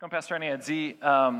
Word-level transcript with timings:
Comme 0.00 0.08
Pasteur 0.08 0.38
René 0.38 0.52
a 0.52 0.56
dit, 0.56 0.96
euh, 1.04 1.30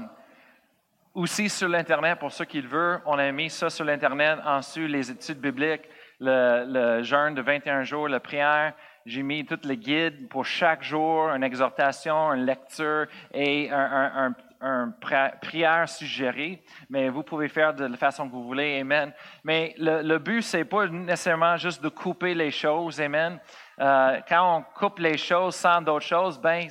aussi 1.14 1.48
sur 1.48 1.66
l'Internet, 1.66 2.18
pour 2.18 2.30
ceux 2.30 2.44
qui 2.44 2.60
le 2.60 2.68
veulent, 2.68 3.00
on 3.06 3.18
a 3.18 3.32
mis 3.32 3.48
ça 3.48 3.70
sur 3.70 3.86
l'Internet, 3.86 4.38
ensuite 4.44 4.90
les 4.90 5.10
études 5.10 5.40
bibliques, 5.40 5.88
le, 6.20 7.00
jeûne 7.02 7.34
de 7.34 7.40
21 7.40 7.84
jours, 7.84 8.06
la 8.06 8.20
prière. 8.20 8.74
J'ai 9.06 9.22
mis 9.22 9.46
tous 9.46 9.66
les 9.66 9.78
guides 9.78 10.28
pour 10.28 10.44
chaque 10.44 10.82
jour, 10.82 11.30
une 11.30 11.42
exhortation, 11.42 12.34
une 12.34 12.44
lecture 12.44 13.06
et 13.32 13.70
un, 13.72 14.34
un, 14.60 14.94
prière 15.40 15.88
suggérée, 15.88 16.62
mais 16.90 17.08
vous 17.08 17.22
pouvez 17.22 17.48
faire 17.48 17.72
de 17.72 17.86
la 17.86 17.96
façon 17.96 18.28
que 18.28 18.32
vous 18.32 18.44
voulez, 18.44 18.78
Amen. 18.80 19.10
Mais 19.42 19.74
le, 19.78 20.02
le 20.02 20.18
but, 20.18 20.42
c'est 20.42 20.66
pas 20.66 20.86
nécessairement 20.86 21.56
juste 21.56 21.82
de 21.82 21.88
couper 21.88 22.34
les 22.34 22.50
choses, 22.50 23.00
Amen. 23.00 23.40
Euh, 23.78 24.20
quand 24.28 24.58
on 24.58 24.62
coupe 24.78 24.98
les 24.98 25.16
choses 25.16 25.54
sans 25.54 25.80
d'autres 25.80 26.04
choses, 26.04 26.38
ben 26.38 26.68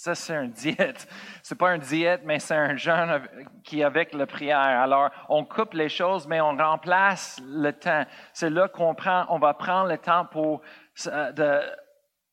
ça, 0.00 0.14
c'est 0.14 0.36
un 0.36 0.46
diète. 0.46 1.08
C'est 1.42 1.58
pas 1.58 1.70
un 1.70 1.78
diète, 1.78 2.20
mais 2.24 2.38
c'est 2.38 2.54
un 2.54 2.76
jeûne 2.76 3.20
qui 3.64 3.80
est 3.80 3.84
avec 3.84 4.14
la 4.14 4.26
prière. 4.26 4.56
Alors, 4.56 5.10
on 5.28 5.44
coupe 5.44 5.74
les 5.74 5.88
choses, 5.88 6.28
mais 6.28 6.40
on 6.40 6.56
remplace 6.56 7.40
le 7.44 7.72
temps. 7.72 8.04
C'est 8.32 8.48
là 8.48 8.68
qu'on 8.68 8.94
prend, 8.94 9.26
on 9.28 9.40
va 9.40 9.54
prendre 9.54 9.88
le 9.88 9.98
temps 9.98 10.24
pour 10.24 10.62
euh, 11.08 11.32
de, 11.32 11.60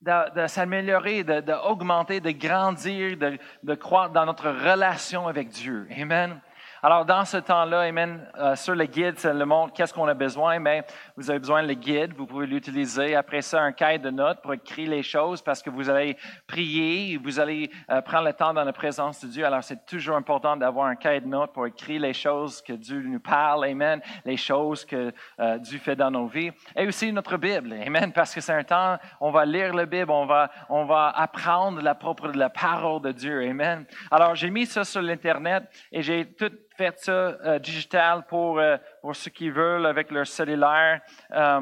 de, 0.02 0.42
de 0.42 0.48
s'améliorer, 0.48 1.24
d'augmenter, 1.24 2.20
de, 2.20 2.30
grandir, 2.30 3.18
de, 3.18 3.40
de 3.64 3.74
croître 3.74 4.14
dans 4.14 4.28
notre 4.28 4.50
relation 4.50 5.28
avec 5.28 5.50
Dieu. 5.50 5.88
Amen. 6.00 6.40
Alors, 6.86 7.04
dans 7.04 7.26
ce 7.26 7.38
temps-là, 7.38 7.80
Amen, 7.80 8.24
euh, 8.38 8.56
sur 8.56 8.76
le 8.76 8.86
guide, 8.86 9.18
ça 9.18 9.34
le 9.34 9.44
montre 9.44 9.74
qu'est-ce 9.74 9.92
qu'on 9.92 10.08
a 10.08 10.14
besoin, 10.14 10.60
mais 10.60 10.86
vous 11.18 11.32
avez 11.32 11.40
besoin 11.40 11.64
de 11.64 11.68
le 11.68 11.74
guide, 11.74 12.14
vous 12.14 12.28
pouvez 12.28 12.46
l'utiliser. 12.46 13.16
Après 13.16 13.42
ça, 13.42 13.60
un 13.60 13.72
cahier 13.72 13.98
de 13.98 14.12
notes 14.12 14.40
pour 14.44 14.54
écrire 14.54 14.92
les 14.92 15.02
choses 15.02 15.42
parce 15.42 15.64
que 15.64 15.72
vous 15.72 15.90
allez 15.90 16.16
prier, 16.46 17.18
vous 17.18 17.40
allez 17.40 17.72
euh, 17.90 18.02
prendre 18.02 18.26
le 18.26 18.34
temps 18.34 18.54
dans 18.54 18.64
la 18.64 18.72
présence 18.72 19.20
de 19.26 19.32
Dieu. 19.32 19.44
Alors, 19.48 19.64
c'est 19.64 19.84
toujours 19.88 20.16
important 20.16 20.56
d'avoir 20.56 20.86
un 20.86 20.96
cahier 20.96 21.22
de 21.22 21.28
notes 21.28 21.54
pour 21.54 21.66
écrire 21.66 22.02
les 22.02 22.14
choses 22.14 22.62
que 22.62 22.74
Dieu 22.74 23.02
nous 23.02 23.20
parle, 23.20 23.66
Amen, 23.66 24.00
les 24.24 24.38
choses 24.38 24.86
que 24.86 25.12
euh, 25.40 25.58
Dieu 25.58 25.80
fait 25.80 25.96
dans 25.96 26.12
nos 26.12 26.28
vies. 26.28 26.52
Et 26.76 26.86
aussi 26.86 27.12
notre 27.12 27.38
Bible, 27.38 27.74
Amen, 27.84 28.12
parce 28.14 28.32
que 28.32 28.42
c'est 28.42 28.54
un 28.54 28.64
temps, 28.64 29.00
on 29.20 29.32
va 29.32 29.44
lire 29.44 29.74
la 29.74 29.88
Bible, 29.88 30.12
on 30.12 30.28
va, 30.28 30.52
on 30.70 30.86
va 30.86 31.10
apprendre 31.10 31.82
la 31.82 31.96
propre, 31.96 32.28
la 32.28 32.52
parole 32.52 33.02
de 33.02 33.12
Dieu, 33.12 33.42
Amen. 33.42 33.88
Alors, 34.12 34.36
j'ai 34.36 34.52
mis 34.52 34.68
ça 34.68 34.84
sur 34.84 35.02
l'Internet 35.02 35.64
et 35.92 36.04
j'ai 36.04 36.32
tout 36.32 36.52
faites 36.78 37.00
ça 37.00 37.12
euh, 37.12 37.60
digital 37.60 38.26
pour, 38.28 38.60
euh, 38.60 38.78
pour 39.02 39.16
ceux 39.16 39.32
qui 39.32 39.50
veulent 39.50 39.86
avec 39.86 40.12
leur 40.12 40.28
cellulaire. 40.28 41.02
Euh, 41.32 41.62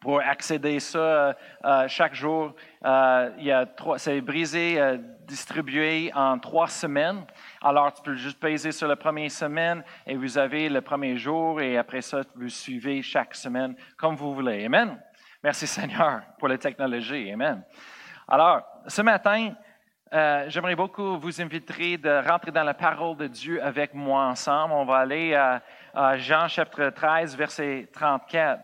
pour 0.00 0.20
accéder 0.20 0.76
à 0.76 0.80
ça 0.80 1.88
chaque 1.88 2.14
jour, 2.14 2.54
il 2.84 3.44
y 3.44 3.50
a 3.50 3.64
trois, 3.64 3.98
c'est 3.98 4.20
brisé, 4.20 4.98
distribué 5.20 6.12
en 6.14 6.38
trois 6.38 6.68
semaines. 6.68 7.24
Alors, 7.62 7.90
tu 7.94 8.02
peux 8.02 8.14
juste 8.14 8.38
peser 8.38 8.70
sur 8.70 8.86
la 8.86 8.96
première 8.96 9.30
semaine 9.30 9.82
et 10.06 10.14
vous 10.14 10.36
avez 10.36 10.68
le 10.68 10.82
premier 10.82 11.16
jour 11.16 11.58
et 11.58 11.78
après 11.78 12.02
ça, 12.02 12.20
vous 12.36 12.50
suivez 12.50 13.00
chaque 13.00 13.34
semaine 13.34 13.74
comme 13.96 14.14
vous 14.14 14.34
voulez. 14.34 14.66
Amen. 14.66 15.00
Merci 15.42 15.66
Seigneur 15.66 16.20
pour 16.38 16.48
la 16.48 16.58
technologie. 16.58 17.32
Amen. 17.32 17.64
Alors, 18.28 18.62
ce 18.86 19.00
matin, 19.00 19.54
euh, 20.12 20.44
j'aimerais 20.48 20.76
beaucoup 20.76 21.18
vous 21.18 21.40
inviter 21.40 21.96
de 21.96 22.28
rentrer 22.28 22.52
dans 22.52 22.62
la 22.62 22.74
parole 22.74 23.16
de 23.16 23.26
Dieu 23.26 23.62
avec 23.62 23.94
moi 23.94 24.26
ensemble. 24.26 24.74
On 24.74 24.84
va 24.84 24.98
aller 24.98 25.34
à, 25.34 25.62
Jean 26.18 26.46
chapitre 26.46 26.90
13, 26.90 27.36
verset 27.36 27.88
34. 27.92 28.62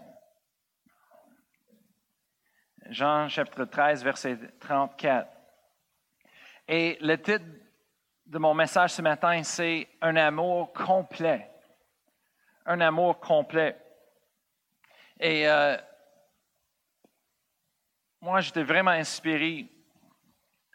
Jean 2.91 3.29
chapitre 3.29 3.65
13, 3.65 4.05
verset 4.05 4.39
34. 4.61 5.29
Et 6.69 6.99
le 7.01 7.17
titre 7.17 7.45
de 8.27 8.39
mon 8.39 8.55
message 8.55 8.93
ce 8.93 9.03
matin, 9.03 9.43
c'est 9.43 9.89
Un 10.01 10.17
amour 10.17 10.73
complet. 10.73 11.51
Un 12.67 12.81
amour 12.81 13.19
complet. 13.19 13.77
Et 15.19 15.49
euh, 15.49 15.77
moi, 18.21 18.41
j'étais 18.41 18.63
vraiment 18.63 18.93
inspiré. 18.93 19.67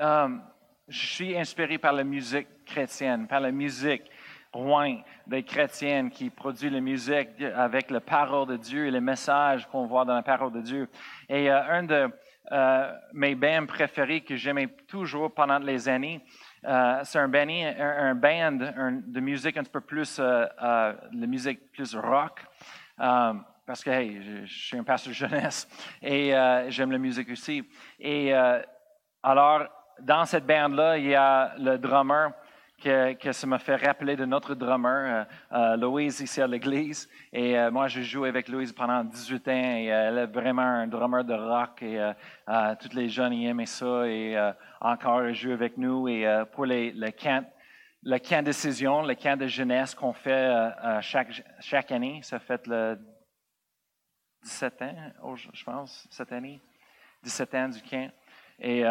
Euh, 0.01 0.37
je 0.87 1.07
suis 1.07 1.37
inspiré 1.37 1.77
par 1.77 1.93
la 1.93 2.03
musique 2.03 2.47
chrétienne, 2.65 3.27
par 3.27 3.39
la 3.39 3.51
musique 3.51 4.03
loin 4.53 5.01
des 5.27 5.43
chrétiennes 5.43 6.09
qui 6.09 6.29
produit 6.29 6.69
la 6.69 6.79
musique 6.79 7.41
avec 7.55 7.91
la 7.91 7.99
parole 7.99 8.47
de 8.47 8.57
Dieu 8.57 8.87
et 8.87 8.91
les 8.91 9.01
messages 9.01 9.67
qu'on 9.67 9.85
voit 9.85 10.05
dans 10.05 10.15
la 10.15 10.21
parole 10.21 10.51
de 10.51 10.61
Dieu. 10.61 10.87
Et 11.27 11.51
euh, 11.51 11.61
un 11.67 11.83
de 11.83 12.09
euh, 12.51 12.93
mes 13.13 13.35
bands 13.35 13.65
préférés 13.65 14.21
que 14.21 14.35
j'aimais 14.35 14.67
toujours 14.87 15.33
pendant 15.33 15.59
les 15.59 15.89
années, 15.89 16.23
euh, 16.63 16.99
c'est 17.03 17.19
un, 17.19 17.27
band, 17.27 18.51
de 18.51 19.19
musique 19.19 19.57
un 19.57 19.63
peu 19.63 19.81
plus, 19.81 20.19
la 20.19 20.95
musique 21.11 21.71
plus 21.71 21.95
rock 21.95 22.45
parce 23.67 23.83
que 23.83 23.89
hey, 23.89 24.21
je, 24.21 24.45
je, 24.45 24.65
suis 24.67 24.77
un 24.77 24.83
pasteur 24.83 25.09
de 25.09 25.15
jeunesse 25.15 25.67
et 26.01 26.31
j'aime 26.69 26.91
la 26.91 26.99
musique 26.99 27.29
aussi. 27.31 27.67
Et 27.99 28.31
alors, 29.23 29.67
dans 30.01 30.25
cette 30.25 30.45
bande-là, 30.45 30.97
il 30.97 31.07
y 31.07 31.15
a 31.15 31.53
le 31.57 31.77
drummer 31.77 32.31
que, 32.81 33.31
ça 33.31 33.47
m'a 33.47 33.57
fait 33.57 33.75
rappeler 33.75 34.15
de 34.15 34.25
notre 34.25 34.53
drummer, 34.53 35.25
euh, 35.51 35.57
euh 35.57 35.77
Louise, 35.77 36.19
ici 36.19 36.41
à 36.41 36.47
l'église. 36.47 37.09
Et 37.31 37.57
euh, 37.57 37.71
moi, 37.71 37.87
je 37.87 38.01
joue 38.01 38.25
avec 38.25 38.47
Louise 38.47 38.73
pendant 38.73 39.03
18 39.03 39.47
ans 39.47 39.51
et 39.51 39.85
elle 39.85 40.17
est 40.17 40.25
vraiment 40.27 40.61
un 40.61 40.87
drummer 40.87 41.23
de 41.23 41.33
rock 41.33 41.81
et 41.81 42.11
tous 42.79 42.93
les 42.95 43.09
jeunes 43.09 43.33
y 43.33 43.47
aimaient 43.47 43.65
ça 43.65 44.07
et 44.07 44.37
encore, 44.79 45.23
elle 45.23 45.33
joue 45.33 45.51
avec 45.51 45.77
nous. 45.77 46.07
Et 46.07 46.25
pour 46.51 46.65
le 46.65 47.11
camp, 47.11 47.45
le 48.03 48.19
camp 48.19 48.41
de 48.41 48.45
décision, 48.45 49.01
le 49.01 49.15
camp 49.15 49.39
de 49.39 49.47
jeunesse 49.47 49.95
qu'on 49.95 50.13
fait 50.13 50.51
chaque, 51.01 51.43
chaque 51.59 51.91
année, 51.91 52.19
ça 52.23 52.39
fait 52.39 52.67
le 52.67 52.99
17 54.43 54.81
ans, 54.83 55.35
je 55.35 55.63
pense, 55.63 56.07
cette 56.11 56.31
année, 56.31 56.61
17 57.23 57.55
ans 57.55 57.69
du 57.69 57.81
camp. 57.81 58.11
Et 58.59 58.83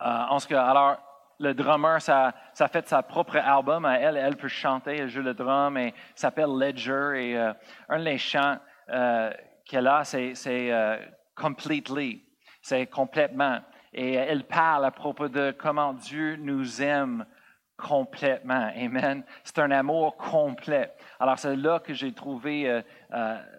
en 0.00 0.38
ce 0.38 0.52
alors, 0.54 0.98
le 1.38 1.54
drummer, 1.54 2.00
ça, 2.00 2.34
ça 2.54 2.68
fait 2.68 2.88
sa 2.88 3.02
propre 3.02 3.36
album. 3.36 3.84
Elle, 3.86 4.16
elle 4.16 4.36
peut 4.36 4.48
chanter, 4.48 4.98
elle 4.98 5.08
joue 5.08 5.22
le 5.22 5.34
drum 5.34 5.76
et 5.76 5.94
s'appelle 6.14 6.50
Ledger. 6.58 7.12
Et 7.16 7.36
euh, 7.36 7.52
un 7.88 8.02
des 8.02 8.18
chants 8.18 8.58
euh, 8.88 9.32
qu'elle 9.64 9.86
a, 9.86 10.04
c'est, 10.04 10.34
completely, 11.34 12.22
c'est 12.62 12.86
complètement. 12.86 13.60
Et 13.92 14.14
elle 14.14 14.44
parle 14.44 14.84
à 14.84 14.90
propos 14.90 15.28
de 15.28 15.54
comment 15.56 15.92
Dieu 15.92 16.36
nous 16.36 16.82
aime 16.82 17.26
complètement. 17.76 18.70
Amen. 18.74 19.22
C'est 19.44 19.58
un 19.58 19.70
amour 19.70 20.16
complet. 20.16 20.92
Alors 21.20 21.38
c'est 21.38 21.56
là 21.56 21.80
que 21.80 21.92
j'ai 21.92 22.12
trouvé 22.12 22.82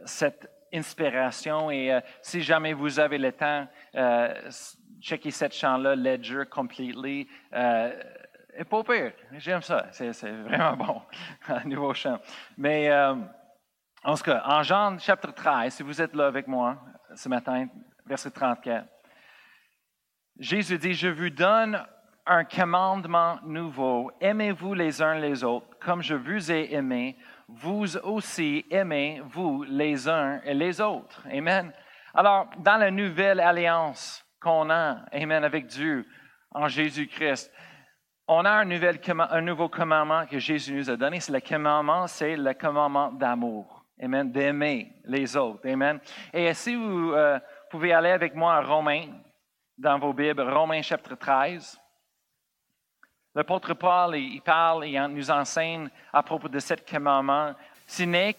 cette 0.05 0.49
inspiration. 0.73 1.69
Et 1.71 1.99
si 2.21 2.41
jamais 2.41 2.73
vous 2.73 2.99
avez 2.99 3.17
le 3.17 3.31
temps, 3.31 3.67
checker 5.01 5.31
cette 5.31 5.53
chant-là, 5.53 5.95
Ledger 5.95 6.43
Completely. 6.49 7.27
Euh, 7.53 8.01
et 8.57 8.63
pas 8.63 8.83
pire. 8.83 9.13
J'aime 9.33 9.61
ça. 9.61 9.87
C'est, 9.91 10.31
vraiment 10.31 10.75
bon, 10.75 11.01
nouveau 11.65 11.93
chant. 11.93 12.19
Mais 12.57 12.89
euh, 12.89 13.15
en 14.03 14.15
tout 14.15 14.23
cas, 14.23 14.41
en 14.45 14.63
Jean 14.63 14.97
chapitre 14.97 15.33
13, 15.33 15.73
si 15.75 15.83
vous 15.83 16.01
êtes 16.01 16.15
là 16.15 16.27
avec 16.27 16.47
moi 16.47 16.77
ce 17.15 17.29
matin, 17.29 17.67
verset 18.05 18.31
34, 18.31 18.87
Jésus 20.39 20.77
dit, 20.77 20.93
je 20.93 21.07
vous 21.07 21.29
donne 21.29 21.83
un 22.25 22.43
commandement 22.43 23.39
nouveau. 23.43 24.11
Aimez-vous 24.19 24.73
les 24.73 25.01
uns 25.01 25.15
les 25.15 25.43
autres, 25.43 25.67
comme 25.79 26.01
je 26.01 26.13
vous 26.13 26.51
ai 26.51 26.73
aimé. 26.73 27.17
Vous 27.47 27.97
aussi 27.97 28.65
aimez-vous 28.69 29.63
les 29.63 30.09
uns 30.09 30.41
et 30.43 30.53
les 30.53 30.81
autres. 30.81 31.25
Amen. 31.31 31.71
Alors, 32.13 32.49
dans 32.59 32.77
la 32.77 32.91
nouvelle 32.91 33.39
alliance, 33.39 34.26
qu'on 34.39 34.69
a, 34.69 35.05
Amen, 35.11 35.43
avec 35.43 35.67
Dieu 35.67 36.05
en 36.51 36.67
Jésus-Christ. 36.67 37.51
On 38.27 38.43
a 38.45 38.51
un, 38.51 39.41
nouveau 39.41 39.69
commandement 39.69 40.25
que 40.25 40.37
Jésus 40.37 40.73
nous 40.73 40.89
a 40.89 40.97
donné. 40.97 41.19
C'est 41.19 41.31
le 41.31 41.39
commandement, 41.39 42.07
c'est 42.07 42.35
le 42.35 42.53
commandement 42.53 43.11
d'amour. 43.11 43.85
Amen, 44.01 44.31
d'aimer 44.31 44.91
les 45.05 45.35
autres. 45.37 45.67
Amen. 45.67 45.99
Et 46.33 46.53
si 46.53 46.75
vous 46.75 47.13
euh, 47.13 47.39
pouvez 47.69 47.93
aller 47.93 48.11
avec 48.11 48.35
moi 48.35 48.55
à 48.55 48.61
Romains, 48.61 49.07
dans 49.77 49.99
vos 49.99 50.13
Bibles, 50.13 50.41
Romains 50.41 50.81
chapitre 50.81 51.15
13. 51.15 51.79
L'apôtre 53.35 53.75
Paul, 53.75 54.15
il 54.17 54.41
parle, 54.41 54.87
il 54.87 54.99
nous 55.09 55.29
enseigne 55.29 55.89
à 56.11 56.23
propos 56.23 56.49
de 56.49 56.59
ce 56.59 56.73
commandement. 56.73 57.53
Ce 57.85 58.03
n'est 58.03 58.35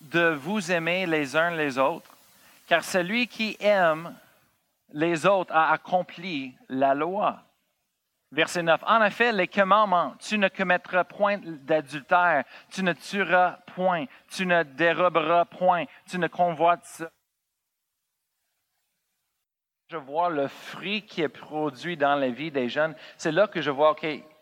de 0.00 0.30
vous 0.30 0.72
aimer 0.72 1.06
les 1.06 1.36
uns 1.36 1.50
les 1.50 1.78
autres, 1.78 2.10
car 2.66 2.82
celui 2.82 3.26
qui 3.28 3.56
aime 3.60 4.14
les 4.94 5.26
autres 5.26 5.52
a 5.54 5.72
accompli 5.72 6.56
la 6.70 6.94
loi. 6.94 7.42
Verset 8.32 8.62
9. 8.62 8.82
En 8.86 9.04
effet, 9.04 9.32
les 9.32 9.46
commandements, 9.46 10.14
tu 10.18 10.38
ne 10.38 10.48
commettras 10.48 11.04
point 11.04 11.38
d'adultère, 11.38 12.44
tu 12.70 12.82
ne 12.82 12.92
tueras 12.92 13.58
point, 13.74 14.06
tu 14.28 14.46
ne 14.46 14.62
déroberas 14.62 15.44
point, 15.44 15.84
tu 16.08 16.18
ne 16.18 16.26
convoiteras 16.26 17.10
je 19.90 19.98
vois 19.98 20.30
le 20.30 20.48
fruit 20.48 21.02
qui 21.02 21.22
est 21.22 21.28
produit 21.28 21.96
dans 21.96 22.16
la 22.16 22.30
vie 22.30 22.50
des 22.50 22.68
jeunes, 22.68 22.96
c'est 23.16 23.30
là 23.30 23.46
que 23.46 23.60
je 23.60 23.70
vois 23.70 23.94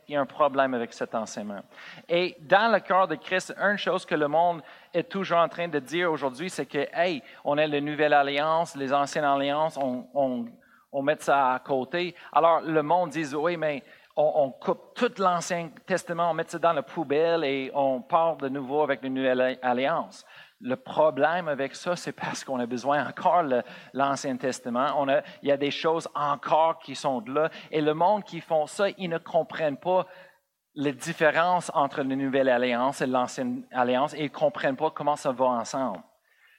qu'il 0.04 0.14
y 0.14 0.16
a 0.18 0.20
un 0.20 0.26
problème 0.26 0.74
avec 0.74 0.92
cet 0.92 1.14
enseignement. 1.14 1.62
Et 2.08 2.36
dans 2.40 2.72
le 2.72 2.80
cœur 2.80 3.08
de 3.08 3.14
Christ, 3.16 3.54
une 3.58 3.76
chose 3.76 4.04
que 4.04 4.14
le 4.14 4.28
monde 4.28 4.62
est 4.92 5.08
toujours 5.08 5.38
en 5.38 5.48
train 5.48 5.68
de 5.68 5.78
dire 5.78 6.10
aujourd'hui, 6.10 6.50
c'est 6.50 6.66
que, 6.66 6.86
hey, 6.92 7.22
on 7.44 7.58
a 7.58 7.66
la 7.66 7.80
nouvelle 7.80 8.12
alliance, 8.12 8.76
les 8.76 8.92
anciennes 8.92 9.24
alliances, 9.24 9.78
on, 9.78 11.02
met 11.02 11.16
ça 11.18 11.54
à 11.54 11.58
côté. 11.58 12.14
Alors 12.32 12.60
le 12.60 12.82
monde 12.82 13.10
dit, 13.10 13.34
oui, 13.34 13.56
mais 13.56 13.82
on, 14.16 14.32
on 14.34 14.50
coupe 14.50 14.94
tout 14.94 15.12
l'Ancien 15.18 15.70
Testament, 15.86 16.30
on 16.30 16.34
met 16.34 16.44
ça 16.46 16.58
dans 16.58 16.72
la 16.72 16.82
poubelle 16.82 17.44
et 17.44 17.70
on 17.74 18.00
part 18.02 18.36
de 18.36 18.48
nouveau 18.48 18.82
avec 18.82 19.02
une 19.02 19.14
nouvelle 19.14 19.58
alliance. 19.62 20.24
Le 20.64 20.76
problème 20.76 21.48
avec 21.48 21.74
ça, 21.74 21.96
c'est 21.96 22.12
parce 22.12 22.44
qu'on 22.44 22.60
a 22.60 22.66
besoin 22.66 23.08
encore 23.08 23.42
de 23.42 23.62
l'Ancien 23.92 24.36
Testament. 24.36 25.04
Il 25.42 25.48
y 25.48 25.52
a 25.52 25.56
des 25.56 25.72
choses 25.72 26.08
encore 26.14 26.78
qui 26.78 26.94
sont 26.94 27.20
là. 27.26 27.50
Et 27.72 27.80
le 27.80 27.94
monde 27.94 28.22
qui 28.22 28.40
font 28.40 28.68
ça, 28.68 28.88
ils 28.96 29.08
ne 29.08 29.18
comprennent 29.18 29.76
pas 29.76 30.06
les 30.74 30.92
différences 30.92 31.70
entre 31.74 32.02
la 32.02 32.14
Nouvelle 32.16 32.48
Alliance 32.48 33.00
et 33.00 33.06
l'Ancienne 33.06 33.66
Alliance 33.72 34.14
et 34.14 34.20
ils 34.20 34.24
ne 34.24 34.28
comprennent 34.28 34.76
pas 34.76 34.90
comment 34.90 35.16
ça 35.16 35.32
va 35.32 35.46
ensemble. 35.46 36.00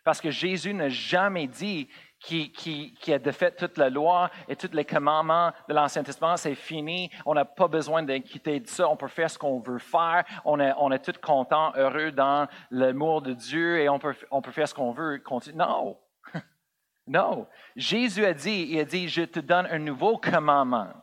Parce 0.04 0.20
que 0.20 0.32
Jésus 0.32 0.74
n'a 0.74 0.90
jamais 0.90 1.48
dit 1.48 1.88
qui, 2.24 3.14
a 3.14 3.20
défait 3.20 3.52
toute 3.52 3.78
la 3.78 3.90
loi 3.90 4.30
et 4.48 4.56
tous 4.56 4.72
les 4.74 4.86
commandements 4.86 5.52
de 5.68 5.74
l'Ancien 5.74 6.04
Testament, 6.04 6.38
c'est 6.38 6.56
fini. 6.56 7.10
On 7.26 7.34
n'a 7.34 7.44
pas 7.44 7.68
besoin 7.68 8.02
d'inquiéter 8.02 8.62
de 8.62 8.68
ça. 8.68 8.88
On 8.88 8.96
peut 8.96 9.10
faire 9.10 9.30
ce 9.30 9.38
qu'on 9.38 9.60
veut 9.60 9.80
faire. 9.80 10.24
On 10.46 10.60
est, 10.60 10.74
on 10.78 10.92
est 10.92 11.00
tous 11.00 11.20
contents, 11.20 11.74
heureux 11.76 12.12
dans 12.12 12.48
l'amour 12.72 13.22
de 13.22 13.34
Dieu 13.34 13.80
et 13.80 13.90
on 13.90 14.00
peut, 14.00 14.16
on 14.32 14.42
peut 14.42 14.52
faire 14.52 14.68
ce 14.68 14.74
qu'on 14.74 14.92
veut. 14.92 15.22
Non. 15.54 15.98
non. 17.08 17.48
Jésus 17.76 18.26
a 18.26 18.34
dit, 18.34 18.68
il 18.70 18.80
a 18.80 18.86
dit, 18.86 19.10
je 19.10 19.24
te 19.24 19.42
donne 19.42 19.68
un 19.70 19.80
nouveau 19.80 20.18
commandement. 20.18 20.94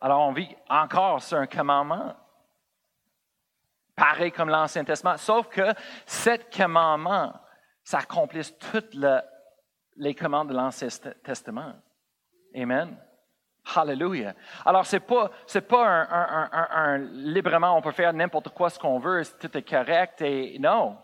Alors 0.00 0.20
on 0.20 0.32
vit 0.32 0.54
encore 0.68 1.22
sur 1.22 1.38
un 1.38 1.46
commandement. 1.46 2.14
Pareil 3.96 4.32
comme 4.32 4.48
l'Ancien 4.48 4.84
Testament. 4.84 5.16
Sauf 5.16 5.48
que 5.48 5.72
cet 6.06 6.54
commandement, 6.54 7.32
ça 7.84 7.98
accomplisse 7.98 8.56
toutes 8.58 8.96
les 9.96 10.14
commandes 10.14 10.48
de 10.48 10.54
l'Ancien 10.54 10.88
Testament. 11.22 11.74
Amen. 12.54 12.96
Hallelujah. 13.74 14.34
Alors, 14.64 14.84
ce 14.86 14.96
n'est 14.96 15.00
pas, 15.00 15.30
pas 15.68 15.86
un, 15.86 16.98
librement, 16.98 17.76
on 17.76 17.82
peut 17.82 17.92
faire 17.92 18.12
n'importe 18.12 18.48
quoi 18.50 18.70
ce 18.70 18.78
qu'on 18.78 18.98
veut, 18.98 19.22
tout 19.38 19.56
est 19.56 19.68
correct. 19.68 20.20
Et 20.22 20.58
non. 20.58 20.98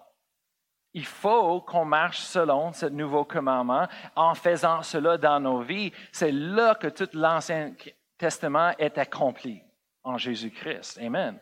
Il 0.93 1.05
faut 1.05 1.61
qu'on 1.61 1.85
marche 1.85 2.21
selon 2.21 2.73
ce 2.73 2.87
nouveau 2.87 3.25
commandement. 3.25 3.87
En 4.17 4.35
faisant 4.35 4.83
cela 4.83 5.19
dans 5.19 5.39
nos 5.39 5.61
vies, 5.61 5.93
c'est 6.13 6.33
là 6.33 6.75
que 6.75 6.89
tout 6.89 7.09
l'Ancien 7.13 7.75
Testament 8.17 8.73
est 8.79 8.99
accompli 8.99 9.63
en 10.03 10.19
Jésus-Christ. 10.19 10.99
Amen. 11.01 11.39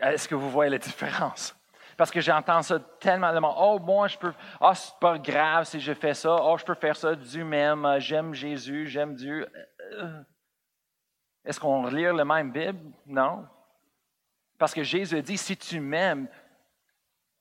Est-ce 0.00 0.28
que 0.28 0.34
vous 0.34 0.50
voyez 0.50 0.70
la 0.70 0.78
différence? 0.78 1.57
Parce 1.98 2.12
que 2.12 2.20
j'entends 2.20 2.62
ça 2.62 2.78
tellement 3.00 3.32
de 3.32 3.40
Oh, 3.42 3.80
moi, 3.80 4.06
je 4.06 4.16
peux. 4.16 4.32
oh, 4.60 4.70
c'est 4.72 4.96
pas 5.00 5.18
grave 5.18 5.64
si 5.64 5.80
je 5.80 5.92
fais 5.92 6.14
ça. 6.14 6.36
Oh, 6.40 6.56
je 6.56 6.64
peux 6.64 6.76
faire 6.76 6.94
ça 6.94 7.16
du 7.16 7.42
même. 7.42 7.84
Euh, 7.84 7.98
j'aime 7.98 8.32
Jésus, 8.32 8.86
j'aime 8.86 9.16
Dieu. 9.16 9.48
Euh, 9.94 10.22
est-ce 11.44 11.58
qu'on 11.58 11.82
relit 11.82 12.04
le 12.04 12.24
même 12.24 12.52
Bible? 12.52 12.92
Non. 13.04 13.48
Parce 14.58 14.72
que 14.72 14.84
Jésus 14.84 15.20
dit 15.22 15.36
si 15.36 15.56
tu 15.56 15.80
m'aimes, 15.80 16.28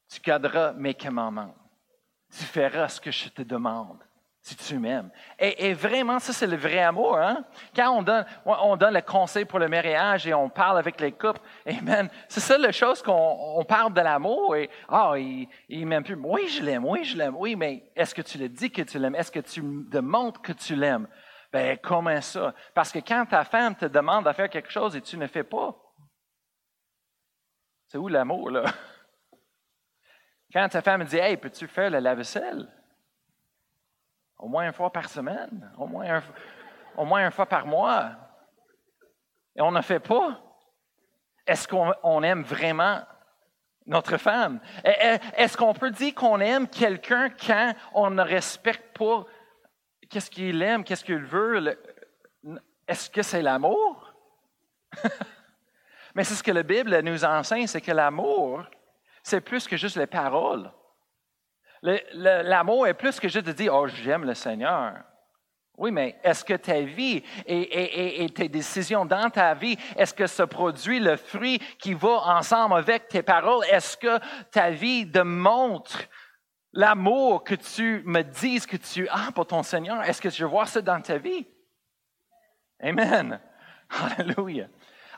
tu 0.10 0.20
garderas 0.22 0.74
mes 0.74 0.96
commandements. 0.96 1.54
Tu 2.36 2.44
feras 2.44 2.90
ce 2.90 3.00
que 3.00 3.12
je 3.12 3.30
te 3.30 3.44
demande 3.44 4.04
si 4.48 4.56
tu 4.56 4.80
m'aimes. 4.80 5.10
Et, 5.38 5.74
vraiment, 5.74 6.20
ça, 6.20 6.32
c'est 6.32 6.48
le 6.48 6.56
vrai 6.56 6.80
amour. 6.80 7.18
Hein? 7.18 7.44
Quand 7.76 7.90
on 7.92 8.02
donne, 8.02 8.26
on 8.46 8.78
donne 8.78 8.94
le 8.94 9.02
conseil 9.02 9.44
pour 9.44 9.60
le 9.60 9.68
mariage 9.68 10.26
et 10.26 10.34
on 10.34 10.50
parle 10.50 10.78
avec 10.78 11.02
les 11.02 11.12
couples, 11.12 11.42
Amen. 11.66 12.10
C'est 12.30 12.40
ça 12.40 12.58
la 12.58 12.72
chose 12.72 13.02
qu'on 13.02 13.66
parle 13.68 13.94
de 13.94 14.00
l'amour 14.00 14.56
et, 14.56 14.70
ah, 14.88 15.14
il, 15.18 15.50
il 15.68 15.86
m'aime 15.86 16.04
plus. 16.04 16.18
Oui, 16.24 16.48
je 16.48 16.64
l'aime, 16.64 16.86
oui, 16.86 17.04
je 17.04 17.18
l'aime. 17.18 17.36
Oui, 17.36 17.58
mais 17.58 17.92
est-ce 17.94 18.16
que 18.16 18.22
tu 18.22 18.38
le 18.38 18.48
dis 18.48 18.72
que 18.72 18.84
tu 18.84 18.98
l'aimes? 18.98 19.16
Est-ce 19.16 19.32
que 19.32 19.42
tu 19.42 19.62
démontres 19.90 20.42
que 20.42 20.54
tu 20.54 20.76
l'aimes? 20.76 21.10
Ben, 21.52 21.78
comment 21.84 22.22
ça? 22.22 22.54
Parce 22.74 22.92
que 22.92 23.00
quand 23.00 23.26
ta 23.26 23.44
femme 23.44 23.76
te 23.76 23.86
demande 23.86 24.26
de 24.26 24.32
faire 24.32 24.50
quelque 24.50 24.72
chose 24.72 24.96
et 24.96 25.02
tu 25.02 25.18
ne 25.18 25.28
fais 25.28 25.44
pas, 25.44 25.76
c'est 27.88 27.98
où 27.98 28.08
l'amour, 28.08 28.52
là? 28.52 28.64
Quand 30.54 30.70
ta 30.70 30.82
femme 30.82 31.04
dit, 31.04 31.18
hey, 31.18 31.36
peux-tu 31.36 31.68
faire 31.68 31.90
le 31.90 32.00
lave-vaisselle? 32.00 32.77
Au 34.40 34.48
moins 34.48 34.68
une 34.68 34.74
fois 34.74 34.92
par 34.92 35.10
semaine, 35.10 35.72
au 35.78 35.88
moins, 35.88 37.26
une 37.26 37.32
fois 37.32 37.46
par 37.46 37.66
mois. 37.66 38.12
Et 39.56 39.62
on 39.62 39.72
ne 39.72 39.82
fait 39.82 40.00
pas. 40.00 40.40
Est-ce 41.46 41.68
qu'on 41.68 42.24
aime 42.24 42.44
vraiment 42.44 43.02
notre 43.86 44.18
femme? 44.18 44.60
Est-ce 44.84 45.58
qu'on 45.58 45.74
peut 45.74 45.92
dire 45.92 46.14
qu'on 46.14 46.40
aime 46.40 46.68
quelqu'un 46.68 47.30
quand 47.30 47.74
on 47.94 48.10
ne 48.12 48.22
respecte 48.22 48.98
pas 48.98 49.26
qu'est-ce 50.10 50.30
qu'il 50.30 50.62
aime, 50.62 50.84
qu'est-ce 50.84 51.04
qu'il 51.04 51.24
veut? 51.24 51.78
Est-ce 52.88 53.10
que 53.10 53.22
c'est 53.22 53.42
l'amour? 53.42 54.14
Mais 56.16 56.24
c'est 56.24 56.36
ce 56.36 56.44
que 56.44 56.52
la 56.52 56.64
Bible 56.64 57.00
nous 57.02 57.26
enseigne, 57.26 57.68
c'est 57.68 57.82
que 57.82 57.92
l'amour, 57.92 58.64
c'est 59.22 59.42
plus 59.42 59.68
que 59.68 59.78
juste 59.78 59.98
les 59.98 60.08
paroles. 60.08 60.72
L'amour 61.82 62.88
est 62.88 62.94
plus 62.94 63.20
que 63.20 63.28
juste 63.28 63.46
de 63.46 63.52
dire, 63.52 63.74
oh, 63.74 63.88
j'aime 63.88 64.24
le 64.24 64.34
Seigneur. 64.34 64.94
Oui, 65.78 65.92
mais 65.92 66.20
est-ce 66.24 66.44
que 66.44 66.56
ta 66.56 66.82
vie 66.82 67.24
et, 67.46 68.28
tes 68.34 68.50
décisions 68.50 69.06
dans 69.06 69.30
ta 69.30 69.54
vie, 69.54 69.78
est-ce 69.96 70.14
que 70.14 70.26
ça 70.26 70.48
produit 70.48 71.00
le 71.00 71.18
fruit 71.18 71.60
qui 71.78 71.94
va 71.94 72.22
ensemble 72.26 72.76
avec 72.76 73.08
tes 73.08 73.22
paroles? 73.22 73.64
Est-ce 73.70 73.96
que 73.96 74.20
ta 74.52 74.72
vie 74.72 75.06
démontre 75.06 76.00
l'amour 76.74 77.44
que 77.44 77.54
tu 77.54 78.02
me 78.06 78.24
dises 78.24 78.66
que 78.66 78.78
tu 78.78 79.08
as 79.10 79.32
pour 79.32 79.46
ton 79.46 79.62
Seigneur? 79.62 80.02
Est-ce 80.02 80.20
que 80.20 80.32
je 80.32 80.46
vois 80.46 80.66
ça 80.66 80.82
dans 80.82 81.00
ta 81.00 81.20
vie? 81.20 81.46
Amen. 82.82 83.40
Alléluia. 84.18 84.68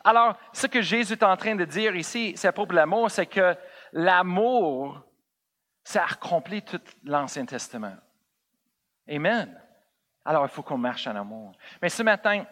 Alors, 0.04 0.36
ce 0.52 0.68
que 0.68 0.82
Jésus 0.82 1.14
est 1.14 1.24
en 1.24 1.38
train 1.38 1.56
de 1.56 1.66
dire 1.66 1.96
ici, 1.96 2.34
c'est 2.36 2.50
à 2.50 2.52
propos 2.52 2.72
de 2.72 2.76
l'amour, 2.76 3.10
c'est 3.10 3.26
que 3.26 3.56
l'amour 3.94 5.06
ça 5.84 6.04
accomplit 6.04 6.62
tout 6.62 6.82
l'Ancien 7.04 7.46
Testament. 7.46 7.96
Amen. 9.08 9.60
Alors, 10.26 10.46
il 10.46 10.50
faut 10.50 10.62
qu'on 10.62 10.78
marche 10.78 11.08
en 11.08 11.16
amour. 11.16 11.54
Mais 11.82 11.90
ce 11.90 12.04
matin, 12.04 12.46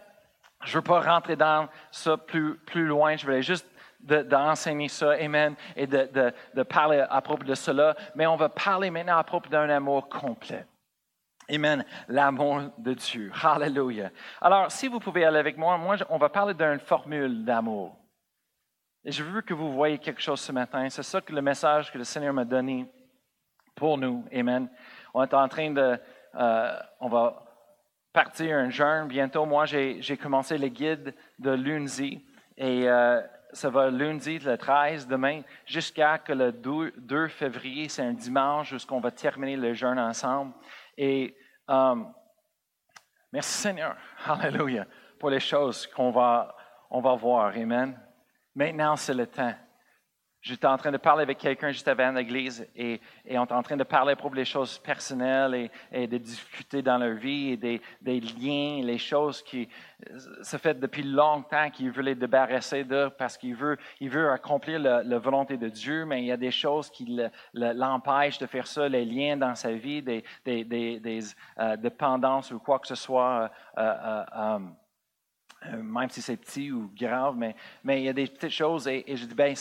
je 0.63 0.71
ne 0.71 0.75
veux 0.75 0.81
pas 0.81 1.01
rentrer 1.01 1.35
dans 1.35 1.68
ça 1.92 2.18
plus, 2.18 2.57
plus 2.57 2.85
loin. 2.85 3.16
Je 3.16 3.25
voulais 3.25 3.44
juste 3.44 3.68
d'enseigner 3.99 4.87
ça, 4.87 5.11
Amen, 5.11 5.56
et 5.75 5.85
de, 5.87 6.63
parler 6.63 7.06
à 7.09 7.21
propos 7.21 7.44
de 7.44 7.56
cela. 7.56 7.95
Mais 8.16 8.25
on 8.25 8.35
va 8.35 8.49
parler 8.49 8.90
maintenant 8.90 9.18
à 9.18 9.23
propos 9.23 9.49
d'un 9.49 9.69
amour 9.69 10.09
complet. 10.09 10.66
Amen. 11.49 11.85
L'amour 12.07 12.63
de 12.78 12.94
Dieu. 12.94 13.31
Hallelujah. 13.42 14.11
Alors, 14.42 14.71
si 14.71 14.87
vous 14.87 14.99
pouvez 14.99 15.23
aller 15.23 15.40
avec 15.40 15.57
moi, 15.57 15.78
moi, 15.78 15.95
on 16.09 16.18
va 16.18 16.30
parler 16.30 16.54
d'une 16.54 16.80
formule 16.80 17.45
d'amour. 17.45 17.95
Et 19.06 19.11
je 19.11 19.23
veux 19.23 19.42
que 19.42 19.54
vous 19.54 19.71
voyez 19.71 19.97
quelque 19.97 20.21
chose 20.21 20.42
ce 20.42 20.52
matin. 20.52 20.90
C'est 20.90 21.04
ça 21.04 21.21
que 21.21 21.31
le 21.31 21.42
message 21.42 21.92
que 21.92 21.97
le 21.97 22.04
Seigneur 22.04 22.33
m'a 22.33 22.44
donné 22.44 22.92
pour 23.78 23.98
nous. 23.98 24.26
Amen. 24.34 24.68
On 25.14 25.24
est 25.24 25.34
en 25.34 25.48
train 25.48 25.72
de, 25.72 25.98
euh, 26.36 26.80
on 27.00 27.07
va 27.07 27.46
partir 28.12 28.57
un 28.57 28.69
jeûne 28.69 29.07
bientôt. 29.07 29.46
Moi, 29.46 29.66
j'ai 29.66 30.18
commencé 30.18 30.57
le 30.57 30.68
guide 30.68 31.16
de 31.40 31.52
lundi 31.52 32.26
et 32.57 32.90
euh, 32.90 33.22
ça 33.54 33.69
va 33.69 33.90
lundi 33.90 34.40
le 34.40 34.57
13, 34.57 35.07
demain, 35.07 35.42
jusqu'à 35.66 36.18
que 36.18 36.34
le 36.34 36.52
2, 36.52 37.28
février, 37.30 37.88
c'est 37.88 38.02
un 38.02 38.14
dimanche, 38.14 38.69
jusqu'on 38.69 39.00
va 39.00 39.12
terminer 39.12 39.56
le 39.56 39.74
jeûne 39.74 40.00
ensemble. 40.00 40.54
Et 40.98 41.38
euh, 41.69 41.96
merci 43.31 43.62
Seigneur, 43.62 43.96
Alléluia, 44.26 44.86
pour 45.19 45.30
les 45.30 45.40
choses 45.40 45.86
qu'on 45.88 46.12
va, 46.12 46.56
on 46.90 47.00
va 47.00 47.16
voir. 47.16 47.56
Amen. 47.56 47.98
Maintenant, 48.56 48.96
c'est 48.96 49.14
le 49.14 49.28
temps. 49.28 49.54
J'étais 50.47 50.66
en 50.66 50.77
train 50.77 50.94
de 50.94 50.97
parler 50.97 51.23
avec 51.23 51.39
quelqu'un 51.39 51.71
juste 51.71 51.89
avant 51.89 52.11
l'église 52.11 52.66
et, 52.73 53.01
on 53.31 53.45
est 53.45 53.51
en 53.51 53.61
train 53.61 53.75
de 53.75 53.83
parler 53.83 54.13
à 54.13 54.16
propos 54.16 54.35
des 54.35 54.45
choses 54.45 54.80
personnelles 54.80 55.54
et, 55.54 55.71
et 55.92 56.07
de 56.07 56.18
discuter 56.18 56.81
dans 56.81 56.97
leur 56.97 57.16
vie 57.16 57.51
et 57.51 57.57
des, 57.57 57.81
liens, 58.21 58.81
les 58.81 58.97
choses 58.97 59.42
qui 59.42 59.68
se 60.42 60.56
fait 60.56 60.80
depuis 60.80 61.04
longtemps 61.04 61.69
qu'il 61.69 61.92
veut 61.92 62.01
les 62.01 62.16
débarrasser 62.16 62.85
d'eux 62.85 63.09
parce 63.18 63.37
qu'il 63.37 63.56
veut, 63.56 63.77
accomplir 64.31 64.80
la, 64.80 65.19
volonté 65.19 65.57
de 65.57 65.68
Dieu, 65.68 66.06
mais 66.06 66.21
il 66.21 66.27
y 66.27 66.31
a 66.31 66.37
des 66.37 66.51
choses 66.51 66.89
qui 66.89 67.19
l'empêchent 67.54 68.37
de 68.37 68.45
faire 68.45 68.68
ça, 68.68 68.87
les 68.87 69.04
liens 69.04 69.35
dans 69.35 69.56
sa 69.56 69.73
vie, 69.73 70.01
des, 70.01 70.23
euh, 70.47 71.75
dépendances 71.75 72.51
ou 72.51 72.59
quoi 72.59 72.80
que 72.80 72.87
ce 72.87 72.95
soit. 72.95 73.51
Euh, 73.77 74.23
euh, 74.37 74.59
même 75.81 76.09
si 76.09 76.21
c'est 76.21 76.37
petit 76.37 76.71
ou 76.71 76.89
grave, 76.95 77.35
mais, 77.35 77.56
mais 77.83 77.99
il 77.99 78.06
y 78.06 78.09
a 78.09 78.13
des 78.13 78.27
petites 78.27 78.51
choses 78.51 78.87
et, 78.87 79.04
et 79.07 79.18
je 79.18 79.25
dis, 79.25 79.33
ben, 79.33 79.56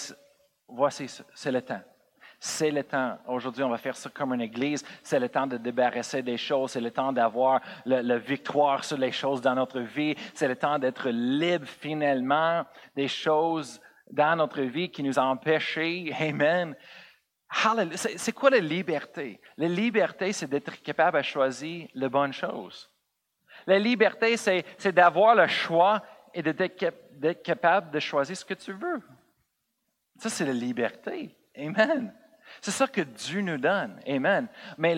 voici, 0.68 1.06
c'est 1.34 1.52
le 1.52 1.62
temps. 1.62 1.82
C'est 2.38 2.70
le 2.70 2.84
temps. 2.84 3.18
Aujourd'hui, 3.26 3.64
on 3.64 3.70
va 3.70 3.78
faire 3.78 3.96
ça 3.96 4.10
comme 4.10 4.34
une 4.34 4.42
église. 4.42 4.84
C'est 5.02 5.18
le 5.18 5.28
temps 5.28 5.46
de 5.46 5.56
débarrasser 5.56 6.22
des 6.22 6.36
choses. 6.36 6.72
C'est 6.72 6.82
le 6.82 6.90
temps 6.90 7.12
d'avoir 7.12 7.62
la 7.86 8.18
victoire 8.18 8.84
sur 8.84 8.98
les 8.98 9.10
choses 9.10 9.40
dans 9.40 9.54
notre 9.54 9.80
vie. 9.80 10.14
C'est 10.34 10.46
le 10.46 10.56
temps 10.56 10.78
d'être 10.78 11.08
libre 11.08 11.66
finalement 11.66 12.64
des 12.94 13.08
choses 13.08 13.80
dans 14.10 14.36
notre 14.36 14.60
vie 14.60 14.90
qui 14.90 15.02
nous 15.02 15.18
ont 15.18 15.22
empêchés. 15.22 16.14
Amen. 16.20 16.76
C'est 17.94 18.32
quoi 18.32 18.50
la 18.50 18.58
liberté? 18.58 19.40
La 19.56 19.68
liberté, 19.68 20.32
c'est 20.32 20.46
d'être 20.46 20.82
capable 20.82 21.18
de 21.18 21.22
choisir 21.22 21.88
les 21.94 22.08
bonnes 22.08 22.34
choses. 22.34 22.90
La 23.66 23.78
liberté, 23.78 24.36
c'est 24.36 24.92
d'avoir 24.92 25.34
le 25.34 25.46
choix 25.46 26.02
et 26.34 26.42
d'être 26.42 27.42
capable 27.42 27.90
de 27.90 27.98
choisir 27.98 28.36
ce 28.36 28.44
que 28.44 28.54
tu 28.54 28.72
veux. 28.72 29.00
Ça, 30.18 30.28
c'est 30.28 30.46
la 30.46 30.52
liberté. 30.52 31.34
Amen. 31.56 32.12
C'est 32.60 32.70
ça 32.70 32.86
que 32.86 33.00
Dieu 33.00 33.40
nous 33.40 33.58
donne. 33.58 34.00
Amen. 34.06 34.48
Mais 34.78 34.96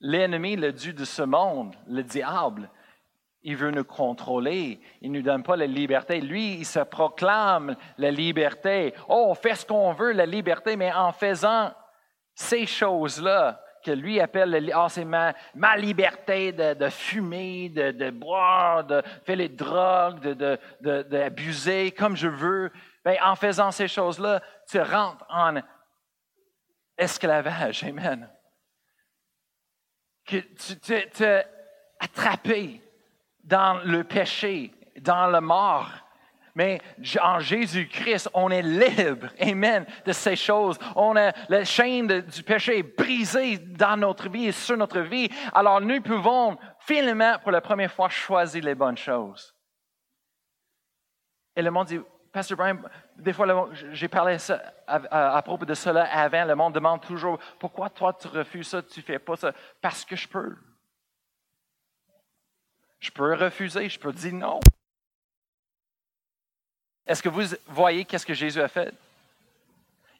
l'ennemi, 0.00 0.56
le 0.56 0.72
Dieu 0.72 0.92
de 0.92 1.04
ce 1.04 1.22
monde, 1.22 1.74
le 1.86 2.02
diable, 2.02 2.68
il 3.44 3.56
veut 3.56 3.70
nous 3.70 3.84
contrôler. 3.84 4.80
Il 5.00 5.10
ne 5.10 5.18
nous 5.18 5.22
donne 5.22 5.42
pas 5.42 5.56
la 5.56 5.66
liberté. 5.66 6.20
Lui, 6.20 6.54
il 6.54 6.66
se 6.66 6.80
proclame 6.80 7.76
la 7.98 8.10
liberté. 8.10 8.94
Oh, 9.08 9.26
on 9.28 9.34
fait 9.34 9.54
ce 9.54 9.66
qu'on 9.66 9.92
veut, 9.92 10.12
la 10.12 10.26
liberté, 10.26 10.76
mais 10.76 10.92
en 10.92 11.12
faisant 11.12 11.72
ces 12.34 12.66
choses-là 12.66 13.60
que 13.84 13.90
lui 13.90 14.20
appelle, 14.20 14.72
oh, 14.76 14.86
c'est 14.88 15.04
ma, 15.04 15.34
liberté 15.76 16.52
de, 16.52 16.88
fumer, 16.88 17.68
de, 17.68 18.10
boire, 18.10 18.84
de 18.84 19.02
faire 19.24 19.36
les 19.36 19.48
drogues, 19.48 20.20
d'abuser 20.80 21.90
comme 21.90 22.16
je 22.16 22.28
veux. 22.28 22.70
Bien, 23.04 23.16
en 23.22 23.34
faisant 23.34 23.70
ces 23.70 23.88
choses-là, 23.88 24.40
tu 24.68 24.80
rentres 24.80 25.24
en 25.28 25.60
esclavage. 26.96 27.82
Amen. 27.84 28.30
Que 30.24 30.36
tu 30.36 30.78
t'es 30.78 31.46
attrapé 31.98 32.80
dans 33.42 33.80
le 33.84 34.04
péché, 34.04 34.72
dans 35.00 35.26
la 35.26 35.40
mort. 35.40 35.90
Mais 36.54 36.82
en 37.20 37.40
Jésus-Christ, 37.40 38.28
on 38.34 38.50
est 38.50 38.62
libre, 38.62 39.28
amen, 39.40 39.86
de 40.04 40.12
ces 40.12 40.36
choses. 40.36 40.78
On 40.94 41.16
a 41.16 41.32
la 41.48 41.64
chaîne 41.64 42.06
du 42.06 42.42
péché 42.42 42.82
brisée 42.82 43.56
dans 43.56 43.96
notre 43.96 44.28
vie 44.28 44.48
et 44.48 44.52
sur 44.52 44.76
notre 44.76 45.00
vie. 45.00 45.30
Alors 45.54 45.80
nous 45.80 46.02
pouvons 46.02 46.58
finalement, 46.80 47.38
pour 47.38 47.52
la 47.52 47.62
première 47.62 47.90
fois, 47.90 48.10
choisir 48.10 48.62
les 48.64 48.74
bonnes 48.74 48.98
choses. 48.98 49.56
Et 51.56 51.62
le 51.62 51.70
monde 51.70 51.86
dit, 51.86 52.00
Pasteur 52.32 52.56
Brian, 52.56 52.78
des 53.18 53.34
fois, 53.34 53.68
j'ai 53.92 54.08
parlé 54.08 54.38
à, 54.86 55.42
propos 55.42 55.66
de 55.66 55.74
cela 55.74 56.04
avant. 56.04 56.46
Le 56.46 56.54
monde 56.54 56.74
demande 56.74 57.02
toujours, 57.02 57.38
pourquoi 57.58 57.90
toi 57.90 58.14
tu 58.14 58.26
refuses 58.26 58.68
ça, 58.68 58.82
tu 58.82 59.00
ne 59.00 59.04
fais 59.04 59.18
pas 59.18 59.36
ça? 59.36 59.52
Parce 59.82 60.02
que 60.04 60.16
je 60.16 60.26
peux. 60.26 60.56
Je 62.98 63.10
peux 63.10 63.34
refuser, 63.34 63.88
je 63.88 64.00
peux 64.00 64.12
dire 64.12 64.32
non. 64.32 64.60
Est-ce 67.06 67.22
que 67.22 67.28
vous 67.28 67.42
voyez 67.66 68.06
qu'est-ce 68.06 68.24
que 68.24 68.32
Jésus 68.32 68.62
a 68.62 68.68
fait? 68.68 68.94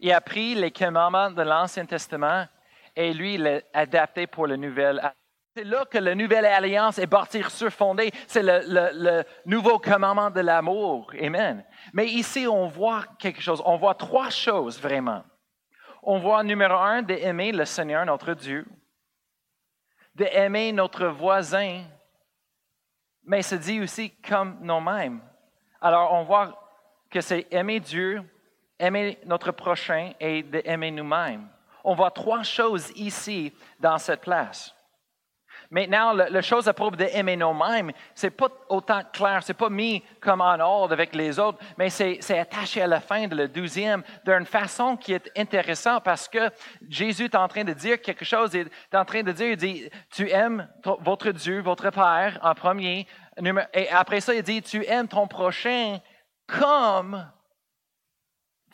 Il 0.00 0.12
a 0.12 0.21
pris 0.21 0.54
les 0.54 0.71
commandements 0.71 1.31
de 1.31 1.42
l'Ancien 1.42 1.87
Testament 1.87 2.47
et 2.95 3.14
lui, 3.14 3.35
il 3.35 3.42
l'a 3.45 3.61
adapté 3.73 4.26
pour 4.26 4.47
la 4.47 4.59
nouvelle 4.59 5.00
c'est 5.54 5.64
là 5.64 5.85
que 5.85 5.99
la 5.99 6.14
nouvelle 6.14 6.47
alliance 6.47 6.99
est 6.99 7.06
bâtie 7.06 7.42
sur 7.50 7.71
fondée. 7.71 8.11
C'est 8.26 8.42
le, 8.42 8.62
le, 8.66 9.25
nouveau 9.44 9.78
commandement 9.78 10.30
de 10.30 10.40
l'amour. 10.40 11.12
Amen. 11.21 11.64
Mais 11.92 12.06
ici, 12.06 12.47
on 12.47 12.66
voit 12.66 13.04
quelque 13.18 13.40
chose. 13.40 13.62
On 13.64 13.76
voit 13.76 13.94
trois 13.94 14.30
choses 14.30 14.80
vraiment. 14.80 15.25
On 16.02 16.18
voit 16.18 16.42
numéro 16.42 16.75
un, 16.75 17.02
d'aimer 17.02 17.52
le 17.52 17.64
Seigneur, 17.64 18.04
notre 18.04 18.35
Dieu, 18.35 18.66
d'aimer 20.14 20.73
notre 20.73 21.06
voisin 21.06 21.85
mais 23.25 23.42
se 23.42 23.54
dit 23.54 23.80
aussi 23.80 24.11
comme 24.11 24.59
nous-mêmes. 24.61 25.21
Alors, 25.80 26.12
on 26.12 26.25
voit 26.25 26.59
que 27.11 27.21
c'est 27.21 27.47
aimer 27.50 27.80
Dieu, 27.80 28.23
aimer 28.78 29.18
notre 29.26 29.52
prochain 29.52 30.12
et 30.18 30.42
d'aimer 30.42 30.90
nous-mêmes. 30.90 31.49
On 31.85 31.94
voit 31.94 32.11
trois 32.11 32.42
choses 32.42 32.90
ici 32.97 33.52
dans 33.80 33.99
cette 33.99 34.23
place. 34.23 34.75
Maintenant, 35.73 36.12
la 36.12 36.43
chose 36.43 36.69
à 36.69 36.75
propos 36.75 36.97
d'aimer 36.97 37.35
nous-mêmes, 37.35 37.93
c'est 38.14 38.31
pas 38.31 38.49
autant 38.69 39.00
clair, 39.11 39.43
c'est 39.43 39.55
pas 39.55 39.71
mis 39.71 40.02
comme 40.21 40.43
en 40.43 40.61
ordre 40.61 40.93
avec 40.93 41.14
les 41.14 41.38
autres, 41.38 41.59
mais 41.79 41.88
c'est 41.88 42.38
attaché 42.38 42.83
à 42.83 42.87
la 42.87 43.00
fin 43.00 43.26
de 43.26 43.35
la 43.35 43.47
douzième 43.47 44.02
d'une 44.26 44.45
façon 44.45 44.99
qui 44.99 45.14
est 45.14 45.33
intéressante 45.35 46.05
parce 46.05 46.29
que 46.29 46.50
Jésus 46.91 47.25
est 47.25 47.35
en 47.35 47.49
train 47.49 47.64
de 47.64 47.73
dire 47.73 48.02
quelque 48.02 48.26
chose, 48.26 48.52
il 48.52 48.69
est 48.93 48.97
en 48.97 49.07
train 49.07 49.23
de 49.23 49.33
dire, 49.33 49.52
il 49.52 49.57
dit, 49.57 49.88
tu 50.11 50.29
aimes 50.29 50.69
votre 51.00 51.31
Dieu, 51.31 51.62
votre 51.62 51.88
Père 51.88 52.38
en 52.43 52.55
premier, 52.55 53.07
et 53.73 53.88
après 53.88 54.21
ça, 54.21 54.35
il 54.35 54.43
dit, 54.43 54.61
tu 54.61 54.85
aimes 54.85 55.09
ton 55.09 55.26
prochain 55.26 56.00
comme 56.47 57.33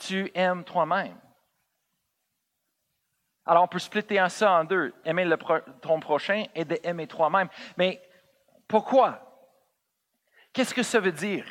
tu 0.00 0.32
aimes 0.34 0.64
toi-même. 0.64 1.14
Alors, 3.48 3.62
on 3.62 3.66
peut 3.66 3.78
splitter 3.78 4.22
ça 4.28 4.52
en 4.52 4.64
deux, 4.64 4.92
aimer 5.06 5.24
le 5.24 5.38
ton 5.80 5.98
prochain 6.00 6.44
et 6.54 6.66
d'aimer 6.66 7.06
toi-même. 7.06 7.48
Mais 7.78 7.98
pourquoi? 8.68 9.24
Qu'est-ce 10.52 10.74
que 10.74 10.82
ça 10.82 11.00
veut 11.00 11.12
dire? 11.12 11.46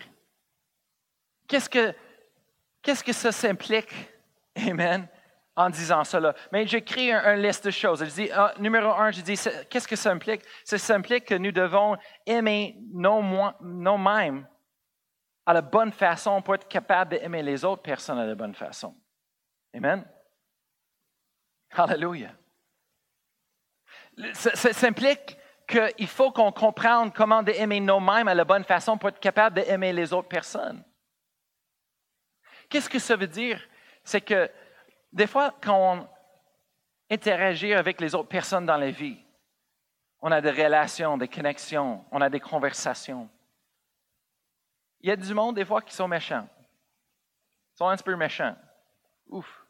Qu'est-ce 1.47 1.67
que, 1.67 3.13
ça 3.13 3.31
s'implique? 3.31 3.91
Amen. 4.55 5.07
En 5.55 5.71
disant 5.71 6.03
cela. 6.03 6.35
Mais 6.51 6.67
j'écris 6.67 7.11
un, 7.11 7.17
un, 7.17 7.35
liste 7.35 7.65
de 7.65 7.71
choses. 7.71 8.05
Je 8.05 8.11
dis, 8.11 8.29
ah, 8.31 8.53
numéro 8.59 8.91
un, 8.91 9.09
je 9.09 9.21
dis, 9.21 9.39
qu'est-ce 9.67 9.87
que 9.87 9.95
ça 9.95 10.11
implique? 10.11 10.43
Ça 10.63 10.93
implique 10.93 11.25
que 11.25 11.33
nous 11.33 11.51
devons 11.51 11.97
aimer 12.27 12.77
nous-mêmes 12.93 14.47
à 15.47 15.53
la 15.53 15.61
bonne 15.61 15.91
façon 15.91 16.43
pour 16.43 16.53
être 16.53 16.67
capable 16.67 17.17
d'aimer 17.17 17.41
les 17.41 17.65
autres 17.65 17.81
personnes 17.81 18.19
à 18.19 18.25
la 18.27 18.35
bonne 18.35 18.53
façon. 18.53 18.95
Amen. 19.73 20.05
Alléluia. 21.83 22.31
Ça, 24.33 24.87
implique 24.87 25.37
qu'il 25.67 26.07
faut 26.07 26.31
qu'on 26.31 26.51
comprenne 26.51 27.11
comment 27.11 27.45
aimer 27.45 27.79
nous-mêmes 27.79 28.27
à 28.27 28.33
la 28.33 28.45
bonne 28.45 28.63
façon 28.63 28.97
pour 28.97 29.09
être 29.09 29.19
capable 29.19 29.57
d'aimer 29.57 29.93
les 29.93 30.11
autres 30.13 30.27
personnes. 30.27 30.83
Qu'est-ce 32.69 32.89
que 32.89 32.99
ça 32.99 33.15
veut 33.15 33.27
dire? 33.27 33.61
C'est 34.03 34.21
que 34.21 34.49
des 35.11 35.27
fois, 35.27 35.55
quand 35.61 35.97
on 35.97 36.09
interagit 37.09 37.73
avec 37.73 38.01
les 38.01 38.15
autres 38.15 38.29
personnes 38.29 38.65
dans 38.65 38.77
la 38.77 38.91
vie, 38.91 39.17
on 40.19 40.31
a 40.31 40.41
des 40.41 40.51
relations, 40.51 41.17
des 41.17 41.27
connexions, 41.27 42.03
on 42.11 42.21
a 42.21 42.29
des 42.29 42.39
conversations. 42.39 43.29
Il 45.01 45.09
y 45.09 45.11
a 45.11 45.15
du 45.15 45.33
monde, 45.33 45.55
des 45.55 45.65
fois, 45.65 45.81
qui 45.81 45.93
sont 45.93 46.07
méchants. 46.07 46.47
Ils 47.73 47.77
sont 47.77 47.87
un 47.87 47.97
peu 47.97 48.15
méchants. 48.15 48.55
Ouf. 49.27 49.65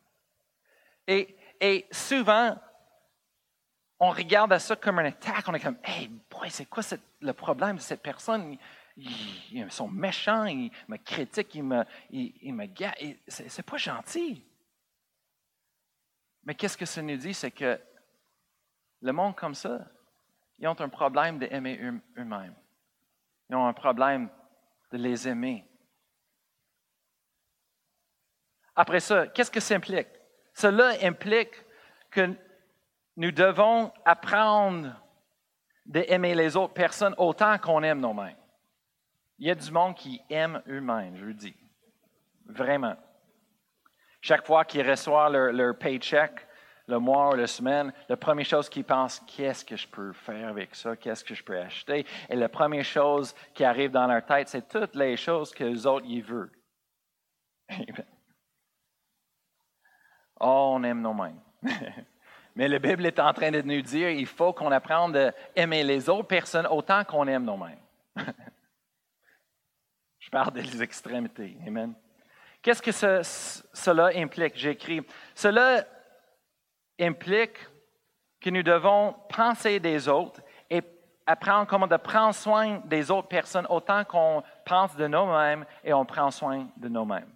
Et 1.06 1.37
et 1.60 1.88
souvent, 1.92 2.58
on 4.00 4.12
regarde 4.12 4.54
à 4.54 4.60
ça 4.60 4.76
comme 4.76 5.00
un 5.00 5.06
attaque. 5.06 5.48
On 5.48 5.54
est 5.54 5.60
comme, 5.60 5.80
hey, 5.84 6.08
boy, 6.30 6.50
c'est 6.50 6.66
quoi 6.66 6.84
le 7.22 7.34
problème 7.34 7.78
de 7.78 7.82
cette 7.82 8.02
personne? 8.02 8.58
Ils, 8.98 9.72
sont 9.72 9.88
méchants, 9.88 10.46
ils 10.46 10.72
me 10.88 10.98
critiquent, 10.98 11.54
ils 11.56 11.64
me, 11.64 11.84
ils, 12.10 12.54
me 12.54 12.66
C'est 13.28 13.66
pas 13.66 13.78
gentil. 13.78 14.44
Mais 16.44 16.56
qu'est-ce 16.56 16.78
que 16.78 16.86
ça 16.86 17.02
nous 17.02 17.18
dit? 17.18 17.34
C'est 17.34 17.52
que 17.52 17.80
le 19.02 19.12
monde 19.12 19.36
comme 19.36 19.54
ça, 19.54 19.80
ils 20.58 20.68
ont 20.68 20.80
un 20.80 20.90
problème 20.90 21.38
d'aimer 21.38 21.80
eux-mêmes. 22.18 22.56
Ils 23.50 23.56
ont 23.56 23.68
un 23.68 23.74
problème 23.74 24.30
de 24.92 24.98
les 24.98 25.28
aimer. 25.28 25.64
Après 28.76 29.00
ça, 29.00 29.28
qu'est-ce 29.28 29.52
que 29.52 29.60
ça 29.60 29.76
implique? 29.76 30.17
Cela 30.58 30.96
implique 31.04 31.54
que 32.10 32.34
nous 33.16 33.32
devons 33.32 33.92
apprendre 34.04 35.00
d'aimer 35.86 36.34
les 36.34 36.58
autres 36.58 36.74
personnes 36.74 37.14
autant 37.20 37.60
qu'on 37.60 37.84
aime 37.84 38.00
nous-mêmes. 38.00 38.36
Il 39.38 39.46
y 39.46 39.52
a 39.52 39.56
du 39.56 39.70
monde 39.72 39.94
qui 39.94 40.20
aime 40.32 40.60
eux-mêmes, 40.68 41.16
je 41.16 41.26
le 41.26 41.36
dis. 41.36 41.56
Vraiment. 42.48 42.96
Chaque 44.20 44.48
fois 44.48 44.66
qu'ils 44.66 44.90
reçoivent 44.90 45.32
leur, 45.32 45.78
paycheck, 45.78 46.48
le 46.88 46.98
mois 46.98 47.34
ou 47.34 47.36
la 47.36 47.46
semaine, 47.46 47.94
la 48.10 48.18
première 48.18 48.48
chose 48.48 48.68
qu'ils 48.68 48.84
pensent, 48.84 49.22
qu'est-ce 49.28 49.64
que 49.64 49.78
je 49.78 49.88
peux 49.88 50.12
faire 50.12 50.50
avec 50.50 50.74
ça, 50.74 50.96
qu'est-ce 50.96 51.24
que 51.24 51.36
je 51.36 51.44
peux 51.44 51.60
acheter? 51.60 52.04
Et 52.30 52.36
la 52.36 52.50
première 52.50 52.84
chose 52.84 53.36
qui 53.54 53.64
arrive 53.64 53.92
dans 53.92 54.08
leur 54.08 54.26
tête, 54.26 54.48
c'est 54.48 54.68
toutes 54.68 54.96
les 54.96 55.18
choses 55.18 55.52
que 55.52 55.66
les 55.66 55.86
autres 55.86 56.08
y 56.08 56.20
veulent. 56.20 56.52
Oh, 60.40 60.74
on 60.76 60.84
aime 60.84 61.02
nos 61.02 61.14
mêmes. 61.14 61.40
Mais 62.56 62.68
la 62.68 62.80
Bible 62.80 63.06
est 63.06 63.20
en 63.20 63.34
train 63.34 63.52
de 63.52 63.62
nous 63.62 63.82
dire 63.82 64.10
il 64.10 64.26
faut 64.26 64.52
qu'on 64.52 64.72
apprenne 64.72 65.16
à 65.16 65.32
aimer 65.56 65.84
les 65.84 66.10
autres 66.10 66.28
personnes 66.28 66.66
autant 66.68 67.04
qu'on 67.04 67.28
aime 67.28 67.46
nous-mêmes. 67.46 67.80
Je 70.20 70.30
parle 70.30 70.54
des 70.54 70.82
extrémités. 70.82 71.56
Amen. 71.66 71.94
Qu'est-ce 72.62 72.82
que 72.82 72.92
cela 72.92 74.10
implique? 74.16 74.58
J'écris. 74.58 75.06
Cela 75.36 75.86
implique 77.00 77.58
que 78.42 78.50
nous 78.50 78.64
devons 78.64 79.16
penser 79.30 79.80
des 79.80 80.08
autres 80.08 80.42
et 80.70 80.82
apprendre 81.26 81.68
comment 81.68 81.88
de 81.88 81.98
prendre 81.98 82.34
soin 82.34 82.82
des 82.86 83.12
autres 83.12 83.28
personnes 83.28 83.68
autant 83.70 84.04
qu'on 84.04 84.44
pense 84.66 84.96
de 84.96 85.08
nous-mêmes 85.08 85.66
et 85.84 85.94
on 85.94 86.06
prend 86.06 86.32
soin 86.32 86.68
de 86.76 86.88
nous-mêmes. 86.90 87.32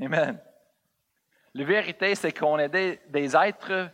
Amen. 0.00 0.40
La 1.54 1.64
vérité, 1.64 2.14
c'est 2.16 2.32
qu'on 2.32 2.58
est 2.58 2.68
des, 2.68 3.36
êtres, 3.36 3.90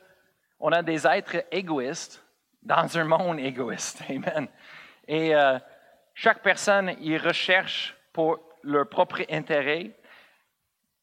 on 0.59 0.73
a 0.73 0.83
des 0.83 1.07
êtres 1.07 1.45
égoïstes 1.51 2.25
dans 2.63 2.97
un 2.97 3.05
monde 3.05 3.39
égoïste. 3.39 4.03
Amen. 4.09 4.49
Et 5.07 5.35
euh, 5.35 5.59
chaque 6.15 6.43
personne 6.43 6.95
y 7.01 7.19
recherche 7.19 7.95
pour 8.13 8.41
leur 8.63 8.89
propre 8.89 9.23
intérêt. 9.31 9.91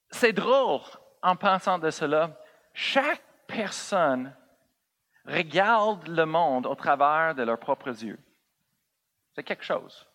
C'est 0.09 0.33
drôle 0.33 0.81
en 1.21 1.35
pensant 1.35 1.77
de 1.77 1.91
cela. 1.91 2.31
Chaque 2.73 3.21
personne 3.45 4.35
regarde 5.25 6.07
le 6.07 6.25
monde 6.25 6.65
au 6.65 6.75
travers 6.75 7.35
de 7.35 7.43
leurs 7.43 7.59
propres 7.59 8.03
yeux. 8.03 8.19
C'est 9.35 9.43
quelque 9.43 9.63
chose. 9.63 10.07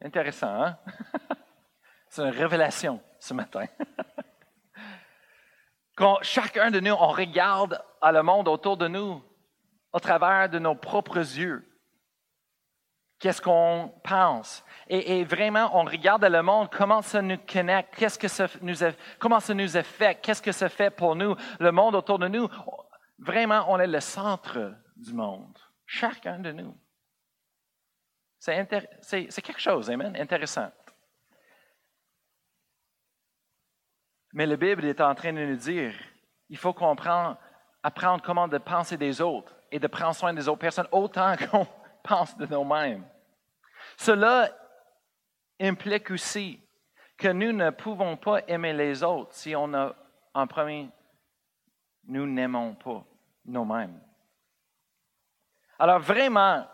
Intéressant, 0.00 0.62
hein? 0.62 0.78
C'est 2.08 2.22
une 2.22 2.28
révélation 2.28 3.00
ce 3.18 3.34
matin. 3.34 3.66
Quand 5.96 6.18
chacun 6.22 6.70
de 6.70 6.80
nous, 6.80 6.92
on 6.92 7.08
regarde 7.08 7.82
à 8.00 8.12
le 8.12 8.22
monde 8.22 8.48
autour 8.48 8.76
de 8.76 8.88
nous 8.88 9.22
au 9.92 10.00
travers 10.00 10.48
de 10.48 10.58
nos 10.58 10.74
propres 10.74 11.18
yeux. 11.18 11.68
Qu'est-ce 13.18 13.40
qu'on 13.40 13.94
pense? 14.02 14.64
Et, 14.88 15.22
vraiment, 15.22 15.70
on 15.78 15.84
regarde 15.84 16.24
le 16.24 16.42
monde, 16.42 16.68
comment 16.72 17.02
ça 17.02 17.22
nous 17.22 17.38
connecte, 17.38 18.04
comment 19.20 19.38
ça 19.38 19.54
nous 19.54 19.76
affecte, 19.76 20.24
qu'est-ce 20.24 20.42
que 20.42 20.50
ça 20.50 20.68
fait 20.68 20.90
pour 20.90 21.14
nous, 21.14 21.36
le 21.60 21.70
monde 21.70 21.94
autour 21.94 22.18
de 22.18 22.26
nous. 22.26 22.48
Vraiment, 23.20 23.64
on 23.68 23.78
est 23.78 23.86
le 23.86 24.00
centre 24.00 24.74
du 24.96 25.12
monde, 25.12 25.56
chacun 25.86 26.40
de 26.40 26.50
nous. 26.50 26.76
C'est 28.40 29.42
quelque 29.42 29.60
chose, 29.60 29.88
amen, 29.88 30.16
intéressant. 30.18 30.72
Mais 34.32 34.46
la 34.46 34.56
Bible 34.56 34.84
est 34.84 35.00
en 35.00 35.14
train 35.14 35.32
de 35.32 35.44
nous 35.44 35.56
dire, 35.56 35.94
il 36.48 36.56
faut 36.56 36.72
comprendre, 36.72 37.36
apprendre 37.82 38.22
comment 38.22 38.48
de 38.48 38.58
penser 38.58 38.96
des 38.96 39.20
autres 39.20 39.54
et 39.70 39.78
de 39.78 39.86
prendre 39.86 40.14
soin 40.14 40.32
des 40.32 40.48
autres 40.48 40.58
personnes 40.58 40.88
autant 40.90 41.34
qu'on 41.50 41.66
pense 42.02 42.36
de 42.36 42.46
nous-mêmes. 42.46 43.04
Cela 43.96 44.50
implique 45.60 46.10
aussi 46.10 46.60
que 47.16 47.28
nous 47.28 47.52
ne 47.52 47.70
pouvons 47.70 48.16
pas 48.16 48.40
aimer 48.48 48.72
les 48.72 49.02
autres 49.02 49.34
si 49.34 49.54
on 49.54 49.72
a, 49.74 49.94
en 50.34 50.46
premier, 50.46 50.88
nous 52.04 52.26
n'aimons 52.26 52.74
pas 52.74 53.04
nous-mêmes. 53.44 54.00
Alors 55.78 56.00
vraiment, 56.00 56.66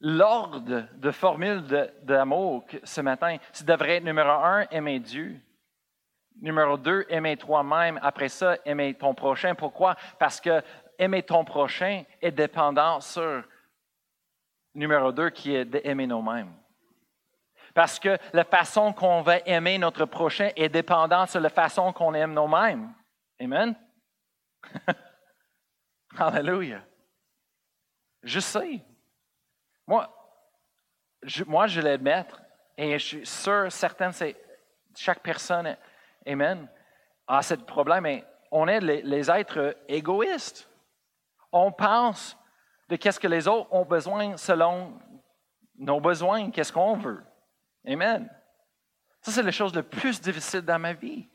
l'ordre 0.00 0.88
de 0.94 1.10
formule 1.10 1.62
d'amour 2.02 2.64
ce 2.82 3.00
matin, 3.00 3.38
ça 3.52 3.64
devrait 3.64 3.96
être 3.96 4.04
numéro 4.04 4.30
un, 4.30 4.66
aimer 4.70 5.00
Dieu. 5.00 5.40
Numéro 6.40 6.76
deux, 6.76 7.06
aimer 7.08 7.36
toi-même. 7.36 7.98
Après 8.02 8.28
ça, 8.28 8.56
aimer 8.64 8.94
ton 8.94 9.14
prochain. 9.14 9.54
Pourquoi? 9.54 9.96
Parce 10.18 10.40
que 10.40 10.62
aimer 10.98 11.22
ton 11.22 11.44
prochain 11.44 12.04
est 12.20 12.32
dépendant 12.32 13.00
sur 13.00 13.44
numéro 14.74 15.12
deux, 15.12 15.30
qui 15.30 15.54
est 15.54 15.64
d'aimer 15.64 16.06
nous-mêmes. 16.06 16.52
Parce 17.74 17.98
que 17.98 18.16
la 18.32 18.44
façon 18.44 18.92
qu'on 18.92 19.22
va 19.22 19.38
aimer 19.38 19.78
notre 19.78 20.04
prochain 20.04 20.50
est 20.54 20.68
dépendante 20.68 21.30
sur 21.30 21.40
la 21.40 21.50
façon 21.50 21.92
qu'on 21.92 22.14
aime 22.14 22.32
nous-mêmes. 22.32 22.92
Amen? 23.40 23.74
Alléluia. 26.16 26.82
Je 28.22 28.40
sais. 28.40 28.80
Moi, 29.86 30.08
je, 31.22 31.44
moi, 31.44 31.66
je 31.66 31.80
l'admets 31.80 32.26
et 32.76 32.98
je 32.98 33.04
suis 33.04 33.26
sûr, 33.26 33.70
certaines, 33.70 34.12
c'est 34.12 34.36
chaque 34.96 35.20
personne, 35.20 35.76
Amen, 36.26 36.68
a 37.26 37.42
ce 37.42 37.54
problème. 37.54 38.22
On 38.50 38.68
est 38.68 38.80
les, 38.80 39.30
êtres 39.30 39.76
égoïstes. 39.88 40.68
On 41.52 41.72
pense 41.72 42.36
de 42.88 42.96
qu'est-ce 42.96 43.20
que 43.20 43.28
les 43.28 43.48
autres 43.48 43.72
ont 43.72 43.84
besoin 43.84 44.36
selon 44.36 44.98
nos 45.76 46.00
besoins, 46.00 46.50
qu'est-ce 46.50 46.72
qu'on 46.72 46.96
veut. 46.96 47.22
Amen. 47.86 48.30
Ça, 49.20 49.32
c'est 49.32 49.42
la 49.42 49.50
chose 49.50 49.74
la 49.74 49.82
plus 49.82 50.20
difficile 50.20 50.60
dans 50.62 50.78
ma 50.78 50.92
vie. 50.92 51.28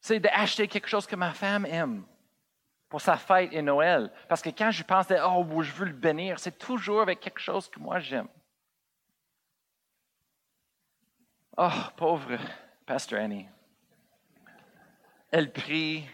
C'est 0.00 0.20
d'acheter 0.20 0.68
quelque 0.68 0.88
chose 0.88 1.06
que 1.06 1.16
ma 1.16 1.32
femme 1.32 1.66
aime 1.66 2.04
pour 2.88 3.00
sa 3.00 3.16
fête 3.16 3.52
et 3.52 3.62
Noël. 3.62 4.10
Parce 4.28 4.42
que 4.42 4.50
quand 4.50 4.70
je 4.70 4.82
pense, 4.82 5.06
oh, 5.10 5.62
je 5.62 5.72
veux 5.72 5.86
le 5.86 5.92
bénir, 5.92 6.38
c'est 6.38 6.58
toujours 6.58 7.02
avec 7.02 7.20
quelque 7.20 7.40
chose 7.40 7.68
que 7.68 7.78
moi 7.78 7.98
j'aime. 7.98 8.28
Oh, 11.56 11.68
pauvre 11.96 12.38
Pastor 12.88 13.18
Annie. 13.18 13.46
Elle 15.30 15.52
prie, 15.52 16.06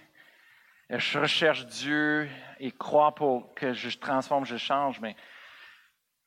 elle 0.89 1.01
recherche 1.15 1.67
Dieu 1.67 2.29
et 2.59 2.73
croit 2.73 3.15
pour 3.15 3.55
que 3.55 3.73
je 3.73 3.97
transforme, 3.97 4.45
je 4.45 4.57
change, 4.57 4.99
mais 4.99 5.15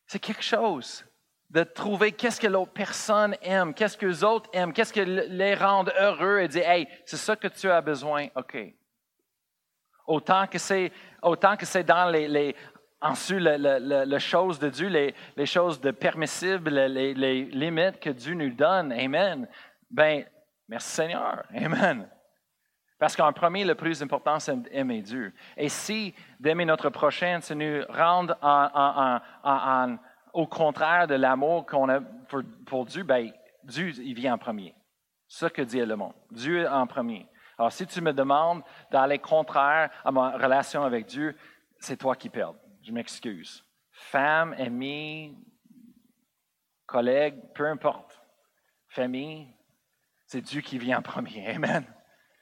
c'est 0.06 0.20
quelque 0.20 0.42
chose 0.42 1.06
de 1.50 1.64
trouver 1.64 2.14
qu'est-ce 2.14 2.40
que 2.40 2.48
l'autre 2.48 2.72
personne 2.72 3.36
aime, 3.42 3.74
qu'est-ce 3.74 3.98
que 3.98 4.06
les 4.06 4.24
autres 4.24 4.50
aiment, 4.54 4.72
qu'est-ce 4.72 4.94
que 4.94 5.02
les 5.02 5.54
rend 5.54 5.84
heureux 6.00 6.40
et 6.40 6.48
dire, 6.48 6.70
hey, 6.70 6.88
c'est 7.04 7.18
ça 7.18 7.36
que 7.36 7.50
tu 7.50 7.70
as 7.70 7.82
besoin, 7.82 8.28
OK. 8.38 8.58
Autant 10.06 10.48
que 10.48 10.58
c'est, 10.58 10.94
dans 11.84 12.10
les, 12.10 12.30
les 12.30 12.56
ensuite 13.02 13.42
les 13.42 14.20
choses 14.20 14.60
de 14.60 14.70
Dieu, 14.70 14.88
les, 14.88 15.14
les 15.36 15.46
choses 15.46 15.82
de 15.82 15.92
permissibles, 15.92 16.70
les, 16.70 17.14
les, 17.14 17.44
limites 17.44 18.00
que 18.00 18.12
Dieu 18.12 18.34
nous 18.34 18.52
donne. 18.52 18.94
Amen. 18.94 19.46
Ben, 19.92 20.26
merci 20.68 20.90
Seigneur. 20.90 21.44
Amen. 21.56 22.10
Parce 23.00 23.16
qu'en 23.16 23.32
premier, 23.32 23.64
le 23.64 23.76
plus 23.76 24.02
important, 24.02 24.40
c'est 24.40 24.60
d'aimer 24.64 25.02
Dieu. 25.02 25.34
Et 25.56 25.70
si 25.70 26.16
d'aimer 26.40 26.66
notre 26.66 26.90
prochain, 26.90 27.40
c'est 27.42 27.54
nous 27.54 27.84
rendre 27.90 28.36
au 30.34 30.48
contraire 30.48 31.08
de 31.08 31.16
l'amour 31.16 31.66
qu'on 31.66 31.90
a 31.90 32.00
pour, 32.66 32.86
Dieu, 32.86 33.04
ben, 33.04 33.32
Dieu, 33.64 33.90
il 34.00 34.16
vient 34.16 34.34
en 34.34 34.38
premier. 34.38 34.76
C'est 35.28 35.48
ce 35.48 35.54
que 35.54 35.62
dit 35.62 35.80
le 35.80 35.96
monde. 35.96 36.14
Dieu 36.32 36.68
en 36.68 36.88
premier. 36.88 37.28
Alors, 37.58 37.72
si 37.72 37.86
tu 37.86 38.02
me 38.02 38.14
demandes 38.14 38.64
d'aller 38.92 39.20
contraire 39.20 39.90
à 40.04 40.12
ma 40.12 40.32
relation 40.32 40.84
avec 40.84 41.06
Dieu, 41.06 41.36
c'est 41.80 41.98
toi 41.98 42.16
qui 42.16 42.30
perds. 42.30 42.54
Je 42.82 42.92
m'excuse. 42.92 43.64
Femme, 43.92 44.54
amie, 44.58 45.36
collègue, 46.86 47.40
peu 47.54 47.68
importe. 47.68 48.22
Famille, 48.90 49.54
c'est 50.28 50.42
Dieu 50.42 50.62
qui 50.62 50.78
vient 50.78 51.00
en 51.00 51.02
premier. 51.02 51.48
Amen. 51.56 51.84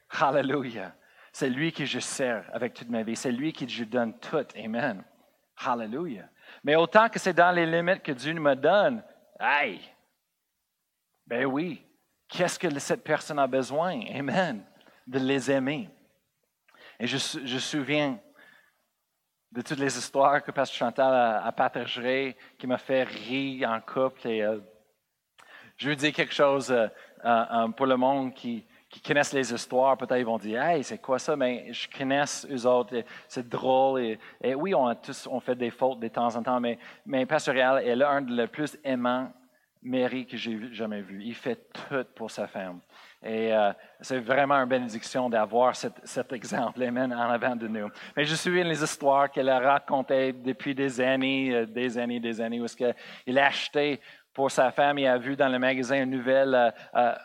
Hallelujah. 0.10 0.94
C'est 1.32 1.50
lui 1.50 1.72
que 1.72 1.86
je 1.86 2.00
sers 2.00 2.50
avec 2.54 2.74
toute 2.74 2.90
ma 2.90 3.04
vie. 3.04 3.16
C'est 3.16 3.32
lui 3.32 3.54
qui 3.54 3.68
je 3.68 3.84
donne 3.86 4.18
tout. 4.20 4.46
Amen. 4.58 5.04
Hallelujah. 5.58 6.30
Mais 6.64 6.76
autant 6.76 7.08
que 7.08 7.20
c'est 7.20 7.34
dans 7.34 7.52
les 7.52 7.66
limites 7.66 8.04
que 8.04 8.12
Dieu 8.12 8.34
me 8.34 8.56
donne, 8.56 9.04
aïe, 9.40 9.82
ben 11.26 11.46
oui, 11.46 11.86
qu'est-ce 12.28 12.60
que 12.60 12.78
cette 12.80 13.04
personne 13.04 13.40
a 13.40 13.48
besoin? 13.48 14.00
Amen 14.14 14.64
de 15.08 15.20
les 15.20 15.52
aimer. 15.52 15.90
Et 17.00 17.08
je, 17.08 17.18
je 17.18 17.58
souviens 17.60 18.20
de 19.52 19.62
toutes 19.62 19.80
les 19.80 19.98
histoires 19.98 20.44
que 20.44 20.52
Pasteur 20.52 20.88
Chantal 20.88 21.14
a, 21.14 21.46
a 21.46 21.52
partagées, 21.52 22.36
qui 22.58 22.68
m'a 22.68 22.78
fait 22.78 23.04
rire 23.04 23.70
en 23.70 23.80
couple. 23.82 24.28
Et, 24.28 24.42
euh, 24.42 24.60
je 25.78 25.90
veux 25.90 25.96
dire 25.96 26.14
quelque 26.14 26.34
chose 26.34 26.72
euh, 26.72 26.88
euh, 27.26 27.68
pour 27.70 27.86
le 27.86 27.98
monde 27.98 28.34
qui, 28.34 28.64
qui 28.90 29.02
connaissent 29.02 29.34
les 29.34 29.54
histoires, 29.54 29.98
peut-être 29.98 30.18
ils 30.18 30.26
vont 30.26 30.38
dire 30.38 30.62
Hey, 30.62 30.84
c'est 30.84 31.00
quoi 31.00 31.20
ça? 31.20 31.36
Mais 31.36 31.72
je 31.72 31.88
connais 31.90 32.24
eux 32.50 32.66
autres, 32.68 33.04
c'est 33.28 33.48
drôle. 33.48 34.18
Et, 34.42 34.56
oui, 34.56 34.74
on 34.74 34.88
a 34.88 34.96
tous 34.96 35.28
on 35.30 35.40
fait 35.40 35.56
des 35.56 35.72
fautes 35.72 36.00
de 36.00 36.08
temps 36.08 36.36
en 36.36 36.44
temps, 36.44 36.60
mais, 36.60 36.78
mais 37.06 37.26
Pasteur 37.26 37.56
est 37.58 37.96
l'un 37.96 38.22
des 38.22 38.48
plus 38.48 38.78
aimants 38.84 39.32
Mary 39.86 40.26
que 40.26 40.36
j'ai 40.36 40.74
jamais 40.74 41.02
vu. 41.02 41.22
Il 41.24 41.36
fait 41.36 41.72
tout 41.72 42.04
pour 42.16 42.32
sa 42.32 42.48
femme. 42.48 42.80
Et 43.24 43.54
euh, 43.54 43.72
c'est 44.02 44.20
vraiment 44.20 44.56
une 44.56 44.70
bénédiction 44.70 45.30
d'avoir 45.30 45.76
cet, 45.76 46.34
exemple, 46.34 46.82
Amen, 46.84 47.14
en 47.14 47.30
avant 47.30 47.56
de 47.56 47.68
nous. 47.68 47.90
Mais 48.18 48.26
je 48.26 48.36
souviens 48.36 48.64
les 48.64 48.84
histoires 48.84 49.30
qu'elle 49.32 49.50
a 49.50 49.60
racontées 49.60 50.34
depuis 50.34 50.74
des 50.74 51.00
années, 51.00 51.54
euh, 51.54 51.66
des 51.66 51.98
années, 51.98 52.20
des 52.20 52.42
années, 52.42 52.60
où 52.60 52.66
il 53.28 53.40
a 53.40 53.46
acheté 53.46 54.02
pour 54.36 54.52
sa 54.52 54.70
femme, 54.72 55.00
il 55.00 55.08
a 55.08 55.18
vu 55.18 55.38
dans 55.38 55.48
le 55.48 55.58
magasin 55.58 56.04
une 56.04 56.12
nouvelle 56.12 56.74
euh, 56.94 57.16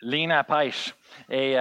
ligne 0.00 0.32
à 0.32 0.42
pêche. 0.42 0.94
Et 1.30 1.56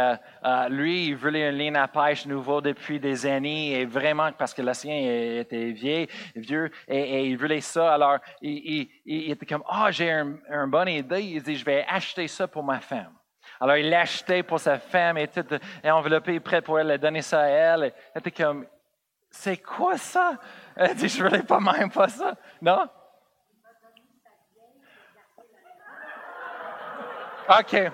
lui, 0.69 1.07
il 1.07 1.15
voulait 1.15 1.49
une 1.49 1.57
ligne 1.57 1.75
à 1.75 1.87
pêche 1.87 2.25
nouveau 2.25 2.61
depuis 2.61 2.99
des 2.99 3.25
années, 3.25 3.81
et 3.81 3.85
vraiment 3.85 4.31
parce 4.31 4.53
que 4.53 4.61
la 4.61 4.73
sienne 4.73 5.37
était 5.39 5.71
vieille, 5.71 6.07
vieux, 6.35 6.71
et, 6.87 7.27
il 7.27 7.37
voulait 7.37 7.61
ça. 7.61 7.93
Alors, 7.93 8.17
il, 8.41 8.89
était 9.05 9.45
comme, 9.45 9.63
ah, 9.67 9.91
j'ai 9.91 10.09
une 10.09 10.69
bonne 10.69 10.87
idée. 10.87 11.21
Il 11.21 11.43
dit, 11.43 11.57
je 11.57 11.65
vais 11.65 11.85
acheter 11.87 12.27
ça 12.27 12.47
pour 12.47 12.63
ma 12.63 12.79
femme. 12.79 13.13
Alors, 13.59 13.75
il 13.75 13.89
l'a 13.89 14.01
acheté 14.01 14.43
pour 14.43 14.59
sa 14.59 14.79
femme 14.79 15.17
et 15.17 15.27
tout 15.27 15.45
est 15.83 15.91
enveloppé, 15.91 16.39
prêt 16.39 16.61
pour 16.61 16.79
elle, 16.79 16.97
donner 16.97 17.21
ça 17.21 17.41
à 17.41 17.47
elle. 17.47 17.93
Elle 18.13 18.19
était 18.19 18.31
comme, 18.31 18.65
c'est 19.29 19.57
quoi 19.57 19.97
ça? 19.97 20.39
Elle 20.75 20.95
dit, 20.95 21.09
je 21.09 21.21
voulais 21.21 21.43
pas 21.43 21.59
même 21.59 21.91
pas 21.91 22.07
ça. 22.07 22.35
Non? 22.61 22.87
OK. 27.49 27.91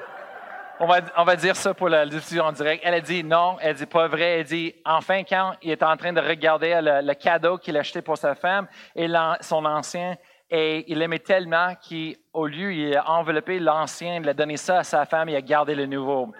On 0.81 0.87
va, 0.87 1.01
on 1.17 1.25
va 1.25 1.35
dire 1.35 1.57
ça 1.57 1.73
pour 1.73 1.89
la 1.89 2.05
diffusion 2.05 2.45
en 2.45 2.51
direct. 2.53 2.81
Elle 2.85 2.93
a 2.93 3.01
dit 3.01 3.23
non, 3.23 3.57
elle 3.59 3.75
dit 3.75 3.85
pas 3.85 4.07
vrai. 4.07 4.39
Elle 4.39 4.45
dit 4.45 4.73
enfin 4.85 5.23
quand 5.23 5.53
il 5.61 5.71
est 5.71 5.83
en 5.83 5.97
train 5.97 6.13
de 6.13 6.21
regarder 6.21 6.79
le, 6.81 7.13
cadeau 7.15 7.57
qu'il 7.57 7.75
a 7.75 7.81
acheté 7.81 8.01
pour 8.01 8.17
sa 8.17 8.33
femme 8.35 8.67
et 8.95 9.07
son 9.41 9.65
ancien, 9.65 10.15
et 10.49 10.89
il 10.91 10.99
l'aimait 10.99 11.19
tellement 11.19 11.73
qu'au 11.75 12.47
lieu, 12.47 12.73
il 12.73 12.95
a 12.95 13.09
enveloppé 13.09 13.59
l'ancien, 13.59 14.21
il 14.21 14.29
a 14.29 14.33
donné 14.33 14.55
ça 14.55 14.79
à 14.79 14.83
sa 14.83 15.05
femme 15.05 15.27
il 15.29 15.35
a 15.35 15.41
gardé 15.41 15.75
le 15.75 15.85
nouveau. 15.85 16.31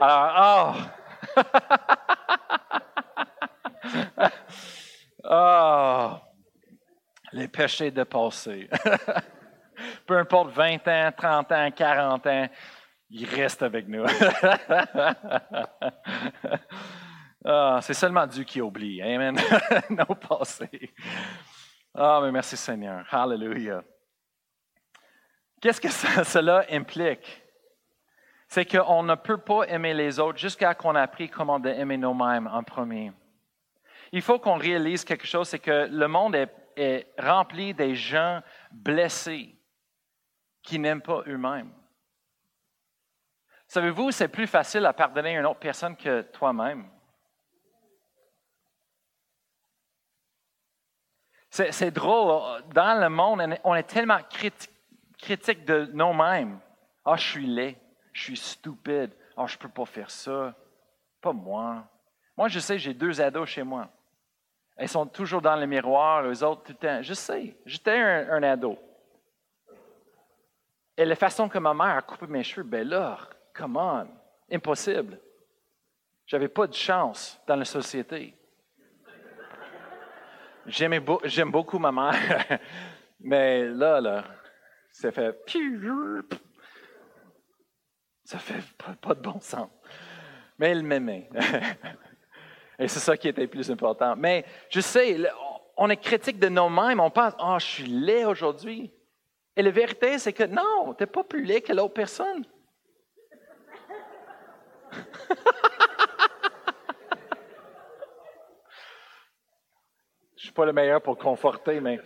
Alors, 0.00 0.74
oh! 1.36 1.42
oh! 5.24 6.10
Les 7.32 7.48
péchés 7.48 7.90
de 7.90 8.04
passé. 8.04 8.70
Peu 10.06 10.18
importe 10.18 10.50
20 10.52 10.88
ans, 10.88 11.12
30 11.16 11.52
ans, 11.52 11.70
40 11.70 12.26
ans, 12.26 12.48
il 13.10 13.26
reste 13.26 13.62
avec 13.62 13.86
nous. 13.88 14.04
ah, 17.44 17.78
c'est 17.82 17.94
seulement 17.94 18.26
Dieu 18.26 18.44
qui 18.44 18.60
oublie. 18.60 19.02
Amen. 19.02 19.36
Nos 19.90 20.14
passés. 20.14 20.92
Ah, 21.94 22.20
mais 22.22 22.32
merci 22.32 22.56
Seigneur. 22.56 23.04
Hallelujah. 23.10 23.82
Qu'est-ce 25.60 25.80
que 25.80 25.90
cela 26.24 26.64
implique? 26.70 27.42
C'est 28.48 28.64
qu'on 28.64 29.02
ne 29.02 29.14
peut 29.14 29.38
pas 29.38 29.64
aimer 29.64 29.94
les 29.94 30.18
autres 30.18 30.38
jusqu'à 30.38 30.74
qu'on 30.74 30.96
ait 30.96 31.00
appris 31.00 31.28
comment 31.28 31.62
aimer 31.62 31.98
nous-mêmes 31.98 32.46
en 32.46 32.62
premier. 32.62 33.12
Il 34.10 34.22
faut 34.22 34.38
qu'on 34.38 34.56
réalise 34.56 35.04
quelque 35.04 35.26
chose, 35.26 35.48
c'est 35.48 35.58
que 35.58 35.86
le 35.90 36.08
monde 36.08 36.36
est 36.76 37.06
rempli 37.18 37.72
des 37.74 37.94
gens 37.94 38.42
blessés 38.70 39.54
qui 40.62 40.78
n'aiment 40.78 41.02
pas 41.02 41.22
eux-mêmes. 41.26 41.72
Savez-vous, 43.66 44.10
c'est 44.10 44.28
plus 44.28 44.46
facile 44.46 44.84
à 44.86 44.92
pardonner 44.92 45.36
à 45.36 45.40
une 45.40 45.46
autre 45.46 45.60
personne 45.60 45.96
que 45.96 46.22
toi-même. 46.22 46.88
C'est 51.50 51.90
drôle, 51.90 52.62
dans 52.72 52.98
le 52.98 53.08
monde, 53.10 53.42
on 53.64 53.74
est 53.74 53.82
tellement 53.82 54.20
critique, 54.30 55.64
de 55.66 55.90
nous-mêmes. 55.92 56.58
Ah, 57.04 57.16
je 57.16 57.28
suis 57.28 57.46
laid, 57.46 57.78
je 58.12 58.22
suis 58.22 58.36
stupide, 58.36 59.10
ah, 59.36 59.46
je 59.46 59.56
ne 59.56 59.60
peux 59.60 59.68
pas 59.68 59.84
faire 59.84 60.10
ça. 60.10 60.54
Pas 61.20 61.32
moi. 61.32 61.84
Moi, 62.36 62.48
je 62.48 62.58
sais, 62.58 62.78
j'ai 62.78 62.94
deux 62.94 63.20
ados 63.20 63.48
chez 63.48 63.62
moi. 63.62 63.88
Ils 64.80 64.88
sont 64.88 65.06
toujours 65.06 65.42
dans 65.42 65.56
le 65.56 65.66
miroir, 65.66 66.24
eux 66.24 66.42
autres, 66.42 66.62
tout 66.62 66.72
le 66.72 66.78
temps. 66.78 67.02
Je 67.02 67.14
sais, 67.14 67.56
j'étais 67.66 67.98
un, 67.98 68.42
ado. 68.42 68.78
Et 70.96 71.04
la 71.04 71.16
façon 71.16 71.48
que 71.48 71.58
ma 71.58 71.72
mère 71.74 71.96
a 71.96 72.02
coupé 72.02 72.26
mes 72.26 72.42
cheveux, 72.42 72.64
ben 72.64 72.86
là, 72.86 73.18
Come 73.54 73.76
on, 73.76 74.08
impossible. 74.50 75.20
J'avais 76.26 76.48
pas 76.48 76.66
de 76.66 76.74
chance 76.74 77.38
dans 77.46 77.56
la 77.56 77.64
société. 77.64 78.34
J'aime 80.66 81.50
beaucoup 81.50 81.78
ma 81.78 81.92
mère, 81.92 82.58
mais 83.20 83.66
là, 83.66 84.00
là, 84.00 84.24
ça 84.90 85.10
fait 85.10 85.36
ça 88.24 88.38
fait 88.38 88.62
pas, 89.00 89.14
de 89.14 89.20
bon 89.20 89.40
sens. 89.40 89.68
Mais 90.58 90.70
elle 90.70 90.84
m'aimait. 90.84 91.28
Et 92.78 92.88
c'est 92.88 93.00
ça 93.00 93.16
qui 93.16 93.28
était 93.28 93.42
le 93.42 93.48
plus 93.48 93.70
important. 93.70 94.14
Mais 94.16 94.44
je 94.70 94.80
sais, 94.80 95.18
on 95.76 95.90
est 95.90 95.96
critique 95.96 96.38
de 96.38 96.48
nous-mêmes, 96.48 97.00
on 97.00 97.10
pense, 97.10 97.34
oh, 97.38 97.56
je 97.58 97.66
suis 97.66 97.84
laid 97.86 98.24
aujourd'hui. 98.24 98.92
Et 99.56 99.62
la 99.62 99.70
vérité, 99.70 100.18
c'est 100.18 100.32
que 100.32 100.44
non, 100.44 100.94
tu 100.94 101.02
n'es 101.02 101.06
pas 101.06 101.24
plus 101.24 101.44
laid 101.44 101.60
que 101.60 101.72
l'autre 101.72 101.92
personne. 101.94 102.44
Je 110.36 110.46
suis 110.46 110.52
pas 110.54 110.64
le 110.66 110.72
meilleur 110.72 111.00
pour 111.00 111.16
conforter, 111.16 111.80
mais. 111.80 112.00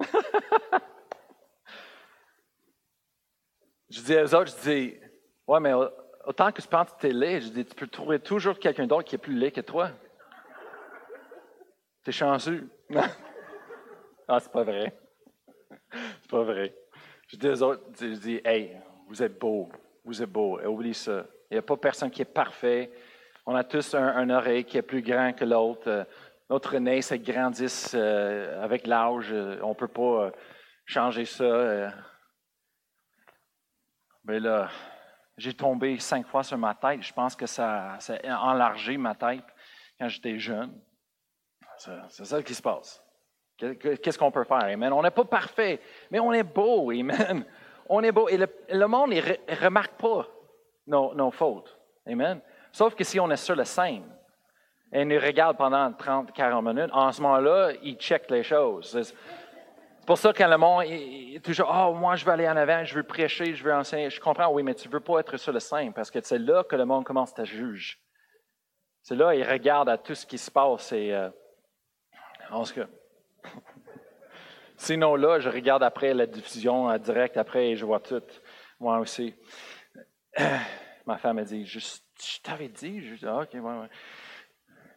je 3.90 4.00
dis 4.00 4.16
aux 4.16 4.34
autres, 4.34 4.50
je 4.56 4.62
dis, 4.62 4.98
ouais, 5.46 5.60
mais 5.60 5.74
autant 6.24 6.50
que 6.52 6.62
tu 6.62 6.68
penses 6.68 6.90
que 6.92 7.00
tu 7.00 7.08
es 7.08 7.12
laid, 7.12 7.42
je 7.42 7.48
dis, 7.48 7.66
tu 7.66 7.74
peux 7.74 7.86
trouver 7.86 8.18
toujours 8.18 8.58
quelqu'un 8.58 8.86
d'autre 8.86 9.04
qui 9.04 9.16
est 9.16 9.18
plus 9.18 9.34
laid 9.34 9.52
que 9.52 9.60
toi. 9.60 9.90
Tu 12.02 12.08
es 12.08 12.12
chanceux. 12.12 12.66
ah, 14.28 14.40
c'est 14.40 14.52
pas 14.52 14.64
vrai. 14.64 14.92
C'est 16.22 16.30
pas 16.30 16.42
vrai. 16.42 16.74
Je 17.28 17.36
dis 17.36 17.48
aux 17.48 17.62
autres, 17.62 17.82
je 18.00 18.06
dis, 18.06 18.40
hey, 18.44 18.76
vous 19.08 19.22
êtes 19.22 19.38
beau, 19.38 19.68
vous 20.04 20.22
êtes 20.22 20.30
beau. 20.30 20.60
Et 20.60 20.66
oublie 20.66 20.94
ça. 20.94 21.24
Il 21.50 21.54
n'y 21.54 21.58
a 21.58 21.62
pas 21.62 21.76
personne 21.76 22.10
qui 22.10 22.22
est 22.22 22.24
parfait. 22.24 22.90
On 23.46 23.54
a 23.54 23.64
tous 23.64 23.94
un, 23.94 24.30
oreille 24.30 24.64
qui 24.64 24.78
est 24.78 24.82
plus 24.82 25.02
grand 25.02 25.32
que 25.32 25.44
l'autre. 25.44 25.88
Euh, 25.88 26.04
notre 26.50 26.76
nez 26.78 27.02
se 27.02 27.14
grandit 27.14 27.66
euh, 27.94 28.62
avec 28.62 28.86
l'âge. 28.86 29.32
Euh, 29.32 29.60
on 29.62 29.70
ne 29.70 29.74
peut 29.74 29.88
pas 29.88 30.32
changer 30.86 31.24
ça. 31.24 31.92
Mais 34.24 34.40
là, 34.40 34.68
j'ai 35.36 35.54
tombé 35.54 35.98
cinq 35.98 36.26
fois 36.26 36.42
sur 36.42 36.58
ma 36.58 36.74
tête. 36.74 37.02
Je 37.02 37.12
pense 37.12 37.36
que 37.36 37.46
ça, 37.46 37.96
ça 38.00 38.16
a 38.24 38.38
enlargé 38.38 38.96
ma 38.96 39.14
tête 39.14 39.44
quand 39.98 40.08
j'étais 40.08 40.38
jeune. 40.38 40.80
C'est 41.76 42.24
ça 42.24 42.42
qui 42.42 42.54
se 42.54 42.62
passe. 42.62 43.04
Qu'est-ce 43.56 44.18
qu'on 44.18 44.30
peut 44.30 44.44
faire? 44.44 44.64
Amen. 44.64 44.92
On 44.92 45.02
n'est 45.02 45.10
pas 45.10 45.24
parfait, 45.24 45.80
mais 46.10 46.20
on 46.20 46.32
est 46.32 46.42
beau. 46.42 46.90
Amen 46.90 47.44
on 47.88 48.02
est 48.02 48.12
beau. 48.12 48.28
Et 48.28 48.36
le, 48.36 48.86
monde 48.86 49.10
ne 49.10 49.64
remarque 49.64 49.94
pas 49.94 50.26
nos, 50.86 51.30
fautes. 51.30 51.78
Amen. 52.06 52.40
Sauf 52.72 52.94
que 52.94 53.04
si 53.04 53.20
on 53.20 53.30
est 53.30 53.36
sur 53.36 53.56
le 53.56 53.64
scène 53.64 54.04
et 54.92 55.04
nous 55.04 55.18
regarde 55.18 55.56
pendant 55.56 55.92
30, 55.92 56.32
40 56.32 56.64
minutes, 56.64 56.90
en 56.92 57.10
ce 57.12 57.22
moment-là, 57.22 57.72
il 57.82 57.96
check 57.96 58.30
les 58.30 58.42
choses. 58.42 58.98
C'est 59.02 60.06
pour 60.06 60.18
ça 60.18 60.32
que 60.32 60.42
le 60.42 60.56
monde 60.56 60.84
est 60.86 61.44
toujours 61.44 61.72
Oh, 61.72 61.94
moi, 61.94 62.16
je 62.16 62.24
veux 62.24 62.32
aller 62.32 62.48
en 62.48 62.56
avant, 62.56 62.84
je 62.84 62.94
veux 62.94 63.02
prêcher, 63.02 63.54
je 63.54 63.64
veux 63.64 63.72
enseigner. 63.72 64.10
Je 64.10 64.20
comprends, 64.20 64.52
oui, 64.52 64.62
mais 64.62 64.74
tu 64.74 64.88
ne 64.88 64.92
veux 64.92 65.00
pas 65.00 65.20
être 65.20 65.36
sur 65.36 65.52
le 65.52 65.60
scène 65.60 65.92
parce 65.92 66.10
que 66.10 66.20
c'est 66.22 66.38
là 66.38 66.64
que 66.64 66.76
le 66.76 66.84
monde 66.84 67.04
commence 67.04 67.38
à 67.38 67.44
juger. 67.44 67.96
C'est 69.02 69.16
là, 69.16 69.34
il 69.34 69.44
regarde 69.44 69.88
à 69.88 69.98
tout 69.98 70.14
ce 70.14 70.26
qui 70.26 70.38
se 70.38 70.50
passe 70.50 70.92
et. 70.92 71.12
Euh, 71.12 71.28
en 72.50 72.64
ce 72.64 72.74
Sinon, 74.76 75.14
là, 75.16 75.38
je 75.38 75.48
regarde 75.48 75.82
après 75.82 76.12
la 76.12 76.26
diffusion 76.26 76.86
en 76.86 76.98
direct, 76.98 77.36
après, 77.36 77.70
et 77.70 77.76
je 77.76 77.84
vois 77.84 78.00
tout. 78.00 78.22
Moi 78.80 78.98
aussi. 78.98 79.34
Ma 81.06 81.16
femme 81.18 81.38
a 81.38 81.44
dit, 81.44 81.64
je, 81.64 81.78
t'avais 82.42 82.68
dit. 82.68 83.00
Je 83.02 83.14
dis, 83.14 83.26
ah, 83.26 83.42
OK, 83.42 83.54
ouais, 83.54 83.60
ouais. 83.60 83.88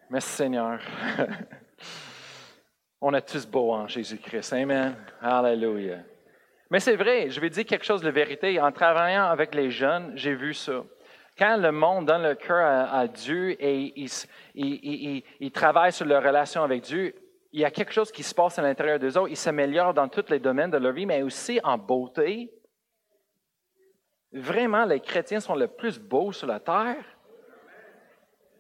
Merci 0.09 0.29
Seigneur. 0.29 0.79
On 3.01 3.13
est 3.13 3.21
tous 3.21 3.45
beaux 3.45 3.73
en 3.73 3.87
Jésus-Christ. 3.87 4.53
Amen. 4.53 4.95
Hallelujah. 5.21 5.99
Mais 6.69 6.79
c'est 6.79 6.95
vrai, 6.95 7.29
je 7.29 7.39
vais 7.39 7.49
dire 7.49 7.65
quelque 7.65 7.85
chose 7.85 8.01
de 8.01 8.09
vérité. 8.09 8.59
En 8.59 8.71
travaillant 8.71 9.25
avec 9.25 9.53
les 9.53 9.69
jeunes, 9.69 10.13
j'ai 10.15 10.33
vu 10.33 10.53
ça. 10.53 10.83
Quand 11.37 11.57
le 11.57 11.71
monde 11.71 12.07
donne 12.07 12.23
le 12.23 12.35
cœur 12.35 12.91
à, 12.91 13.07
Dieu 13.07 13.51
et 13.61 13.93
il, 13.95 14.09
il, 14.55 15.23
il, 15.39 15.51
travaille 15.51 15.91
sur 15.91 16.05
leur 16.05 16.23
relation 16.23 16.63
avec 16.63 16.81
Dieu, 16.81 17.13
il 17.57 17.61
y 17.61 17.65
a 17.65 17.71
quelque 17.71 17.91
chose 17.91 18.11
qui 18.11 18.21
se 18.21 18.35
passe 18.35 18.59
à 18.59 18.61
l'intérieur 18.61 18.99
d'eux 18.99 19.17
autres. 19.17 19.31
Ils 19.31 19.35
s'améliorent 19.35 19.95
dans 19.95 20.07
tous 20.07 20.29
les 20.29 20.37
domaines 20.37 20.69
de 20.69 20.77
leur 20.77 20.93
vie, 20.93 21.07
mais 21.07 21.23
aussi 21.23 21.59
en 21.63 21.75
beauté. 21.75 22.53
Vraiment, 24.31 24.85
les 24.85 24.99
chrétiens 24.99 25.39
sont 25.39 25.55
les 25.55 25.67
plus 25.67 25.97
beaux 25.97 26.31
sur 26.31 26.45
la 26.45 26.59
terre. 26.59 27.03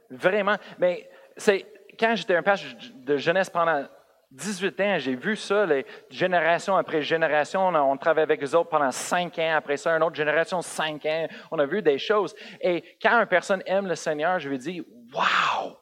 Vraiment. 0.09 0.55
Mais 0.79 1.07
c'est 1.35 1.63
quand 1.99 2.15
j'étais 2.15 2.37
un 2.37 2.41
page 2.41 2.75
de 2.95 3.17
jeunesse 3.17 3.51
pendant 3.51 3.85
18 4.31 4.81
ans, 4.81 4.97
j'ai 4.97 5.15
vu 5.15 5.35
ça, 5.35 5.67
les 5.67 5.85
génération 6.09 6.75
après 6.75 7.03
génération. 7.03 7.67
On, 7.67 7.75
on 7.75 7.97
travaille 7.97 8.23
avec 8.23 8.43
eux 8.43 8.55
autres 8.55 8.71
pendant 8.71 8.91
5 8.91 9.37
ans. 9.37 9.55
Après 9.57 9.77
ça, 9.77 9.95
une 9.95 10.01
autre 10.01 10.15
génération, 10.15 10.63
5 10.63 11.05
ans. 11.05 11.27
On 11.51 11.59
a 11.59 11.67
vu 11.67 11.83
des 11.83 11.99
choses. 11.99 12.33
Et 12.61 12.97
quand 12.99 13.19
une 13.19 13.27
personne 13.27 13.61
aime 13.67 13.85
le 13.85 13.95
Seigneur, 13.95 14.39
je 14.39 14.49
lui 14.49 14.57
dis 14.57 14.81
Waouh! 15.13 15.77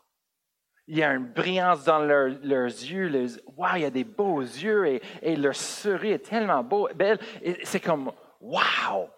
Il 0.88 0.98
y 0.98 1.04
a 1.04 1.14
une 1.14 1.26
brillance 1.26 1.84
dans 1.84 2.00
leurs 2.00 2.64
yeux. 2.64 3.08
Les, 3.08 3.28
wow, 3.58 3.76
il 3.76 3.82
y 3.82 3.86
a 3.86 3.90
des 3.90 4.04
beaux 4.04 4.42
yeux 4.42 5.00
et, 5.22 5.36
leur 5.36 5.56
souris 5.56 6.12
est 6.12 6.30
tellement 6.30 6.64
beau, 6.64 6.88
belle. 6.96 7.20
C'est 7.64 7.80
comme, 7.80 8.12
wow, 8.40 9.10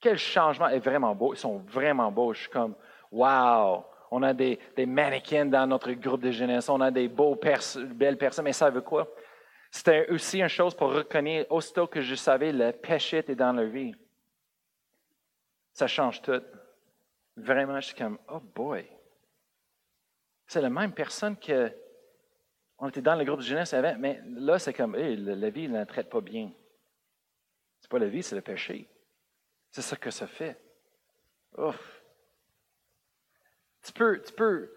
quel 0.00 0.16
changement 0.16 0.68
est 0.68 0.78
vraiment 0.78 1.14
beau. 1.14 1.34
Ils 1.34 1.38
sont 1.38 1.58
vraiment 1.58 2.10
beaux. 2.10 2.32
Je 2.32 2.40
suis 2.40 2.50
comme, 2.50 2.74
wow. 3.10 3.84
On 4.12 4.22
a 4.22 4.32
des, 4.32 4.58
mannequins 4.86 5.44
dans 5.44 5.66
notre 5.66 5.92
groupe 5.92 6.22
de 6.22 6.30
jeunesse. 6.30 6.68
On 6.68 6.80
a 6.80 6.90
des 6.90 7.06
beaux 7.06 7.38
belles 7.94 8.16
personnes. 8.16 8.44
Mais 8.44 8.52
ça 8.52 8.70
veut 8.70 8.80
quoi? 8.80 9.06
C'était 9.70 10.08
aussi 10.10 10.40
une 10.40 10.48
chose 10.48 10.74
pour 10.74 10.92
reconnaître, 10.92 11.52
aussitôt 11.52 11.86
que 11.86 12.00
je 12.00 12.16
savais, 12.16 12.50
le 12.50 12.72
péché 12.72 13.18
était 13.18 13.36
dans 13.36 13.52
leur 13.52 13.66
vie. 13.66 13.94
Ça 15.72 15.86
change 15.86 16.20
tout. 16.22 16.42
Vraiment, 17.36 17.78
je 17.78 17.86
suis 17.86 17.94
comme, 17.94 18.18
oh 18.28 18.40
boy. 18.40 18.84
C'est 20.50 20.60
la 20.60 20.68
même 20.68 20.90
personne 20.90 21.36
que 21.36 21.72
on 22.76 22.88
était 22.88 23.00
dans 23.00 23.14
le 23.14 23.24
groupe 23.24 23.38
de 23.38 23.44
jeunesse 23.44 23.72
avant, 23.72 23.94
mais 23.96 24.20
là, 24.26 24.58
c'est 24.58 24.72
comme, 24.72 24.96
la 24.96 25.50
vie 25.50 25.68
ne 25.68 25.74
la 25.74 25.86
traite 25.86 26.10
pas 26.10 26.20
bien. 26.20 26.50
C'est 27.78 27.88
pas 27.88 28.00
la 28.00 28.08
vie, 28.08 28.20
c'est 28.20 28.34
le 28.34 28.40
péché. 28.40 28.88
C'est 29.70 29.82
ça 29.82 29.94
que 29.94 30.10
ça 30.10 30.26
fait. 30.26 30.60
Ouf. 31.56 32.02
Tu 33.84 33.92
peux, 33.92 34.20
tu 34.20 34.32
peux 34.32 34.72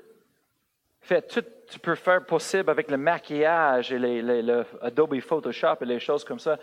faire 1.01 1.25
tout, 1.25 1.43
tu 1.67 1.79
peux 1.79 1.95
faire 1.95 2.23
possible 2.23 2.69
avec 2.69 2.91
le 2.91 2.97
maquillage 2.97 3.91
et 3.91 3.97
les, 3.97 4.21
le 4.21 4.63
Adobe 4.79 5.19
Photoshop 5.21 5.77
et 5.81 5.85
les 5.85 5.99
choses 5.99 6.23
comme 6.23 6.37
ça 6.37 6.59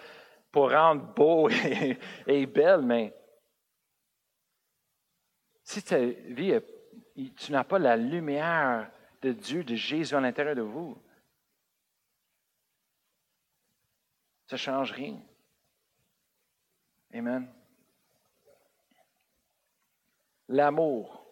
pour 0.52 0.70
rendre 0.70 1.02
beau 1.02 1.48
et, 2.28 2.46
belle, 2.46 2.82
mais 2.82 3.12
si 5.64 5.82
ta 5.82 5.98
vie, 5.98 6.60
tu 7.36 7.50
n'as 7.50 7.64
pas 7.64 7.80
la 7.80 7.96
lumière 7.96 8.88
de 9.22 9.32
Dieu, 9.32 9.64
de 9.64 9.74
Jésus 9.74 10.14
à 10.14 10.20
l'intérieur 10.20 10.54
de 10.54 10.62
vous, 10.62 10.96
ça 14.46 14.56
ne 14.56 14.58
change 14.58 14.92
rien. 14.92 15.20
Amen. 17.12 17.48
L'amour. 20.48 21.24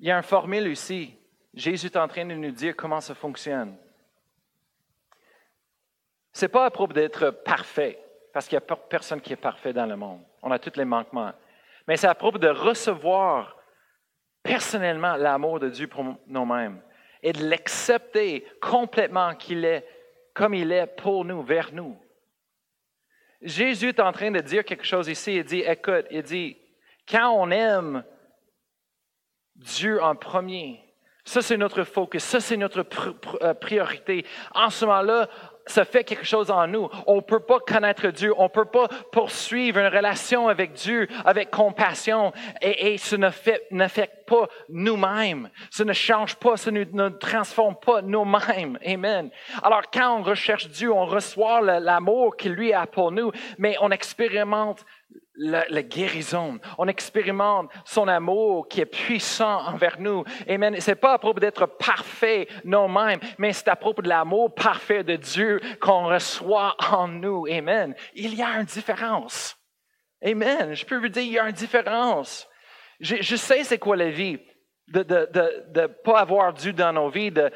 Il 0.00 0.06
y 0.06 0.10
a 0.10 0.16
un 0.16 0.22
formule 0.22 0.68
ici. 0.68 1.14
Jésus 1.52 1.86
est 1.86 1.96
en 1.96 2.08
train 2.08 2.24
de 2.24 2.34
nous 2.34 2.50
dire 2.52 2.76
comment 2.76 3.00
ça 3.00 3.14
fonctionne. 3.14 3.76
Ce 6.32 6.44
n'est 6.44 6.50
pas 6.50 6.66
à 6.66 6.70
propos 6.70 6.92
d'être 6.92 7.30
parfait, 7.30 7.98
parce 8.32 8.46
qu'il 8.46 8.56
n'y 8.56 8.64
a 8.64 8.76
personne 8.76 9.20
qui 9.20 9.32
est 9.32 9.36
parfait 9.36 9.72
dans 9.72 9.86
le 9.86 9.96
monde. 9.96 10.22
On 10.40 10.52
a 10.52 10.58
tous 10.58 10.76
les 10.76 10.84
manquements. 10.84 11.32
Mais 11.86 11.96
c'est 11.96 12.06
à 12.06 12.14
propos 12.14 12.38
de 12.38 12.48
recevoir 12.48 13.57
personnellement 14.48 15.16
l'amour 15.16 15.60
de 15.60 15.68
Dieu 15.68 15.86
pour 15.88 16.04
nous-mêmes 16.26 16.80
et 17.22 17.32
de 17.32 17.46
l'accepter 17.46 18.46
complètement 18.62 19.34
qu'il 19.34 19.62
est 19.64 19.86
comme 20.32 20.54
il 20.54 20.72
est 20.72 20.86
pour 20.86 21.24
nous, 21.24 21.42
vers 21.42 21.70
nous. 21.72 21.98
Jésus 23.42 23.88
est 23.88 24.00
en 24.00 24.10
train 24.12 24.30
de 24.30 24.40
dire 24.40 24.64
quelque 24.64 24.86
chose 24.86 25.08
ici. 25.08 25.34
Il 25.34 25.44
dit, 25.44 25.60
écoute, 25.60 26.06
il 26.10 26.22
dit, 26.22 26.56
quand 27.08 27.30
on 27.30 27.50
aime 27.50 28.04
Dieu 29.56 30.02
en 30.02 30.14
premier, 30.14 30.80
ça 31.24 31.42
c'est 31.42 31.56
notre 31.56 31.82
focus, 31.82 32.22
ça 32.22 32.40
c'est 32.40 32.56
notre 32.56 32.86
euh, 33.42 33.54
priorité. 33.54 34.24
En 34.54 34.70
ce 34.70 34.86
moment-là, 34.86 35.28
ça 35.70 35.84
fait 35.84 36.04
quelque 36.04 36.24
chose 36.26 36.50
en 36.50 36.66
nous. 36.66 36.88
On 37.06 37.22
peut 37.22 37.40
pas 37.40 37.58
connaître 37.60 38.08
Dieu, 38.08 38.32
on 38.36 38.48
peut 38.48 38.64
pas 38.64 38.88
poursuivre 39.12 39.78
une 39.80 39.94
relation 39.94 40.48
avec 40.48 40.72
Dieu 40.72 41.08
avec 41.24 41.50
compassion 41.50 42.32
et, 42.60 42.94
et 42.94 42.98
ce 42.98 43.16
ne 43.16 43.30
fait, 43.30 43.66
n'affecte 43.70 44.26
pas 44.26 44.48
nous-mêmes. 44.68 45.50
Ce 45.70 45.82
ne 45.82 45.92
change 45.92 46.36
pas, 46.36 46.56
ce 46.56 46.70
ne, 46.70 46.84
ne 46.84 47.08
transforme 47.08 47.76
pas 47.76 48.02
nous-mêmes. 48.02 48.78
Amen. 48.86 49.30
Alors 49.62 49.82
quand 49.92 50.18
on 50.18 50.22
recherche 50.22 50.68
Dieu, 50.68 50.92
on 50.92 51.06
reçoit 51.06 51.60
l'amour 51.60 52.36
qu'il 52.36 52.52
lui 52.52 52.72
a 52.72 52.86
pour 52.86 53.12
nous, 53.12 53.32
mais 53.58 53.76
on 53.80 53.90
expérimente 53.90 54.84
la, 55.38 55.82
guérison. 55.82 56.58
On 56.76 56.88
expérimente 56.88 57.70
son 57.84 58.08
amour 58.08 58.68
qui 58.68 58.80
est 58.80 58.86
puissant 58.86 59.66
envers 59.66 60.00
nous. 60.00 60.24
Amen. 60.48 60.78
Ce 60.80 60.90
n'est 60.90 60.96
pas 60.96 61.14
à 61.14 61.18
propos 61.18 61.40
d'être 61.40 61.66
parfait 61.66 62.48
nous-mêmes, 62.64 63.20
mais 63.38 63.52
c'est 63.52 63.68
à 63.68 63.76
propos 63.76 64.02
de 64.02 64.08
l'amour 64.08 64.54
parfait 64.54 65.04
de 65.04 65.16
Dieu 65.16 65.60
qu'on 65.80 66.06
reçoit 66.06 66.76
en 66.90 67.08
nous. 67.08 67.46
Amen. 67.46 67.94
Il 68.14 68.34
y 68.34 68.42
a 68.42 68.58
une 68.58 68.64
différence. 68.64 69.56
Amen. 70.24 70.74
Je 70.74 70.84
peux 70.84 70.98
vous 70.98 71.08
dire, 71.08 71.22
il 71.22 71.32
y 71.32 71.38
a 71.38 71.48
une 71.48 71.54
différence. 71.54 72.48
Je, 73.00 73.16
je 73.20 73.36
sais 73.36 73.62
c'est 73.62 73.78
quoi 73.78 73.96
la 73.96 74.10
vie 74.10 74.38
de 74.88 75.80
ne 75.80 75.86
pas 75.86 76.20
avoir 76.20 76.52
Dieu 76.52 76.72
dans 76.72 76.92
nos 76.92 77.08
vies, 77.08 77.30
de, 77.30 77.50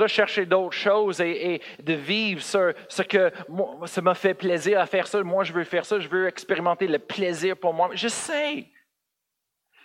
rechercher 0.00 0.46
d'autres 0.46 0.76
choses 0.76 1.20
et, 1.20 1.60
de 1.82 1.94
vivre 1.94 2.42
ce, 2.42 2.74
ce 2.88 3.02
que 3.02 3.32
moi, 3.48 3.86
ça 3.86 4.02
m'a 4.02 4.14
fait 4.14 4.34
plaisir 4.34 4.80
à 4.80 4.86
faire 4.86 5.06
ça. 5.06 5.22
Moi, 5.22 5.44
je 5.44 5.52
veux 5.52 5.64
faire 5.64 5.84
ça, 5.84 5.98
je 5.98 6.08
veux 6.08 6.26
expérimenter 6.26 6.86
le 6.86 6.98
plaisir 6.98 7.56
pour 7.56 7.72
moi. 7.72 7.90
Je 7.94 8.08
sais. 8.08 8.68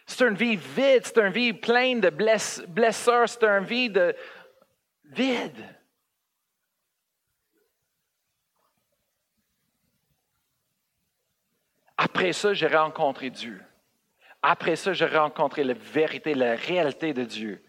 C'est 0.05 0.27
une 0.27 0.35
vie 0.35 0.55
vide, 0.55 1.01
c'est 1.03 1.19
une 1.19 1.31
vie 1.31 1.53
pleine 1.53 2.01
de 2.01 2.09
blessures, 2.09 3.29
c'est 3.29 3.43
une 3.43 3.65
vie 3.65 3.89
de 3.89 4.15
vide. 5.05 5.65
Après 11.95 12.33
ça, 12.33 12.53
j'ai 12.53 12.67
rencontré 12.67 13.29
Dieu. 13.29 13.62
Après 14.41 14.75
ça, 14.75 14.93
j'ai 14.93 15.06
rencontré 15.06 15.63
la 15.63 15.73
vérité, 15.73 16.34
la 16.34 16.56
réalité 16.56 17.13
de 17.13 17.23
Dieu. 17.23 17.63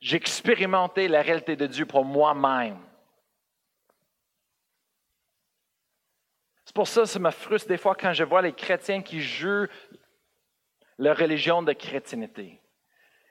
J'ai 0.00 0.16
expérimenté 0.16 1.08
la 1.08 1.22
réalité 1.22 1.56
de 1.56 1.66
Dieu 1.66 1.86
pour 1.86 2.04
moi-même. 2.04 2.78
C'est 6.64 6.74
pour 6.74 6.88
ça 6.88 7.02
que 7.02 7.06
ça 7.06 7.18
me 7.18 7.30
frustre 7.30 7.68
des 7.68 7.76
fois 7.76 7.94
quand 7.94 8.12
je 8.12 8.24
vois 8.24 8.42
les 8.42 8.52
chrétiens 8.52 9.02
qui 9.02 9.20
jouent 9.20 9.66
leur 10.98 11.16
religion 11.16 11.62
de 11.62 11.72
chrétienté. 11.72 12.60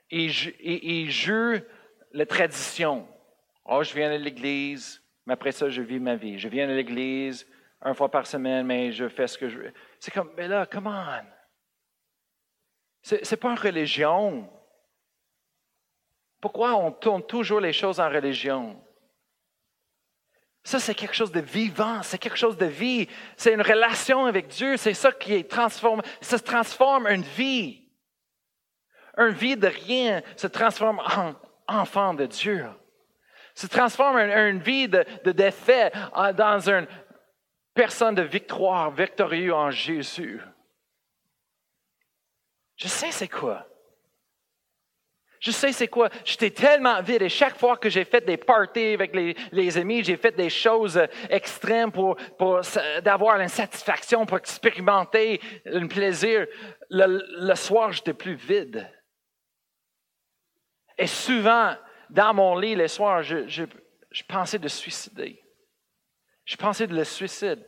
Ils, 0.09 0.31
ils, 0.61 1.09
jouent 1.09 1.59
la 2.11 2.25
tradition. 2.25 3.07
Oh, 3.65 3.81
je 3.83 3.93
viens 3.93 4.11
de 4.11 4.23
l'église, 4.23 5.01
mais 5.25 5.33
après 5.33 5.51
ça, 5.51 5.69
je 5.69 5.81
vis 5.81 5.99
ma 5.99 6.15
vie. 6.15 6.37
Je 6.37 6.47
viens 6.47 6.67
de 6.67 6.73
l'église 6.73 7.47
une 7.83 7.95
fois 7.95 8.09
par 8.09 8.27
semaine, 8.27 8.65
mais 8.65 8.91
je 8.91 9.07
fais 9.09 9.27
ce 9.27 9.37
que 9.37 9.49
je 9.49 9.59
veux. 9.59 9.73
C'est 9.99 10.13
comme, 10.13 10.31
mais 10.35 10.47
là, 10.47 10.65
come 10.65 10.87
on. 10.87 11.42
Ce 13.03 13.15
n'est 13.15 13.37
pas 13.37 13.51
une 13.51 13.59
religion. 13.59 14.49
Pourquoi 16.39 16.75
on 16.75 16.91
tourne 16.91 17.23
toujours 17.23 17.59
les 17.59 17.73
choses 17.73 17.99
en 17.99 18.09
religion? 18.09 18.81
Ça, 20.63 20.79
c'est 20.79 20.95
quelque 20.95 21.15
chose 21.15 21.31
de 21.31 21.41
vivant, 21.41 22.01
c'est 22.03 22.17
quelque 22.17 22.37
chose 22.37 22.57
de 22.57 22.65
vie, 22.65 23.07
c'est 23.35 23.53
une 23.53 23.61
relation 23.61 24.25
avec 24.25 24.47
Dieu, 24.47 24.77
c'est 24.77 24.93
ça 24.93 25.11
qui 25.11 25.33
est 25.33 25.49
transformé, 25.49 26.03
ça 26.21 26.37
se 26.37 26.43
transforme 26.43 27.07
une 27.07 27.21
vie. 27.21 27.81
Une 29.17 29.33
vie 29.33 29.57
de 29.57 29.67
rien 29.67 30.23
se 30.37 30.47
transforme 30.47 30.99
en 30.99 31.35
enfant 31.67 32.13
de 32.13 32.25
Dieu. 32.25 32.65
Se 33.53 33.67
transforme 33.67 34.15
en 34.15 34.47
une 34.47 34.59
vie 34.59 34.87
de, 34.87 35.05
de 35.25 35.31
défait 35.33 35.91
dans 36.35 36.69
une 36.69 36.87
personne 37.73 38.15
de 38.15 38.21
victoire, 38.21 38.91
victorieux 38.91 39.53
en 39.53 39.69
Jésus. 39.69 40.41
Je 42.83 42.89
sais 42.89 43.11
c'est 43.11 43.29
quoi. 43.29 43.65
Je 45.39 45.51
sais 45.51 45.71
c'est 45.71 45.87
quoi. 45.87 46.09
J'étais 46.25 46.49
tellement 46.49 47.01
vide 47.01 47.21
et 47.21 47.29
chaque 47.29 47.57
fois 47.57 47.77
que 47.77 47.89
j'ai 47.89 48.03
fait 48.03 48.25
des 48.25 48.35
parties 48.35 48.93
avec 48.93 49.15
les, 49.53 49.77
amis, 49.77 50.03
j'ai 50.03 50.17
fait 50.17 50.33
des 50.35 50.49
choses 50.49 51.01
extrêmes 51.29 51.93
pour, 51.93 52.17
pour 52.37 52.59
d'avoir 53.01 53.39
une 53.39 53.47
satisfaction, 53.47 54.25
pour 54.25 54.37
expérimenter 54.37 55.39
un 55.65 55.87
plaisir. 55.87 56.45
Le, 56.89 57.55
soir, 57.55 57.93
j'étais 57.93 58.13
plus 58.13 58.35
vide. 58.35 58.85
Et 60.97 61.07
souvent, 61.07 61.77
dans 62.09 62.33
mon 62.33 62.57
lit, 62.57 62.75
le 62.75 62.89
soir, 62.89 63.23
je, 63.23 63.47
je, 63.47 63.63
je 64.11 64.23
pensais 64.23 64.59
de 64.59 64.67
suicider. 64.67 65.41
Je 66.43 66.57
pensais 66.57 66.85
de 66.85 66.95
le 66.95 67.05
suicide. 67.05 67.65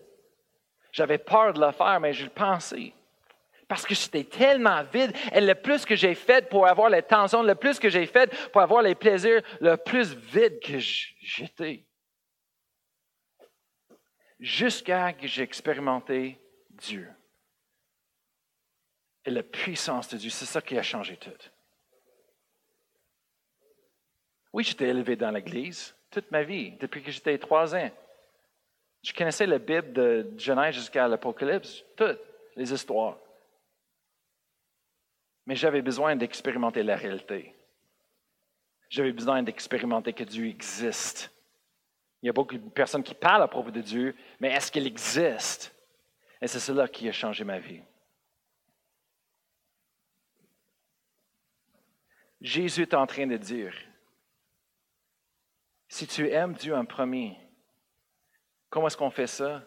J'avais 0.91 1.19
peur 1.19 1.53
de 1.53 1.61
le 1.61 1.71
faire, 1.71 2.01
mais 2.01 2.11
je 2.11 2.25
le 2.25 2.31
pensais. 2.31 2.93
Parce 3.67 3.85
que 3.85 3.95
j'étais 3.95 4.23
tellement 4.23 4.83
vide. 4.83 5.15
Et 5.33 5.41
le 5.41 5.55
plus 5.55 5.85
que 5.85 5.95
j'ai 5.95 6.15
fait 6.15 6.47
pour 6.49 6.67
avoir 6.67 6.89
les 6.89 7.01
tensions, 7.01 7.41
le 7.41 7.55
plus 7.55 7.79
que 7.79 7.89
j'ai 7.89 8.05
fait 8.05 8.31
pour 8.51 8.61
avoir 8.61 8.81
les 8.81 8.95
plaisirs, 8.95 9.41
le 9.59 9.75
plus 9.75 10.13
vide 10.13 10.59
que 10.59 10.77
j'étais. 10.77 11.85
Jusqu'à 14.39 15.11
ce 15.11 15.21
que 15.21 15.27
j'ai 15.27 15.43
expérimenté 15.43 16.39
Dieu. 16.69 17.09
Et 19.23 19.31
la 19.31 19.41
puissance 19.41 20.09
de 20.09 20.17
Dieu, 20.17 20.29
c'est 20.29 20.45
ça 20.45 20.61
qui 20.61 20.77
a 20.77 20.83
changé 20.83 21.17
tout. 21.17 21.31
Oui, 24.53 24.63
j'étais 24.63 24.89
élevé 24.89 25.15
dans 25.15 25.31
l'Église 25.31 25.95
toute 26.15 26.31
ma 26.31 26.43
vie, 26.43 26.71
depuis 26.79 27.03
que 27.03 27.11
j'étais 27.11 27.37
trois 27.37 27.75
ans. 27.75 27.91
Je 29.03 29.13
connaissais 29.13 29.45
la 29.45 29.59
Bible 29.59 29.91
de 29.91 30.31
Genèse 30.37 30.75
jusqu'à 30.75 31.07
l'Apocalypse, 31.09 31.83
toutes 31.97 32.19
les 32.55 32.71
histoires. 32.71 33.17
Mais 35.45 35.55
j'avais 35.55 35.81
besoin 35.81 36.15
d'expérimenter 36.15 36.83
la 36.83 36.95
réalité. 36.95 37.53
J'avais 38.89 39.11
besoin 39.11 39.43
d'expérimenter 39.43 40.13
que 40.13 40.23
Dieu 40.23 40.47
existe. 40.47 41.31
Il 42.21 42.27
y 42.27 42.29
a 42.29 42.33
beaucoup 42.33 42.57
de 42.57 42.69
personnes 42.69 43.03
qui 43.03 43.13
parlent 43.13 43.43
à 43.43 43.47
propos 43.47 43.71
de 43.71 43.81
Dieu, 43.81 44.15
mais 44.39 44.51
est-ce 44.51 44.71
qu'il 44.71 44.87
existe? 44.87 45.75
Et 46.41 46.47
c'est 46.47 46.59
cela 46.59 46.87
qui 46.87 47.07
a 47.07 47.11
changé 47.11 47.43
ma 47.43 47.59
vie. 47.59 47.81
Jésus 52.41 52.83
est 52.83 52.93
en 52.93 53.07
train 53.07 53.27
de 53.27 53.37
dire, 53.37 53.73
si 55.87 56.05
tu 56.07 56.29
aimes 56.29 56.53
Dieu 56.53 56.75
en 56.75 56.85
premier, 56.85 57.37
comment 58.69 58.87
est-ce 58.87 58.97
qu'on 58.97 59.11
fait 59.11 59.27
ça? 59.27 59.63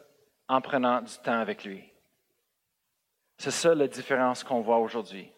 En 0.49 0.61
prenant 0.61 1.03
du 1.03 1.17
temps 1.19 1.41
avec 1.41 1.65
lui. 1.65 1.93
C'est 3.37 3.51
ça 3.51 3.75
la 3.75 3.87
différence 3.87 4.43
qu'on 4.43 4.61
voit 4.61 4.79
aujourd'hui. 4.79 5.31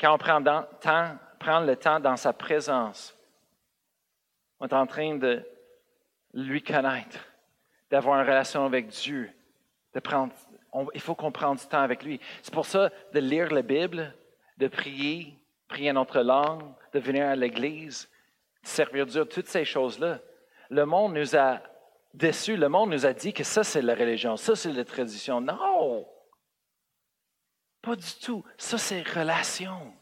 Quand 0.00 0.14
on 0.14 0.18
prend, 0.18 1.60
le 1.60 1.74
temps 1.76 2.00
dans 2.00 2.16
sa 2.16 2.32
présence, 2.32 3.16
on 4.60 4.66
est 4.66 4.74
en 4.74 4.86
train 4.86 5.16
de 5.16 5.42
lui 6.32 6.62
connaître, 6.62 7.18
d'avoir 7.90 8.20
une 8.20 8.26
relation 8.26 8.64
avec 8.64 8.88
Dieu, 8.88 9.30
il 10.94 11.00
faut 11.00 11.14
qu'on 11.14 11.30
prenne 11.30 11.54
du 11.54 11.66
temps 11.66 11.82
avec 11.82 12.02
lui. 12.02 12.20
C'est 12.42 12.52
pour 12.52 12.66
ça 12.66 12.90
de 13.12 13.20
lire 13.20 13.52
la 13.52 13.62
Bible, 13.62 14.12
de 14.58 14.68
prier, 14.68 15.38
prier 15.68 15.92
notre 15.92 16.20
langue, 16.20 16.64
de 16.92 16.98
venir 16.98 17.26
à 17.26 17.36
l'Église, 17.36 18.08
de 18.62 18.68
servir 18.68 19.06
Dieu, 19.06 19.24
toutes 19.24 19.46
ces 19.46 19.64
choses-là. 19.64 20.18
Le 20.70 20.84
monde 20.84 21.14
nous 21.14 21.36
a 21.36 21.60
déçus, 22.12 22.56
le 22.56 22.68
monde 22.68 22.90
nous 22.90 23.06
a 23.06 23.12
dit 23.12 23.32
que 23.32 23.44
ça 23.44 23.62
c'est 23.62 23.82
la 23.82 23.94
religion, 23.94 24.36
ça 24.36 24.56
c'est 24.56 24.72
la 24.72 24.84
tradition. 24.84 25.40
Non! 25.40 26.06
Pas 27.84 27.96
du 27.96 28.14
tout. 28.22 28.42
Ça 28.56 28.78
c'est 28.78 29.02
relation. 29.02 29.92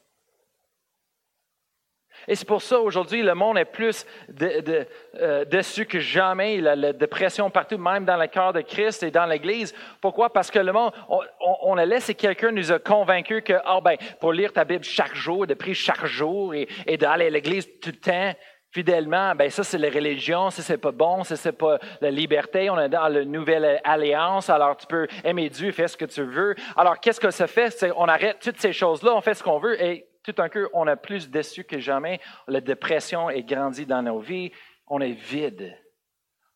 Et 2.29 2.37
c'est 2.37 2.47
pour 2.47 2.63
ça 2.63 2.79
aujourd'hui, 2.79 3.23
le 3.23 3.35
monde 3.35 3.59
est 3.59 3.65
plus 3.65 4.07
de, 4.29 4.87
euh, 5.17 5.45
déçu 5.45 5.87
que 5.87 5.99
jamais. 5.99 6.57
Il 6.57 6.69
a 6.69 6.77
la 6.77 6.93
dépression 6.93 7.51
partout, 7.51 7.79
même 7.79 8.05
dans 8.05 8.17
le 8.17 8.29
cœur 8.29 8.53
de 8.53 8.61
Christ 8.61 9.03
et 9.03 9.11
dans 9.11 9.27
l'Église. 9.27 9.75
Pourquoi? 10.01 10.33
Parce 10.33 10.51
que 10.51 10.61
le 10.61 10.73
monde, 10.73 10.93
on, 11.41 11.77
a 11.77 11.85
laissé 11.85 12.15
quelqu'un 12.15 12.53
nous 12.53 12.71
a 12.71 12.79
convaincu 12.79 13.43
que, 13.43 13.55
ah 13.65 13.81
ben, 13.81 13.97
pour 14.21 14.33
lire 14.33 14.53
ta 14.53 14.65
Bible 14.65 14.85
chaque 14.85 15.15
jour, 15.17 15.47
de 15.47 15.55
prier 15.55 15.75
chaque 15.75 16.07
jour 16.07 16.55
et, 16.55 16.69
et 16.87 16.97
d'aller 16.97 17.27
à 17.27 17.31
l'Église 17.31 17.69
tout 17.81 17.91
le 17.91 17.97
temps, 17.97 18.35
fidèlement, 18.73 19.35
ben 19.35 19.51
ça 19.51 19.63
c'est 19.63 19.79
la 19.79 19.91
religion, 19.91 20.51
ça 20.51 20.63
c'est 20.63 20.79
pas 20.79 20.93
bon, 20.93 21.23
ça 21.25 21.37
c'est 21.37 21.53
pas 21.53 21.79
la 22.01 22.11
liberté, 22.11 22.71
on 22.71 22.81
est 22.81 22.89
dans 22.89 23.07
la 23.07 23.25
nouvelle 23.25 23.81
alliance, 23.85 24.51
alors 24.51 24.77
tu 24.77 24.87
peux 24.87 25.07
aimer 25.23 25.51
Dieu, 25.51 25.71
faire 25.73 25.89
ce 25.89 25.97
que 25.97 26.07
tu 26.07 26.23
veux. 26.23 26.55
Alors 26.77 26.99
qu'est-ce 26.99 27.21
que 27.21 27.31
ça 27.31 27.47
fait? 27.47 27.85
On 27.97 28.09
arrête 28.09 28.39
toutes 28.41 28.59
ces 28.59 28.73
choses-là, 28.73 29.15
on 29.15 29.21
fait 29.21 29.35
ce 29.35 29.43
qu'on 29.43 29.59
veut 29.59 29.81
et 29.81 30.09
tout 30.23 30.35
un 30.39 30.49
coup, 30.49 30.67
on 30.73 30.87
est 30.87 30.97
plus 30.97 31.29
déçu 31.29 31.65
que 31.65 31.79
jamais. 31.79 32.21
La 32.47 32.61
dépression 32.61 33.29
est 33.29 33.43
grandie 33.43 33.87
dans 33.87 34.03
nos 34.03 34.21
vies. 34.21 34.53
On 34.87 35.01
est 35.01 35.13
vide. 35.13 35.77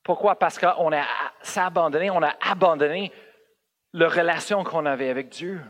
Pourquoi? 0.03 0.39
Parce 0.39 0.59
qu'on 0.59 0.93
a 0.93 1.05
s'abandonné, 1.43 2.11
on 2.11 2.23
a 2.23 2.35
abandonné 2.49 3.13
la 3.93 4.09
relation 4.09 4.63
qu'on 4.63 4.87
avait 4.87 5.11
avec 5.11 5.31
Dieu. 5.31 5.61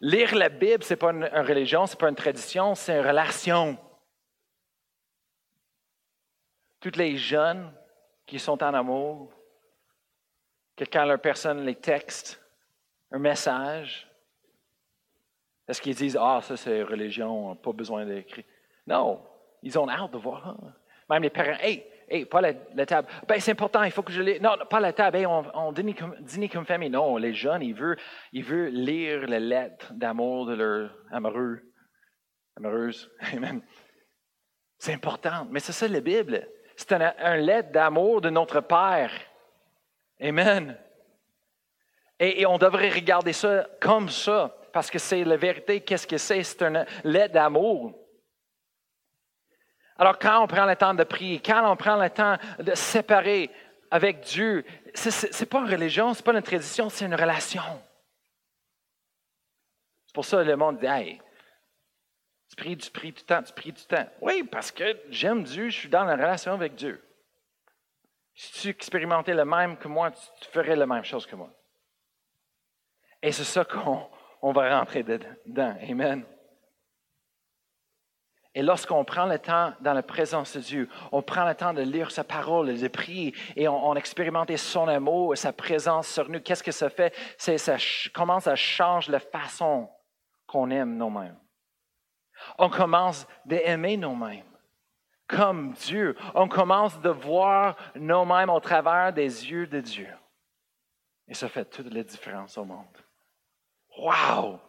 Lire 0.00 0.34
la 0.34 0.48
Bible, 0.48 0.84
ce 0.84 0.92
n'est 0.92 0.98
pas 0.98 1.10
une, 1.10 1.24
religion, 1.24 1.86
ce 1.86 1.94
n'est 1.94 1.98
pas 1.98 2.08
une 2.08 2.14
tradition, 2.14 2.74
c'est 2.74 2.96
une 2.96 3.06
relation. 3.06 3.78
Tous 6.84 6.98
les 6.98 7.16
jeunes 7.16 7.72
qui 8.26 8.38
sont 8.38 8.62
en 8.62 8.74
amour, 8.74 9.32
que 10.76 10.84
quand 10.84 11.06
leur 11.06 11.18
personne 11.18 11.64
les 11.64 11.76
texte, 11.76 12.38
un 13.10 13.18
message, 13.18 14.06
est-ce 15.66 15.80
qu'ils 15.80 15.94
disent, 15.94 16.18
ah, 16.20 16.40
ça 16.42 16.58
c'est 16.58 16.82
religion, 16.82 17.56
pas 17.56 17.72
besoin 17.72 18.04
d'écrire? 18.04 18.44
Non, 18.86 19.26
ils 19.62 19.78
ont 19.78 19.88
hâte 19.88 20.10
de 20.10 20.18
voir. 20.18 20.58
Même 21.08 21.22
les 21.22 21.30
parents, 21.30 21.56
hey, 21.58 21.86
hey, 22.06 22.26
pas 22.26 22.42
la, 22.42 22.52
table. 22.84 23.08
Ben, 23.26 23.40
c'est 23.40 23.52
important, 23.52 23.82
il 23.84 23.90
faut 23.90 24.02
que 24.02 24.12
je 24.12 24.20
lise. 24.20 24.42
Non, 24.42 24.50
pas 24.68 24.80
la 24.80 24.92
table, 24.92 25.16
hey, 25.16 25.24
on, 25.24 25.42
on 25.54 25.72
dîne, 25.72 25.94
comme, 25.94 26.66
famille. 26.66 26.90
Non, 26.90 27.16
les 27.16 27.32
jeunes, 27.32 27.62
ils 27.62 27.72
veulent, 27.74 27.96
lire 28.30 29.26
les 29.26 29.40
lettres 29.40 29.90
d'amour 29.94 30.44
de 30.44 30.52
leur 30.52 30.94
amoureux, 31.10 31.62
amoureuse. 32.58 33.10
Amen. 33.32 33.62
C'est 34.78 34.92
important, 34.92 35.46
mais 35.50 35.60
c'est 35.60 35.72
ça 35.72 35.88
la 35.88 36.00
Bible. 36.00 36.46
C'est 36.76 36.92
un, 36.92 37.14
un 37.18 37.36
lettre 37.36 37.72
d'amour 37.72 38.20
de 38.20 38.30
notre 38.30 38.60
Père. 38.60 39.12
Amen. 40.20 40.78
et 42.18 42.46
on 42.46 42.56
devrait 42.56 42.90
regarder 42.90 43.32
ça 43.32 43.66
comme 43.80 44.08
ça 44.08 44.56
parce 44.74 44.90
que 44.90 44.98
c'est 44.98 45.24
la 45.24 45.36
vérité. 45.36 45.80
Qu'est-ce 45.80 46.06
que 46.06 46.18
c'est? 46.18 46.42
C'est 46.42 46.62
un 46.62 46.84
lait 47.04 47.28
d'amour. 47.28 47.94
Alors, 49.96 50.18
quand 50.18 50.42
on 50.42 50.48
prend 50.48 50.66
le 50.66 50.74
temps 50.74 50.92
de 50.92 51.04
prier, 51.04 51.40
quand 51.40 51.70
on 51.70 51.76
prend 51.76 51.96
le 51.96 52.10
temps 52.10 52.36
de 52.58 52.74
séparer 52.74 53.50
avec 53.90 54.20
Dieu, 54.20 54.64
ce 54.92 55.08
n'est 55.40 55.46
pas 55.46 55.60
une 55.60 55.70
religion, 55.70 56.12
ce 56.12 56.18
n'est 56.18 56.24
pas 56.24 56.32
une 56.32 56.42
tradition, 56.42 56.90
c'est 56.90 57.04
une 57.04 57.14
relation. 57.14 57.62
C'est 60.06 60.14
pour 60.14 60.24
ça 60.24 60.38
que 60.38 60.48
le 60.48 60.56
monde 60.56 60.78
dit 60.78 60.86
Hey, 60.86 61.22
tu 62.54 62.62
pries, 62.62 62.76
tu 62.76 62.90
pries 62.90 63.12
du 63.12 63.22
temps, 63.22 63.42
tu 63.42 63.52
pries 63.52 63.72
du 63.72 63.84
temps. 63.84 64.06
Oui, 64.20 64.44
parce 64.44 64.70
que 64.70 64.96
j'aime 65.10 65.42
Dieu, 65.42 65.70
je 65.70 65.76
suis 65.76 65.88
dans 65.88 66.04
la 66.04 66.14
relation 66.14 66.52
avec 66.52 66.74
Dieu. 66.74 67.02
Si 68.34 68.52
tu 68.62 68.68
expérimentais 68.68 69.34
le 69.34 69.44
même 69.44 69.76
que 69.76 69.88
moi, 69.88 70.10
tu 70.10 70.48
ferais 70.50 70.76
la 70.76 70.86
même 70.86 71.04
chose 71.04 71.26
que 71.26 71.36
moi. 71.36 71.50
Et 73.22 73.32
c'est 73.32 73.44
ça 73.44 73.64
qu'on 73.64 74.08
on 74.42 74.52
va 74.52 74.78
rentrer 74.78 75.02
dedans. 75.02 75.76
Amen. 75.88 76.24
Et 78.56 78.62
lorsqu'on 78.62 79.04
prend 79.04 79.26
le 79.26 79.38
temps 79.38 79.72
dans 79.80 79.94
la 79.94 80.02
présence 80.02 80.56
de 80.56 80.60
Dieu, 80.60 80.88
on 81.10 81.22
prend 81.22 81.46
le 81.46 81.54
temps 81.56 81.72
de 81.72 81.82
lire 81.82 82.12
sa 82.12 82.22
parole, 82.22 82.78
de 82.78 82.88
prier, 82.88 83.34
et 83.56 83.66
on, 83.66 83.94
expérimente 83.96 84.56
son 84.56 84.86
amour 84.86 85.36
sa 85.36 85.52
présence 85.52 86.06
sur 86.06 86.28
nous, 86.28 86.40
qu'est-ce 86.40 86.62
que 86.62 86.70
ça 86.70 86.88
fait? 86.88 87.12
C'est, 87.36 87.58
ça 87.58 87.76
commence 88.12 88.46
à 88.46 88.54
changer 88.54 89.10
la 89.10 89.18
façon 89.18 89.90
qu'on 90.46 90.70
aime 90.70 90.96
nous-mêmes. 90.96 91.36
On 92.58 92.68
commence 92.68 93.26
d'aimer 93.44 93.96
nous-mêmes 93.96 94.44
comme 95.26 95.72
Dieu. 95.72 96.16
On 96.34 96.48
commence 96.48 97.00
de 97.00 97.10
voir 97.10 97.76
nous-mêmes 97.94 98.50
au 98.50 98.60
travers 98.60 99.12
des 99.12 99.50
yeux 99.50 99.66
de 99.66 99.80
Dieu. 99.80 100.08
Et 101.28 101.34
ça 101.34 101.48
fait 101.48 101.64
toute 101.64 101.92
la 101.92 102.02
différence 102.02 102.58
au 102.58 102.64
monde. 102.64 102.98
Wow! 103.98 104.60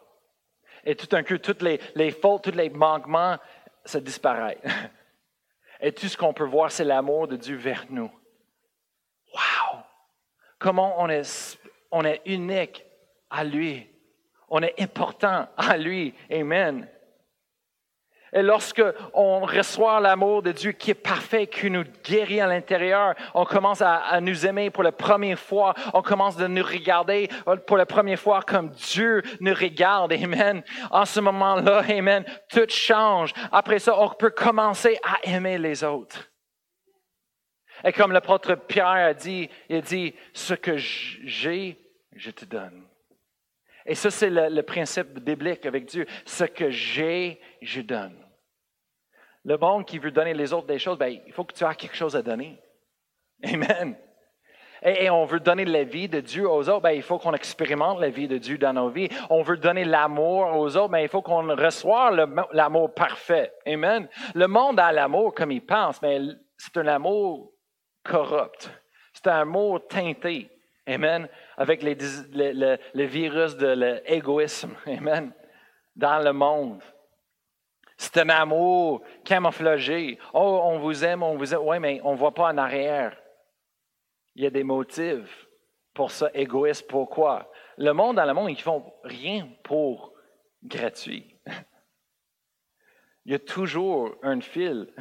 Et 0.83 0.95
tout 0.95 1.07
d'un 1.07 1.23
coup, 1.23 1.37
toutes 1.37 1.61
les, 1.61 1.79
les 1.95 2.11
fautes, 2.11 2.43
tous 2.43 2.51
les 2.51 2.69
manquements, 2.69 3.37
ça 3.83 3.99
disparaît. 3.99 4.59
Et 5.81 5.91
tout 5.91 6.07
ce 6.07 6.15
qu'on 6.15 6.33
peut 6.33 6.45
voir, 6.45 6.71
c'est 6.71 6.85
l'amour 6.85 7.27
de 7.27 7.35
Dieu 7.35 7.57
vers 7.57 7.85
nous. 7.89 8.11
Wow! 9.33 9.79
Comment 10.57 10.95
on 11.01 11.09
est, 11.09 11.59
on 11.91 12.05
est 12.05 12.21
unique 12.25 12.85
à 13.29 13.43
lui. 13.43 13.89
On 14.47 14.61
est 14.61 14.79
important 14.79 15.49
à 15.57 15.75
lui. 15.75 16.13
Amen. 16.31 16.87
Et 18.35 18.41
lorsque 18.41 18.83
on 19.13 19.39
reçoit 19.39 20.01
l'amour 20.01 20.43
de 20.43 20.51
Dieu 20.51 20.73
qui 20.73 20.91
est 20.91 20.93
parfait, 20.93 21.47
qui 21.47 21.71
nous 21.71 21.85
guérit 22.03 22.41
à 22.41 22.47
l'intérieur, 22.47 23.15
on 23.33 23.45
commence 23.45 23.81
à, 23.81 24.19
nous 24.19 24.45
aimer 24.45 24.69
pour 24.69 24.83
la 24.83 24.91
première 24.91 25.39
fois. 25.39 25.73
On 25.93 26.01
commence 26.01 26.35
de 26.35 26.45
nous 26.45 26.61
regarder 26.61 27.29
pour 27.65 27.77
la 27.77 27.85
première 27.85 28.19
fois 28.19 28.41
comme 28.41 28.71
Dieu 28.71 29.23
nous 29.39 29.53
regarde. 29.53 30.11
Amen. 30.11 30.61
En 30.91 31.05
ce 31.05 31.21
moment-là, 31.21 31.81
Amen, 31.87 32.25
tout 32.49 32.67
change. 32.67 33.31
Après 33.53 33.79
ça, 33.79 33.97
on 33.97 34.09
peut 34.09 34.31
commencer 34.31 34.99
à 35.01 35.25
aimer 35.33 35.57
les 35.57 35.85
autres. 35.85 36.29
Et 37.85 37.93
comme 37.93 38.11
l'apôtre 38.11 38.55
Pierre 38.55 38.87
a 38.87 39.13
dit, 39.13 39.49
il 39.69 39.81
dit, 39.81 40.13
ce 40.33 40.55
que 40.55 40.75
j'ai, 40.75 41.79
je 42.13 42.31
te 42.31 42.43
donne. 42.43 42.85
Et 43.85 43.95
ça, 43.95 44.11
c'est 44.11 44.29
le, 44.29 44.49
le, 44.49 44.63
principe 44.63 45.19
biblique 45.19 45.65
avec 45.65 45.85
Dieu. 45.85 46.05
Ce 46.25 46.43
que 46.43 46.69
j'ai, 46.69 47.39
je 47.61 47.79
donne. 47.79 48.24
Le 49.45 49.57
monde 49.57 49.85
qui 49.85 49.99
veut 49.99 50.11
donner 50.11 50.33
les 50.33 50.51
autres 50.53 50.65
des 50.65 50.79
choses, 50.79 50.97
ben, 50.97 51.19
il 51.25 51.31
faut 51.31 51.43
que 51.43 51.53
tu 51.53 51.63
aies 51.63 51.75
quelque 51.75 51.95
chose 51.95 52.15
à 52.15 52.23
donner. 52.23 52.59
Amen. 53.43 53.95
Et, 54.81 55.09
on 55.09 55.25
veut 55.25 55.39
donner 55.39 55.65
la 55.65 55.83
vie 55.83 56.09
de 56.09 56.19
Dieu 56.19 56.49
aux 56.49 56.67
autres, 56.67 56.81
ben, 56.81 56.91
il 56.91 57.03
faut 57.03 57.19
qu'on 57.19 57.33
expérimente 57.33 57.99
la 57.99 58.09
vie 58.09 58.27
de 58.27 58.39
Dieu 58.39 58.57
dans 58.57 58.73
nos 58.73 58.89
vies. 58.89 59.09
On 59.29 59.43
veut 59.43 59.57
donner 59.57 59.85
l'amour 59.85 60.55
aux 60.57 60.75
autres, 60.75 60.89
ben, 60.89 60.99
il 60.99 61.07
faut 61.07 61.21
qu'on 61.21 61.55
reçoive 61.55 62.27
l'amour 62.53 62.93
parfait. 62.93 63.53
Amen. 63.67 64.07
Le 64.33 64.47
monde 64.47 64.79
a 64.79 64.91
l'amour 64.91 65.33
comme 65.35 65.51
il 65.51 65.65
pense, 65.65 66.01
mais 66.01 66.19
c'est 66.57 66.77
un 66.77 66.87
amour 66.87 67.51
corrupt. 68.03 68.71
C'est 69.13 69.27
un 69.27 69.41
amour 69.41 69.87
teinté. 69.87 70.49
Amen. 70.87 71.27
Avec 71.57 71.83
les, 71.83 71.95
le 71.95 73.03
virus 73.05 73.55
de 73.57 73.67
l'égoïsme. 74.07 74.75
Amen. 74.87 75.31
Dans 75.95 76.19
le 76.19 76.33
monde. 76.33 76.81
C'est 77.97 78.17
un 78.17 78.29
amour 78.29 79.01
camouflagé. 79.23 80.19
Oh, 80.33 80.61
on 80.63 80.79
vous 80.79 81.03
aime, 81.05 81.23
on 81.23 81.37
vous 81.37 81.53
aime. 81.53 81.61
Oui, 81.61 81.79
mais 81.79 82.01
on 82.03 82.13
ne 82.13 82.17
voit 82.17 82.33
pas 82.33 82.49
en 82.49 82.57
arrière. 82.57 83.17
Il 84.35 84.43
y 84.43 84.47
a 84.47 84.49
des 84.49 84.63
motifs 84.63 85.47
pour 85.93 86.11
ça, 86.11 86.29
égoïste. 86.33 86.87
Pourquoi? 86.87 87.49
Le 87.77 87.93
monde 87.93 88.17
dans 88.17 88.25
le 88.25 88.33
monde, 88.33 88.49
ils 88.49 88.57
ne 88.57 88.59
font 88.59 88.93
rien 89.03 89.47
pour 89.63 90.13
gratuit. 90.63 91.35
Il 93.25 93.31
y 93.31 93.35
a 93.35 93.39
toujours 93.39 94.15
un 94.21 94.39
fil 94.41 94.93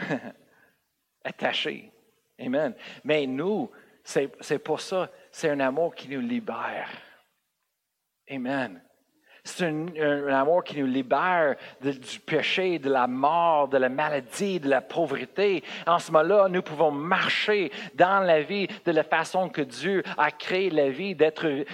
attaché. 1.25 1.93
Amen. 2.39 2.75
Mais 3.05 3.27
nous, 3.27 3.71
c'est 4.03 4.59
pour 4.59 4.81
ça, 4.81 5.11
c'est 5.31 5.51
un 5.51 5.61
amour 5.61 5.95
qui 5.95 6.09
nous 6.09 6.21
libère. 6.21 6.89
Amen. 8.31 8.83
C'est 9.47 9.67
un, 9.67 10.29
amour 10.29 10.65
qui 10.65 10.81
nous 10.81 10.87
libère 10.87 11.57
du 11.83 12.19
péché, 12.21 12.79
de 12.79 12.89
la 12.89 13.07
mort, 13.07 13.69
de 13.69 13.77
la 13.77 13.91
maladie, 13.91 14.59
de 14.59 14.71
la 14.71 14.81
pauvreté. 14.81 15.63
En 15.87 15.99
ce 15.99 16.11
moment-là, 16.13 16.49
nous 16.49 16.63
pouvons 16.63 16.91
marcher 16.91 17.71
dans 17.95 18.21
la 18.21 18.41
vie 18.41 18.67
de 18.87 18.91
la 18.91 19.05
façon 19.05 19.51
que 19.51 19.61
Dieu 19.61 20.03
a 20.17 20.31
créé 20.31 20.71
la 20.71 20.89
vie, 20.89 21.15
d'être 21.15 21.47
euh, 21.47 21.65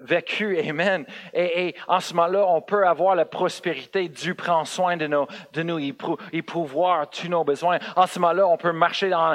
vécu. 0.00 0.60
Amen. 0.60 1.04
Et, 1.34 1.74
en 1.88 1.98
ce 1.98 2.14
moment-là, 2.14 2.46
on 2.46 2.60
peut 2.60 2.86
avoir 2.86 3.16
la 3.16 3.24
prospérité. 3.24 4.08
Dieu 4.08 4.34
prend 4.34 4.64
soin 4.64 4.96
de, 4.96 5.08
nos, 5.08 5.26
de 5.52 5.64
nous. 5.64 5.80
Il, 5.80 5.96
il 6.32 6.44
pourvoit 6.44 7.04
tous 7.06 7.28
nos 7.28 7.42
besoins. 7.42 7.80
En 7.96 8.06
ce 8.06 8.20
moment-là, 8.20 8.46
on 8.46 8.56
peut 8.56 8.72
marcher 8.72 9.12
en, 9.12 9.34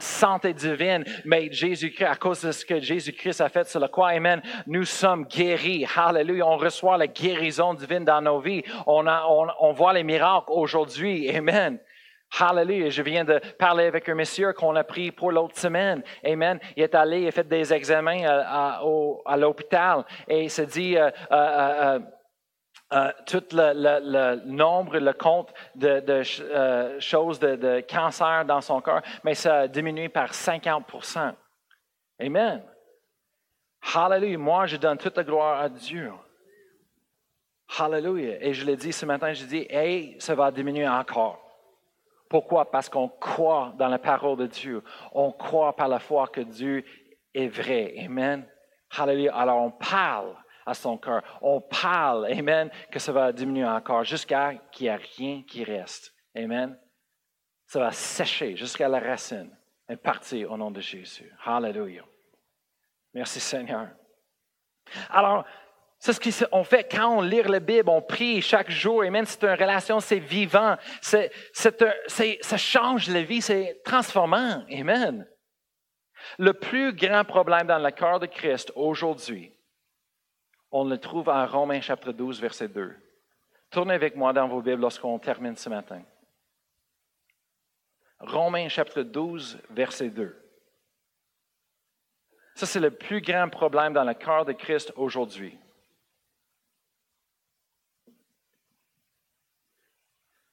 santé 0.00 0.52
divine. 0.52 1.04
Mais 1.24 1.50
Jésus-Christ, 1.50 2.04
à 2.04 2.16
cause 2.16 2.42
de 2.42 2.52
ce 2.52 2.66
que 2.66 2.78
Jésus-Christ 2.78 3.40
a 3.40 3.48
fait 3.48 3.66
sur 3.66 3.80
la 3.80 3.88
croix, 3.88 4.10
Amen, 4.10 4.42
nous 4.66 4.84
sommes 4.84 5.24
guéris. 5.24 5.86
Hallelujah. 5.96 6.44
Reçoit 6.74 6.98
la 6.98 7.06
guérison 7.06 7.72
divine 7.74 8.04
dans 8.04 8.20
nos 8.20 8.40
vies. 8.40 8.64
On, 8.86 9.06
a, 9.06 9.24
on, 9.26 9.72
voit 9.72 9.92
les 9.92 10.02
miracles 10.02 10.50
aujourd'hui. 10.50 11.30
Amen. 11.30 11.78
Hallelujah. 12.36 12.90
Je 12.90 13.02
viens 13.02 13.24
de 13.24 13.40
parler 13.58 13.84
avec 13.84 14.08
un 14.08 14.14
monsieur 14.14 14.52
qu'on 14.52 14.74
a 14.74 14.82
pris 14.82 15.12
pour 15.12 15.30
l'autre 15.30 15.56
semaine. 15.56 16.02
Amen. 16.24 16.58
Il 16.76 16.82
est 16.82 16.94
allé, 16.96 17.22
il 17.22 17.32
fait 17.32 17.46
des 17.46 17.72
examens 17.72 18.24
à, 18.24 18.80
à, 19.24 19.36
l'hôpital 19.36 20.04
et 20.26 20.44
il 20.44 20.50
s'est 20.50 20.66
dit 20.66 20.98
euh, 20.98 21.10
euh, 21.30 22.00
euh, 22.92 23.12
tout 23.26 23.44
le, 23.52 24.46
nombre, 24.46 24.98
le 24.98 25.12
compte 25.12 25.54
de, 25.76 26.22
choses 26.98 27.38
de, 27.38 27.54
de, 27.54 27.84
cancer 27.88 28.44
dans 28.44 28.60
son 28.60 28.80
corps, 28.80 29.02
mais 29.22 29.34
ça 29.34 29.60
a 29.60 29.68
diminué 29.68 30.08
par 30.08 30.32
50% 30.32 31.34
Amen. 32.20 32.62
Hallelujah. 33.94 34.38
Moi, 34.38 34.66
je 34.66 34.76
donne 34.76 34.98
toute 34.98 35.16
la 35.16 35.24
gloire 35.24 35.60
à 35.60 35.68
Dieu. 35.68 36.12
Hallelujah. 37.78 38.42
Et 38.44 38.52
je 38.52 38.64
l'ai 38.64 38.76
dit 38.76 38.92
ce 38.92 39.06
matin, 39.06 39.32
je 39.32 39.44
dis, 39.44 39.66
hey, 39.68 40.16
ça 40.18 40.34
va 40.34 40.50
diminuer 40.50 40.88
encore. 40.88 41.40
Pourquoi? 42.28 42.70
Parce 42.70 42.88
qu'on 42.88 43.08
croit 43.08 43.74
dans 43.78 43.88
la 43.88 43.98
parole 43.98 44.36
de 44.38 44.46
Dieu. 44.46 44.82
On 45.12 45.32
croit 45.32 45.74
par 45.76 45.88
la 45.88 45.98
foi 45.98 46.26
que 46.28 46.40
Dieu 46.40 46.84
est 47.32 47.48
vrai. 47.48 47.94
Amen. 48.04 48.46
Hallelujah. 48.96 49.34
Alors 49.34 49.62
on 49.62 49.70
parle 49.70 50.36
à 50.66 50.74
son 50.74 50.96
cœur. 50.98 51.22
On 51.42 51.60
parle, 51.60 52.26
Amen, 52.26 52.70
que 52.90 52.98
ça 52.98 53.12
va 53.12 53.32
diminuer 53.32 53.66
encore 53.66 54.04
jusqu'à 54.04 54.54
qu'il 54.72 54.86
n'y 54.86 54.94
ait 54.94 55.00
rien 55.16 55.42
qui 55.42 55.64
reste. 55.64 56.14
Amen. 56.36 56.78
Ça 57.66 57.80
va 57.80 57.92
sécher 57.92 58.56
jusqu'à 58.56 58.88
la 58.88 59.00
racine 59.00 59.56
et 59.88 59.96
partir 59.96 60.52
au 60.52 60.56
nom 60.56 60.70
de 60.70 60.80
Jésus. 60.80 61.30
Hallelujah. 61.44 62.04
Merci 63.12 63.40
Seigneur. 63.40 63.88
Alors, 65.08 65.44
c'est 66.04 66.12
ce 66.30 66.44
qu'on 66.44 66.64
fait 66.64 66.84
quand 66.84 67.16
on 67.16 67.22
lit 67.22 67.40
la 67.40 67.60
Bible, 67.60 67.88
on 67.88 68.02
prie 68.02 68.42
chaque 68.42 68.70
jour. 68.70 69.02
Amen. 69.04 69.24
C'est 69.24 69.42
une 69.42 69.52
relation, 69.52 70.00
c'est 70.00 70.18
vivant. 70.18 70.76
C'est, 71.00 71.32
ça 71.54 72.56
change 72.58 73.08
la 73.08 73.22
vie, 73.22 73.40
c'est 73.40 73.80
transformant. 73.86 74.66
Amen. 74.70 75.26
Le 76.38 76.52
plus 76.52 76.92
grand 76.92 77.24
problème 77.24 77.66
dans 77.66 77.78
le 77.78 77.90
cœur 77.90 78.20
de 78.20 78.26
Christ 78.26 78.70
aujourd'hui, 78.76 79.50
on 80.70 80.84
le 80.84 80.98
trouve 80.98 81.30
en 81.30 81.46
Romains 81.46 81.80
chapitre 81.80 82.12
12, 82.12 82.38
verset 82.38 82.68
2. 82.68 82.94
Tournez 83.70 83.94
avec 83.94 84.14
moi 84.14 84.34
dans 84.34 84.46
vos 84.46 84.60
Bibles 84.60 84.82
lorsqu'on 84.82 85.18
termine 85.18 85.56
ce 85.56 85.70
matin. 85.70 86.02
Romains 88.20 88.68
chapitre 88.68 89.00
12, 89.00 89.58
verset 89.70 90.10
2. 90.10 90.38
Ça, 92.56 92.66
c'est 92.66 92.80
le 92.80 92.90
plus 92.90 93.22
grand 93.22 93.48
problème 93.48 93.94
dans 93.94 94.04
le 94.04 94.12
cœur 94.12 94.44
de 94.44 94.52
Christ 94.52 94.92
aujourd'hui. 94.96 95.58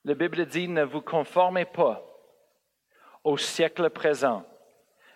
La 0.04 0.16
Bible 0.16 0.46
dit, 0.46 0.68
ne 0.68 0.84
vous 0.84 1.02
conformez 1.02 1.66
pas 1.66 2.04
au 3.24 3.38
siècle 3.38 3.90
présent, 3.92 4.44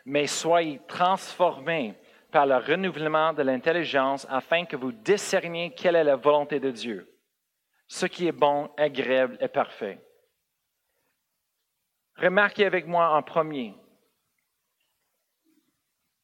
mais 0.05 0.27
soyez 0.27 0.79
transformés 0.87 1.95
par 2.31 2.45
le 2.45 2.57
renouvellement 2.57 3.33
de 3.33 3.41
l'intelligence 3.41 4.27
afin 4.29 4.65
que 4.65 4.75
vous 4.75 4.91
discerniez 4.91 5.73
quelle 5.73 5.95
est 5.95 6.03
la 6.03 6.15
volonté 6.15 6.59
de 6.59 6.69
Dieu, 6.69 7.11
ce 7.87 8.05
qui 8.05 8.27
est 8.27 8.31
bon, 8.31 8.69
agréable 8.77 9.37
et 9.41 9.47
parfait. 9.47 9.99
Remarquez 12.17 12.65
avec 12.65 12.85
moi 12.85 13.09
en 13.15 13.23
premier, 13.23 13.73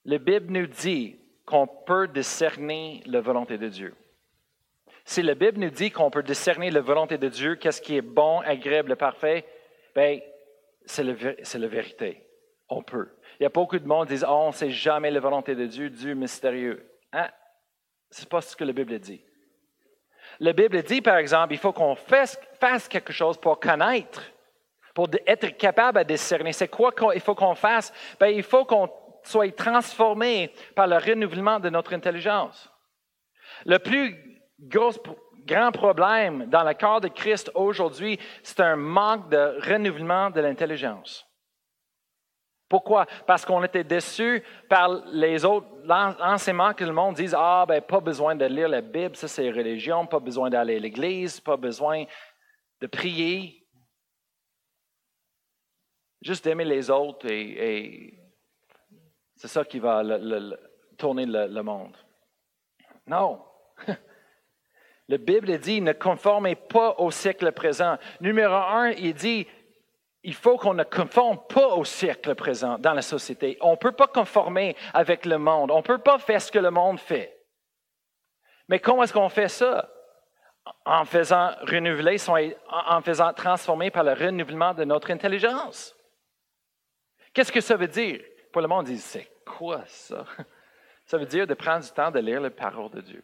la 0.05 0.17
Bible 0.17 0.51
nous 0.51 0.67
dit 0.67 1.19
qu'on 1.45 1.67
peut 1.67 2.07
discerner 2.07 3.03
la 3.05 3.21
volonté 3.21 3.57
de 3.57 3.67
Dieu. 3.67 3.95
Si 5.05 5.21
la 5.21 5.35
Bible 5.35 5.59
nous 5.59 5.69
dit 5.69 5.91
qu'on 5.91 6.11
peut 6.11 6.23
discerner 6.23 6.71
la 6.71 6.81
volonté 6.81 7.17
de 7.17 7.27
Dieu, 7.27 7.55
qu'est-ce 7.55 7.81
qui 7.81 7.97
est 7.97 8.01
bon, 8.01 8.39
agréable, 8.41 8.95
parfait, 8.95 9.45
bien, 9.95 10.19
c'est 10.85 11.03
la 11.03 11.67
vérité. 11.67 12.25
On 12.69 12.83
peut. 12.83 13.09
Il 13.39 13.43
y 13.43 13.45
a 13.45 13.49
beaucoup 13.49 13.79
de 13.79 13.87
monde 13.87 14.07
qui 14.07 14.13
disent, 14.13 14.25
oh, 14.27 14.31
on 14.31 14.47
ne 14.47 14.53
sait 14.53 14.71
jamais 14.71 15.11
la 15.11 15.19
volonté 15.19 15.55
de 15.55 15.65
Dieu, 15.65 15.89
Dieu 15.89 16.13
mystérieux. 16.13 16.87
Hein? 17.11 17.29
Ce 18.09 18.21
n'est 18.21 18.27
pas 18.27 18.41
ce 18.41 18.55
que 18.55 18.63
la 18.63 18.73
Bible 18.73 18.97
dit. 18.99 19.23
La 20.39 20.53
Bible 20.53 20.81
dit, 20.83 21.01
par 21.01 21.17
exemple, 21.17 21.53
il 21.53 21.59
faut 21.59 21.73
qu'on 21.73 21.95
fasse, 21.95 22.37
quelque 22.89 23.11
chose 23.11 23.37
pour 23.37 23.59
connaître, 23.59 24.21
pour 24.93 25.09
être 25.25 25.57
capable 25.57 25.99
de 25.99 26.13
discerner. 26.13 26.53
C'est 26.53 26.67
quoi 26.67 26.91
qu'il 26.91 27.19
faut 27.19 27.35
qu'on 27.35 27.55
fasse? 27.55 27.91
Bien, 28.19 28.29
il 28.29 28.43
faut 28.43 28.65
qu'on 28.65 28.89
soit 29.23 29.55
transformé 29.55 30.53
par 30.75 30.87
le 30.87 30.97
renouvellement 30.97 31.59
de 31.59 31.69
notre 31.69 31.93
intelligence. 31.93 32.71
Le 33.65 33.77
plus 33.77 34.30
gros, 34.61 34.93
grand 35.45 35.71
problème 35.71 36.45
dans 36.45 36.63
le 36.63 36.73
corps 36.73 37.01
de 37.01 37.07
Christ 37.07 37.51
aujourd'hui, 37.55 38.19
c'est 38.43 38.59
un 38.59 38.75
manque 38.75 39.29
de 39.29 39.59
renouvellement 39.67 40.29
de 40.29 40.41
l'intelligence. 40.41 41.27
Pourquoi? 42.69 43.05
Parce 43.27 43.43
qu'on 43.43 43.61
était 43.65 43.83
déçus 43.83 44.41
par 44.69 45.03
les 45.07 45.43
autres 45.43 45.67
enseignements 45.89 46.73
que 46.73 46.85
le 46.85 46.93
monde 46.93 47.15
dise 47.15 47.35
Ah, 47.37 47.65
ben, 47.67 47.81
pas 47.81 47.99
besoin 47.99 48.33
de 48.33 48.45
lire 48.45 48.69
la 48.69 48.79
Bible, 48.79 49.15
ça 49.17 49.27
c'est 49.27 49.49
religion, 49.51 50.07
pas 50.07 50.21
besoin 50.21 50.49
d'aller 50.49 50.77
à 50.77 50.79
l'église, 50.79 51.41
pas 51.41 51.57
besoin 51.57 52.05
de 52.79 52.87
prier. 52.87 53.67
Juste 56.21 56.45
d'aimer 56.45 56.63
les 56.63 56.89
autres 56.89 57.29
et, 57.29 58.17
c'est 59.35 59.47
ça 59.47 59.65
qui 59.65 59.79
va 59.79 60.03
tourner 60.97 61.25
le 61.25 61.61
monde. 61.61 61.97
Non. 63.07 63.43
La 65.07 65.17
Bible 65.17 65.57
dit, 65.57 65.81
ne 65.81 65.93
conformez 65.93 66.55
pas 66.55 66.95
au 66.97 67.11
siècle 67.11 67.51
présent. 67.51 67.97
Numéro 68.21 68.53
un, 68.53 68.91
il 68.91 69.13
dit, 69.13 69.47
il 70.23 70.33
faut 70.33 70.57
qu'on 70.57 70.73
ne 70.73 70.83
conforme 70.83 71.39
pas 71.49 71.69
au 71.69 71.83
siècle 71.83 72.35
présent 72.35 72.77
dans 72.77 72.93
la 72.93 73.01
société. 73.01 73.57
On 73.61 73.71
ne 73.71 73.77
peut 73.77 73.91
pas 73.91 74.07
conformer 74.07 74.75
avec 74.93 75.25
le 75.25 75.37
monde. 75.37 75.71
On 75.71 75.77
ne 75.77 75.83
peut 75.83 75.97
pas 75.97 76.19
faire 76.19 76.41
ce 76.41 76.51
que 76.51 76.59
le 76.59 76.71
monde 76.71 76.99
fait. 76.99 77.37
Mais 78.67 78.79
comment 78.79 79.03
est-ce 79.03 79.13
qu'on 79.13 79.29
fait 79.29 79.49
ça? 79.49 79.89
En 80.85 81.05
faisant 81.05 81.51
renouveler, 81.63 82.17
en 82.69 83.01
faisant 83.01 83.33
transformer 83.33 83.89
par 83.89 84.03
le 84.03 84.13
renouvellement 84.13 84.73
de 84.73 84.83
notre 84.83 85.11
intelligence. 85.11 85.95
Qu'est-ce 87.33 87.51
que 87.51 87.61
ça 87.61 87.75
veut 87.75 87.87
dire? 87.87 88.21
Pour 88.53 88.61
le 88.61 88.67
monde, 88.67 88.87
ils 88.87 88.95
disent, 88.95 89.05
c'est 89.05 89.31
quoi 89.45 89.83
ça? 89.87 90.25
Ça 91.05 91.17
veut 91.17 91.25
dire 91.25 91.45
de 91.45 91.55
prendre 91.55 91.83
du 91.83 91.91
temps 91.91 92.11
de 92.11 92.19
lire 92.19 92.39
la 92.39 92.49
parole 92.49 92.89
de 92.91 93.01
Dieu. 93.01 93.23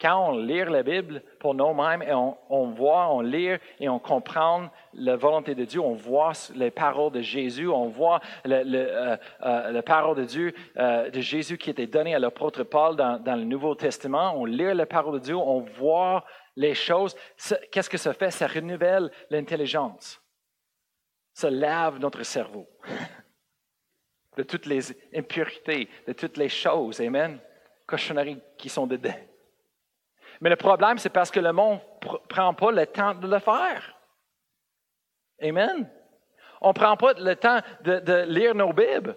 Quand 0.00 0.30
on 0.30 0.38
lit 0.38 0.64
la 0.64 0.82
Bible 0.82 1.22
pour 1.38 1.54
nous-mêmes 1.54 2.02
et 2.02 2.14
on, 2.14 2.70
voit, 2.70 3.12
on 3.12 3.20
lit 3.20 3.58
et 3.78 3.88
on 3.90 3.98
comprend 3.98 4.70
la 4.94 5.16
volonté 5.16 5.54
de 5.54 5.66
Dieu, 5.66 5.80
on 5.80 5.92
voit 5.92 6.32
les 6.54 6.70
paroles 6.70 7.12
de 7.12 7.20
Jésus, 7.20 7.68
on 7.68 7.88
voit 7.88 8.20
le, 8.46 8.62
euh, 8.64 9.16
euh, 9.42 9.70
la 9.70 9.82
parole 9.82 10.16
de 10.16 10.24
Dieu, 10.24 10.54
euh, 10.78 11.10
de 11.10 11.20
Jésus 11.20 11.58
qui 11.58 11.68
était 11.68 11.86
donnée 11.86 12.14
à 12.14 12.18
l'apôtre 12.18 12.62
Paul 12.62 12.96
dans, 12.96 13.36
le 13.36 13.44
Nouveau 13.44 13.74
Testament, 13.74 14.32
on 14.36 14.46
lit 14.46 14.72
la 14.72 14.86
parole 14.86 15.14
de 15.14 15.24
Dieu, 15.24 15.36
on 15.36 15.60
voit 15.60 16.24
les 16.56 16.74
choses. 16.74 17.14
Qu'est-ce 17.70 17.90
que 17.90 17.98
ça 17.98 18.14
fait? 18.14 18.30
Ça 18.30 18.46
renouvelle 18.46 19.10
l'intelligence. 19.28 20.18
Ça 21.34 21.50
lave 21.50 21.98
notre 21.98 22.22
cerveau 22.22 22.66
de 24.38 24.42
toutes 24.44 24.64
les 24.64 24.80
impuretés, 25.14 25.90
de 26.06 26.14
toutes 26.14 26.38
les 26.38 26.48
choses, 26.48 27.02
amen, 27.02 27.38
cochonneries 27.86 28.40
qui 28.56 28.70
sont 28.70 28.86
dedans. 28.86 29.29
Mais 30.40 30.50
le 30.50 30.56
problème, 30.56 30.98
c'est 30.98 31.10
parce 31.10 31.30
que 31.30 31.40
le 31.40 31.52
monde 31.52 31.80
ne 32.04 32.16
prend 32.28 32.54
pas 32.54 32.70
le 32.70 32.86
temps 32.86 33.14
de 33.14 33.28
le 33.28 33.38
faire. 33.38 33.94
Amen. 35.42 35.88
On 36.60 36.68
ne 36.68 36.74
prend 36.74 36.96
pas 36.96 37.12
le 37.14 37.36
temps 37.36 37.60
de, 37.82 38.24
lire 38.24 38.54
nos 38.54 38.72
Bibles. 38.72 39.16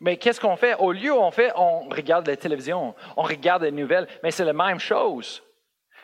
Mais 0.00 0.16
qu'est-ce 0.16 0.40
qu'on 0.40 0.56
fait? 0.56 0.74
Au 0.76 0.92
lieu, 0.92 1.12
on 1.12 1.30
fait, 1.30 1.52
on 1.56 1.88
regarde 1.88 2.26
la 2.26 2.36
télévision, 2.36 2.94
on 3.16 3.22
regarde 3.22 3.64
les 3.64 3.72
nouvelles, 3.72 4.06
mais 4.22 4.30
c'est 4.30 4.44
la 4.44 4.52
même 4.52 4.78
chose. 4.78 5.42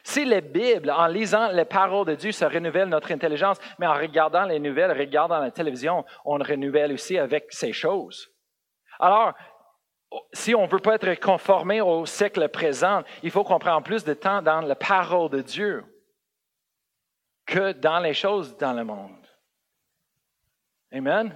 Si 0.02 0.24
la 0.24 0.40
Bible, 0.40 0.90
en 0.90 1.06
lisant 1.06 1.50
les 1.52 1.64
paroles 1.64 2.06
de 2.06 2.14
Dieu, 2.14 2.32
ça 2.32 2.48
renouvelle 2.48 2.88
notre 2.88 3.12
intelligence, 3.12 3.58
mais 3.78 3.86
en 3.86 3.94
regardant 3.94 4.44
les 4.44 4.58
nouvelles, 4.58 4.92
regardant 4.92 5.38
la 5.38 5.50
télévision, 5.50 6.04
on 6.24 6.34
renouvelle 6.34 6.92
aussi 6.92 7.16
avec 7.16 7.46
ces 7.50 7.72
choses. 7.72 8.28
Alors, 8.98 9.32
si 10.32 10.54
on 10.54 10.62
ne 10.62 10.68
veut 10.68 10.78
pas 10.78 10.94
être 10.94 11.20
conformé 11.20 11.80
au 11.80 12.06
siècle 12.06 12.48
présent, 12.48 13.02
il 13.22 13.30
faut 13.30 13.44
qu'on 13.44 13.58
prenne 13.58 13.82
plus 13.82 14.04
de 14.04 14.14
temps 14.14 14.42
dans 14.42 14.60
la 14.60 14.74
parole 14.74 15.30
de 15.30 15.40
Dieu 15.40 15.84
que 17.46 17.72
dans 17.72 17.98
les 17.98 18.14
choses 18.14 18.56
dans 18.56 18.72
le 18.72 18.84
monde. 18.84 19.26
Amen. 20.92 21.34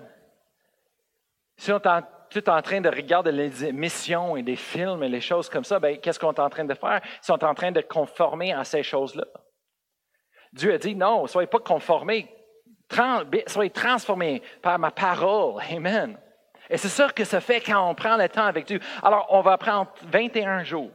Si 1.56 1.72
on 1.72 1.78
est 1.78 2.36
es 2.36 2.48
en 2.48 2.62
train 2.62 2.80
de 2.80 2.88
regarder 2.88 3.32
les 3.32 3.64
émissions 3.64 4.36
et 4.36 4.42
des 4.42 4.56
films 4.56 5.02
et 5.02 5.08
les 5.08 5.20
choses 5.20 5.48
comme 5.48 5.64
ça, 5.64 5.78
ben, 5.78 5.98
qu'est-ce 5.98 6.18
qu'on 6.18 6.32
est 6.32 6.40
en 6.40 6.50
train 6.50 6.64
de 6.64 6.74
faire? 6.74 7.00
Ils 7.04 7.26
sont 7.26 7.42
en 7.42 7.54
train 7.54 7.72
de 7.72 7.80
conformer 7.80 8.52
à 8.52 8.64
ces 8.64 8.82
choses-là. 8.82 9.24
Dieu 10.52 10.74
a 10.74 10.78
dit, 10.78 10.94
non, 10.94 11.26
soyez 11.26 11.46
pas 11.46 11.58
conformés, 11.58 12.28
soyez 13.46 13.70
transformés 13.70 14.42
par 14.62 14.78
ma 14.78 14.90
parole. 14.90 15.60
Amen. 15.70 16.18
Et 16.70 16.76
c'est 16.76 16.88
sûr 16.88 17.14
que 17.14 17.24
ça 17.24 17.40
fait 17.40 17.60
quand 17.60 17.88
on 17.88 17.94
prend 17.94 18.16
le 18.16 18.28
temps 18.28 18.44
avec 18.44 18.66
Dieu. 18.66 18.80
Alors, 19.02 19.26
on 19.30 19.40
va 19.40 19.56
prendre 19.56 19.92
21 20.02 20.64
jours. 20.64 20.90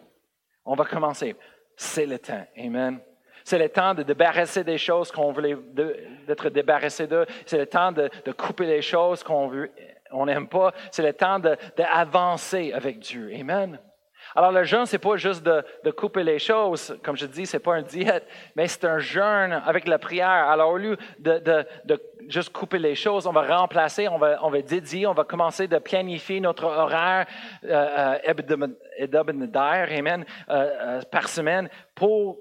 On 0.66 0.76
va 0.76 0.86
commencer. 0.86 1.36
C'est 1.76 2.06
le 2.06 2.20
temps. 2.20 2.46
Amen. 2.58 3.00
C'est 3.44 3.60
le 3.60 3.70
temps 3.70 3.94
de 3.94 4.04
débarrasser 4.04 4.64
des 4.64 4.78
choses 4.78 5.12
qu'on 5.12 5.32
voulait 5.32 5.58
d'être 6.26 6.50
débarrassé 6.50 7.08
de. 7.08 7.26
C'est 7.46 7.58
le 7.58 7.66
temps 7.66 7.92
de, 7.92 8.10
couper 8.32 8.66
les 8.66 8.82
choses 8.82 9.22
qu'on 9.24 9.48
veut, 9.48 9.72
on 10.12 10.26
n'aime 10.26 10.48
pas. 10.48 10.72
C'est 10.92 11.04
le 11.04 11.14
temps 11.14 11.40
d'avancer 11.40 12.72
avec 12.74 13.00
Dieu. 13.00 13.32
Amen. 13.38 13.80
Alors, 14.36 14.52
le 14.52 14.64
jeûne, 14.64 14.86
c'est 14.86 15.00
pas 15.00 15.18
juste 15.18 15.44
de, 15.44 15.92
couper 15.92 16.24
les 16.24 16.40
choses. 16.40 16.98
Comme 17.04 17.18
je 17.18 17.26
dis, 17.26 17.46
c'est 17.46 17.60
pas 17.60 17.76
un 17.76 17.82
diète, 17.82 18.26
mais 18.56 18.68
c'est 18.68 18.86
un 18.86 19.00
jeûne 19.00 19.62
avec 19.66 19.88
la 19.88 20.00
prière. 20.00 20.30
Alors, 20.30 20.72
au 20.72 20.78
lieu 20.78 20.98
de, 21.20 21.66
juste 22.30 22.52
couper 22.52 22.80
les 22.80 22.96
choses, 22.96 23.28
on 23.28 23.32
va 23.32 23.60
remplacer, 23.60 24.08
on 24.08 24.18
va, 24.18 24.40
on 24.44 24.50
va 24.50 24.62
dédier, 24.62 25.08
on 25.08 25.14
va 25.14 25.24
commencer 25.24 25.68
de 25.68 25.78
planifier 25.78 26.40
notre 26.40 26.66
horaire 26.66 27.26
euh, 27.66 28.16
euh 28.26 28.78
hebdomadaire, 28.98 29.88
euh, 29.90 30.24
euh, 30.50 31.02
par 31.12 31.28
semaine 31.30 31.70
pour 31.96 32.38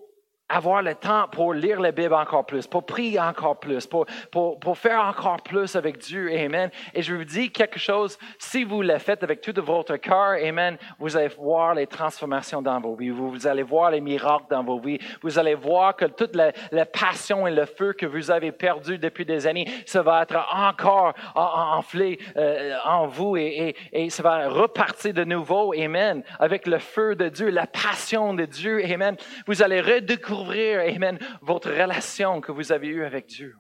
avoir 0.53 0.82
le 0.82 0.94
temps 0.94 1.26
pour 1.32 1.55
lire 1.55 1.80
la 1.80 1.92
Bible 1.92 2.14
encore 2.14 2.44
plus, 2.44 2.66
pour 2.66 2.84
prier 2.84 3.18
encore 3.18 3.59
plus, 3.59 3.86
pour, 3.86 4.05
pour, 4.30 4.59
pour, 4.61 4.76
faire 4.76 5.00
encore 5.00 5.42
plus 5.42 5.74
avec 5.76 5.98
Dieu. 5.98 6.30
Amen. 6.30 6.70
Et 6.92 7.03
je 7.03 7.14
vous 7.14 7.24
dis 7.24 7.50
quelque 7.50 7.78
chose, 7.78 8.18
si 8.38 8.64
vous 8.64 8.82
le 8.82 8.98
faites 8.98 9.22
avec 9.22 9.40
tout 9.40 9.55
votre 9.62 9.96
cœur, 9.96 10.36
Amen, 10.42 10.76
vous 10.98 11.16
allez 11.16 11.28
voir 11.28 11.74
les 11.74 11.86
transformations 11.86 12.61
dans 12.61 12.80
vos 12.80 12.94
vies. 12.94 13.09
Vous, 13.09 13.30
vous 13.30 13.46
allez 13.46 13.62
voir 13.62 13.90
les 13.90 14.00
miracles 14.00 14.44
dans 14.50 14.62
vos 14.62 14.78
vies. 14.78 14.98
Vous 15.22 15.38
allez 15.38 15.55
voir 15.55 15.96
que 15.96 16.05
toute 16.05 16.36
la, 16.36 16.53
la, 16.70 16.84
passion 16.84 17.46
et 17.46 17.50
le 17.50 17.64
feu 17.64 17.94
que 17.94 18.05
vous 18.05 18.30
avez 18.30 18.53
perdu 18.53 18.98
depuis 18.98 19.24
des 19.24 19.46
années, 19.46 19.66
ça 19.86 20.03
va 20.03 20.22
être 20.22 20.46
encore 20.53 21.14
enflé 21.34 22.18
euh, 22.36 22.76
en 22.84 23.07
vous 23.07 23.36
et, 23.36 23.74
et, 23.92 24.05
et 24.05 24.11
ça 24.11 24.22
va 24.22 24.48
repartir 24.48 25.14
de 25.14 25.24
nouveau. 25.24 25.72
Amen. 25.72 26.22
Avec 26.38 26.66
le 26.66 26.78
feu 26.78 27.14
de 27.16 27.28
Dieu, 27.28 27.48
la 27.48 27.66
passion 27.66 28.34
de 28.34 28.44
Dieu. 28.44 28.84
Amen. 28.84 29.16
Vous 29.46 29.62
allez 29.62 29.80
redécouvrir 29.80 30.41
ouvrir, 30.43 30.80
Amen, 30.80 31.18
votre 31.40 31.70
relation 31.70 32.40
que 32.40 32.53
vous 32.53 32.72
avez 32.72 32.88
eue 32.88 33.05
avec 33.05 33.26
Dieu. 33.26 33.57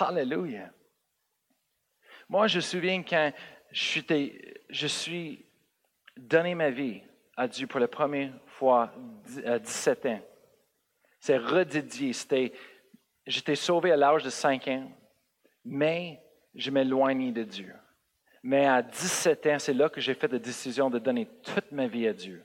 Hallelujah. 0.00 0.70
Moi, 2.28 2.46
je 2.46 2.56
me 2.56 2.60
souviens 2.60 3.02
quand 3.02 3.32
je 3.72 4.86
suis, 4.86 5.44
donné 6.16 6.54
ma 6.54 6.70
vie 6.70 7.00
à 7.36 7.46
Dieu 7.46 7.66
pour 7.66 7.78
la 7.78 7.88
première 7.88 8.32
fois 8.46 8.92
à 9.46 9.58
17 9.58 10.06
ans. 10.06 10.20
C'est 11.20 11.38
redédié. 11.38 12.12
j'étais 13.26 13.54
sauvé 13.54 13.92
à 13.92 13.96
l'âge 13.96 14.24
de 14.24 14.30
5 14.30 14.66
ans, 14.68 14.92
mais 15.64 16.20
je 16.54 16.70
m'éloignais 16.70 17.30
de 17.30 17.44
Dieu. 17.44 17.72
Mais 18.42 18.66
à 18.66 18.82
17 18.82 19.46
ans, 19.46 19.58
c'est 19.58 19.74
là 19.74 19.88
que 19.88 20.00
j'ai 20.00 20.14
fait 20.14 20.30
la 20.30 20.38
décision 20.38 20.90
de 20.90 20.98
donner 20.98 21.26
toute 21.42 21.70
ma 21.70 21.86
vie 21.86 22.08
à 22.08 22.12
Dieu, 22.12 22.44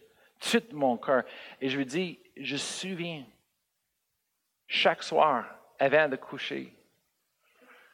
tout 0.52 0.64
mon 0.74 0.98
cœur. 0.98 1.24
Et 1.62 1.70
je 1.70 1.78
lui 1.78 1.86
dis, 1.86 2.20
je 2.38 2.54
me 2.54 2.58
souviens, 2.58 3.26
chaque 4.68 5.04
soir, 5.04 5.46
avant 5.80 6.08
de 6.08 6.16
coucher, 6.16 6.74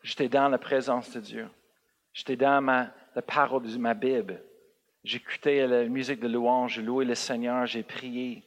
j'étais 0.04 0.30
dans 0.30 0.50
la 0.50 0.58
présence 0.58 1.12
de 1.12 1.20
Dieu. 1.20 1.50
J'étais 2.14 2.36
dans 2.36 2.62
ma, 2.62 2.94
la 3.16 3.22
parole 3.22 3.64
de 3.64 3.78
ma 3.78 3.94
Bible. 3.94 4.44
J'écoutais 5.04 5.66
la 5.68 5.86
musique 5.86 6.20
de 6.20 6.28
louange, 6.28 6.76
je 6.76 6.82
louais 6.82 7.06
le 7.06 7.16
Seigneur, 7.16 7.66
j'ai 7.66 7.84
prié. 7.84 8.44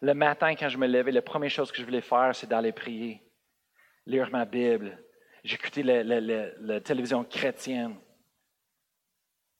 Le 0.00 0.14
matin, 0.14 0.54
quand 0.54 0.68
je 0.68 0.78
me 0.78 0.86
levais, 0.86 1.10
la 1.10 1.22
première 1.22 1.50
chose 1.50 1.72
que 1.72 1.78
je 1.78 1.84
voulais 1.84 2.00
faire, 2.00 2.34
c'est 2.34 2.46
d'aller 2.46 2.72
prier, 2.72 3.22
lire 4.06 4.30
ma 4.30 4.44
Bible. 4.44 5.02
J'écoutais 5.44 5.82
la, 5.82 6.02
la, 6.02 6.80
télévision 6.80 7.24
chrétienne. 7.24 7.96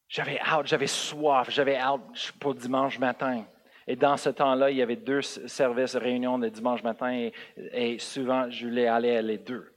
J'avais 0.09 0.41
hâte, 0.41 0.67
j'avais 0.67 0.87
soif, 0.87 1.51
j'avais 1.51 1.77
hâte 1.77 2.33
pour 2.41 2.55
dimanche 2.55 2.99
matin. 2.99 3.47
Et 3.91 3.97
dans 3.97 4.19
ce 4.19 4.29
temps-là, 4.29 4.71
il 4.71 4.77
y 4.77 4.83
avait 4.83 4.97
deux 4.97 5.23
services 5.23 5.95
de 5.95 5.99
réunion 5.99 6.37
le 6.37 6.51
dimanche 6.51 6.83
matin 6.83 7.31
et, 7.57 7.99
souvent, 7.99 8.51
je 8.51 8.67
voulais 8.67 8.87
aller 8.87 9.17
à 9.17 9.23
les 9.23 9.39
deux. 9.39 9.73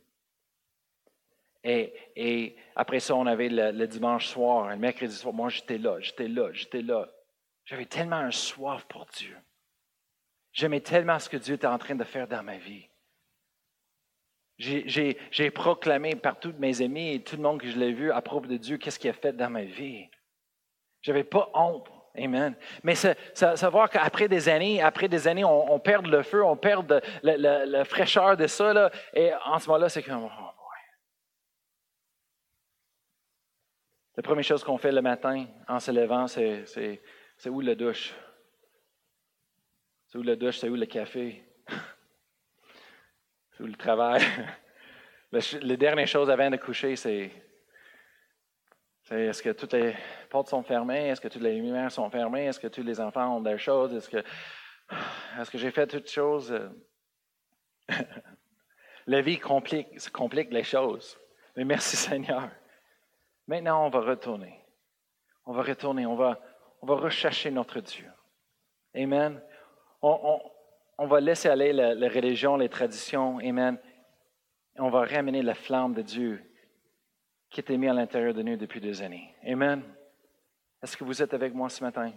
Et, 1.63 2.57
après 2.75 2.99
ça, 2.99 3.15
on 3.15 3.25
avait 3.25 3.47
le, 3.47 3.87
dimanche 3.87 4.27
soir, 4.27 4.69
le 4.69 4.75
mercredi 4.75 5.15
soir. 5.15 5.33
Moi, 5.33 5.47
j'étais 5.47 5.77
là, 5.77 5.97
j'étais 6.01 6.27
là, 6.27 6.51
j'étais 6.51 6.81
là. 6.81 7.07
J'avais 7.63 7.85
tellement 7.85 8.17
un 8.17 8.31
soif 8.31 8.85
pour 8.89 9.05
Dieu. 9.05 9.37
J'aimais 10.51 10.81
tellement 10.81 11.17
ce 11.17 11.29
que 11.29 11.37
Dieu 11.37 11.55
était 11.55 11.67
en 11.67 11.77
train 11.77 11.95
de 11.95 12.03
faire 12.03 12.27
dans 12.27 12.43
ma 12.43 12.57
vie. 12.57 12.89
J'ai 14.57 15.51
proclamé 15.51 16.17
par 16.17 16.37
tous 16.37 16.53
mes 16.59 16.81
amis 16.81 17.13
et 17.13 17.23
tout 17.23 17.37
le 17.37 17.43
monde 17.43 17.61
que 17.61 17.69
je 17.69 17.79
l'ai 17.79 17.93
vu 17.93 18.11
à 18.11 18.21
propos 18.21 18.47
de 18.47 18.57
Dieu, 18.57 18.77
qu'est-ce 18.77 18.99
qu'il 18.99 19.09
a 19.09 19.13
fait 19.13 19.31
dans 19.31 19.49
ma 19.49 19.63
vie. 19.63 20.09
Je 20.99 21.11
n'avais 21.11 21.23
pas 21.23 21.49
honte. 21.53 21.89
Amen. 22.17 22.55
Mais 22.83 22.95
savoir 22.95 23.89
qu'après 23.89 24.27
des 24.27 24.49
années, 24.49 24.81
après 24.81 25.07
des 25.07 25.27
années, 25.27 25.45
on, 25.45 25.79
perd 25.79 26.07
le 26.07 26.23
feu, 26.23 26.43
on 26.43 26.57
perd 26.57 27.01
la 27.23 27.85
fraîcheur 27.85 28.35
de 28.35 28.47
ça, 28.47 28.73
là, 28.73 28.91
et 29.13 29.31
en 29.45 29.59
ce 29.59 29.67
moment-là, 29.67 29.89
c'est 29.89 30.03
comme, 30.03 30.25
oh. 30.25 30.51
La 34.17 34.23
première 34.23 34.43
chose 34.43 34.63
qu'on 34.63 34.77
fait 34.77 34.91
le 34.91 35.01
matin 35.01 35.47
en 35.67 35.79
se 35.79 35.89
levant, 35.89 36.27
c'est, 36.27 37.01
où 37.47 37.61
la 37.61 37.75
douche? 37.75 38.13
C'est 40.07 40.17
où 40.17 40.21
la 40.21 40.35
douche? 40.35 40.57
C'est 40.57 40.69
où 40.69 40.75
le 40.75 40.85
café? 40.85 41.43
c'est 43.51 43.63
où 43.63 43.67
le 43.67 43.75
travail? 43.75 44.21
les 45.61 45.77
dernières 45.77 46.07
choses 46.07 46.29
avant 46.29 46.49
de 46.49 46.57
coucher, 46.57 46.97
c'est 46.97 47.31
est-ce 49.11 49.43
que 49.43 49.49
toutes 49.49 49.73
les 49.73 49.93
portes 50.29 50.47
sont 50.47 50.63
fermées? 50.63 51.09
Est-ce 51.09 51.19
que 51.19 51.27
toutes 51.27 51.41
les 51.41 51.55
lumières 51.55 51.91
sont 51.91 52.09
fermées? 52.09 52.45
Est-ce 52.45 52.59
que 52.59 52.67
tous 52.67 52.83
les 52.83 52.99
enfants 53.01 53.37
ont 53.37 53.41
des 53.41 53.57
choses? 53.57 53.93
Est-ce 53.93 55.51
que, 55.51 55.57
j'ai 55.57 55.71
fait 55.71 55.87
toutes 55.87 56.09
choses? 56.09 56.57
La 59.07 59.21
vie 59.21 59.37
complique, 59.37 60.09
complique 60.11 60.51
les 60.51 60.63
choses. 60.63 61.17
Mais 61.57 61.65
merci 61.65 61.97
Seigneur. 62.09 62.49
Maintenant, 63.47 63.85
on 63.85 63.89
va 63.89 63.99
retourner. 63.99 64.63
On 65.45 65.53
va 65.53 65.63
retourner. 65.63 66.05
On 66.05 66.15
va, 66.15 66.39
rechercher 66.81 67.51
notre 67.51 67.81
Dieu. 67.81 68.09
Amen. 68.95 69.41
On, 70.01 71.07
va 71.07 71.19
laisser 71.19 71.49
aller 71.49 71.73
la 71.73 72.09
religion, 72.09 72.55
les 72.55 72.69
traditions. 72.69 73.39
Amen. 73.39 73.77
On 74.77 74.89
va 74.89 75.05
ramener 75.05 75.41
la 75.41 75.53
flamme 75.53 75.93
de 75.93 76.01
Dieu 76.01 76.50
qui 77.51 77.59
était 77.59 77.77
mis 77.77 77.89
à 77.89 77.93
l'intérieur 77.93 78.33
de 78.33 78.41
nous 78.41 78.55
depuis 78.55 78.79
des 78.79 79.01
années. 79.01 79.35
Amen. 79.45 79.83
Est-ce 80.81 80.95
que 80.95 81.03
vous 81.03 81.21
êtes 81.21 81.33
avec 81.33 81.53
moi 81.53 81.69
ce 81.69 81.83
matin? 81.83 82.13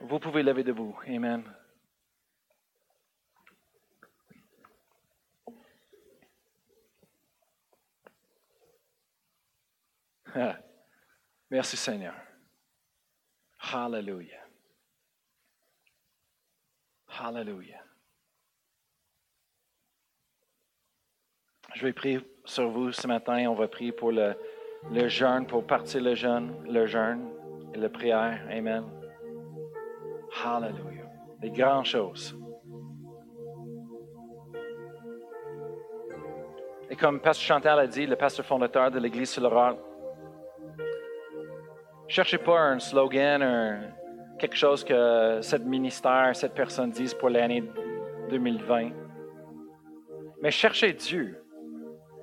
Vous 0.00 0.18
pouvez 0.18 0.42
lever 0.42 0.64
debout. 0.64 0.98
Amen. 1.06 1.44
Merci 11.50 11.76
Seigneur. 11.76 12.14
Hallelujah. 13.60 14.42
Hallelujah. 17.06 17.80
Je 21.74 21.86
vais 21.86 21.92
prier 21.92 22.20
sur 22.44 22.68
vous 22.70 22.90
ce 22.90 23.06
matin. 23.06 23.48
On 23.48 23.54
va 23.54 23.68
prier 23.68 23.92
pour 23.92 24.10
le, 24.10 24.36
le 24.90 25.08
jeûne, 25.08 25.46
pour 25.46 25.66
partir 25.66 26.02
le 26.02 26.14
jeûne, 26.14 26.54
le 26.68 26.86
jeûne 26.86 27.28
et 27.74 27.78
la 27.78 27.88
prière. 27.88 28.40
Amen. 28.50 28.84
Hallelujah. 30.44 31.08
Des 31.40 31.50
grandes 31.50 31.86
choses. 31.86 32.36
Et 36.90 36.96
comme 36.96 37.20
Pasteur 37.20 37.56
Chantal 37.56 37.78
a 37.78 37.86
dit, 37.86 38.06
le 38.06 38.16
pasteur 38.16 38.44
fondateur 38.44 38.90
de 38.90 38.98
l'Église 38.98 39.30
sur 39.30 39.42
le 39.42 39.48
cherchez 42.08 42.38
pas 42.38 42.60
un 42.60 42.78
slogan, 42.78 43.92
quelque 44.38 44.56
chose 44.56 44.84
que 44.84 45.40
ce 45.40 45.56
ministère, 45.56 46.30
cette 46.34 46.54
personne 46.54 46.90
dise 46.90 47.14
pour 47.14 47.30
l'année 47.30 47.64
2020. 48.30 48.90
Mais 50.42 50.50
cherchez 50.50 50.92
Dieu. 50.92 51.43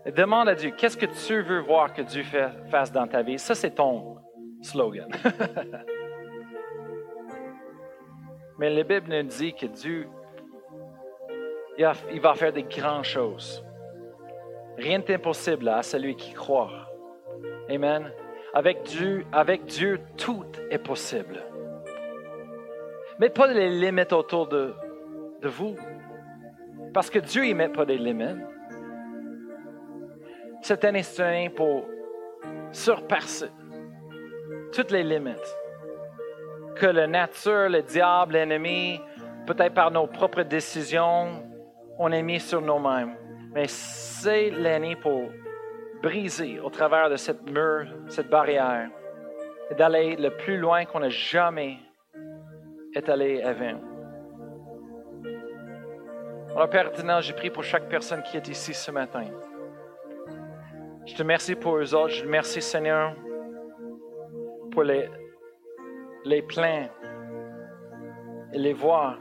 Demande 0.05 0.49
à 0.49 0.55
Dieu, 0.55 0.71
qu'est-ce 0.71 0.97
que 0.97 1.05
tu 1.05 1.41
veux 1.41 1.59
voir 1.59 1.93
que 1.93 2.01
Dieu 2.01 2.23
fasse 2.69 2.91
dans 2.91 3.07
ta 3.07 3.21
vie? 3.21 3.37
Ça, 3.37 3.53
c'est 3.53 3.71
ton 3.71 4.17
slogan. 4.61 5.07
Mais 8.57 8.69
la 8.69 8.83
Bible 8.83 9.09
nous 9.09 9.23
dit 9.23 9.53
que 9.53 9.67
Dieu, 9.67 10.07
il 11.77 12.21
va 12.21 12.33
faire 12.33 12.51
des 12.53 12.63
grandes 12.63 13.05
choses. 13.05 13.63
Rien 14.77 14.99
n'est 14.99 15.15
impossible 15.15 15.67
à 15.67 15.83
celui 15.83 16.15
qui 16.15 16.33
croit. 16.33 16.87
Amen. 17.69 18.11
Avec 18.53 18.83
Dieu, 18.83 19.25
avec 19.31 19.65
Dieu, 19.65 19.99
tout 20.17 20.45
est 20.69 20.79
possible. 20.79 21.43
Mais 23.19 23.29
pas 23.29 23.47
les 23.47 23.69
limites 23.69 24.13
autour 24.13 24.47
de, 24.47 24.73
vous. 25.43 25.75
Parce 26.93 27.09
que 27.09 27.19
Dieu 27.19 27.43
ne 27.45 27.53
met 27.53 27.69
pas 27.69 27.85
des 27.85 27.97
limites. 27.97 28.50
C'est 30.61 30.85
un 30.85 30.95
instrument 30.95 31.49
pour 31.55 31.85
surpasser 32.71 33.49
toutes 34.71 34.91
les 34.91 35.03
limites 35.03 35.57
que 36.75 36.85
la 36.85 37.07
nature, 37.07 37.69
le 37.69 37.81
diable, 37.81 38.33
l'ennemi, 38.33 39.01
peut-être 39.45 39.73
par 39.73 39.91
nos 39.91 40.07
propres 40.07 40.43
décisions, 40.43 41.43
on 41.97 42.11
a 42.11 42.21
mis 42.21 42.39
sur 42.39 42.61
nous-mêmes. 42.61 43.15
Mais 43.53 43.67
c'est 43.67 44.49
l'ennemi 44.49 44.95
pour 44.95 45.29
briser 46.01 46.59
au 46.59 46.69
travers 46.69 47.09
de 47.09 47.15
cette 47.15 47.43
mur, 47.43 47.85
cette 48.07 48.29
barrière, 48.29 48.89
et 49.69 49.75
d'aller 49.75 50.15
le 50.15 50.29
plus 50.29 50.57
loin 50.57 50.85
qu'on 50.85 50.99
n'a 51.01 51.09
jamais 51.09 51.77
été 52.95 53.11
allé 53.11 53.41
avant. 53.41 53.79
Alors, 56.55 56.69
Père 56.69 56.87
éternel, 56.87 57.21
j'ai 57.21 57.33
pris 57.33 57.49
pour 57.49 57.63
chaque 57.63 57.87
personne 57.87 58.23
qui 58.23 58.37
est 58.37 58.47
ici 58.47 58.73
ce 58.73 58.91
matin. 58.91 59.25
Je 61.05 61.15
te 61.15 61.23
remercie 61.23 61.55
pour 61.55 61.77
eux 61.77 61.95
autres. 61.95 62.13
Je 62.13 62.21
te 62.21 62.25
remercie, 62.25 62.61
Seigneur, 62.61 63.15
pour 64.71 64.83
les, 64.83 65.09
plans 66.43 66.87
et 68.53 68.57
les 68.57 68.73
voies, 68.73 69.17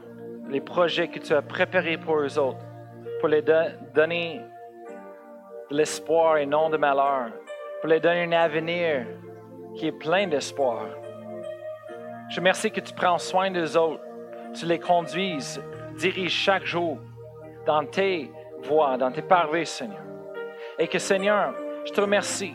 les 0.49 0.61
projets 0.61 1.07
que 1.07 1.17
tu 1.17 1.33
as 1.33 1.41
préparés 1.41 1.97
pour 1.97 2.19
eux 2.19 2.37
autres, 2.37 2.63
pour 3.19 3.29
les 3.29 3.41
donner 3.41 4.41
de 5.71 5.75
l'espoir 5.75 6.37
et 6.37 6.45
non 6.45 6.69
de 6.69 6.77
malheur, 6.77 7.31
pour 7.81 7.89
les 7.89 7.99
donner 7.99 8.23
un 8.25 8.31
avenir 8.31 9.07
qui 9.75 9.87
est 9.87 9.91
plein 9.91 10.27
d'espoir. 10.27 10.85
Je 12.29 12.35
te 12.35 12.39
remercie 12.39 12.71
que 12.71 12.79
tu 12.79 12.93
prends 12.93 13.17
soin 13.17 13.49
d'eux 13.49 13.75
autres, 13.75 14.03
tu 14.53 14.67
les 14.67 14.79
conduises, 14.79 15.61
diriges 15.97 16.31
chaque 16.31 16.65
jour 16.65 16.99
dans 17.65 17.85
tes 17.85 18.31
voies, 18.61 18.97
dans 18.97 19.11
tes 19.11 19.23
parvis, 19.23 19.65
Seigneur. 19.65 20.03
Et 20.77 20.87
que, 20.87 20.99
Seigneur, 20.99 21.53
je 21.85 21.91
te 21.91 22.01
remercie 22.01 22.53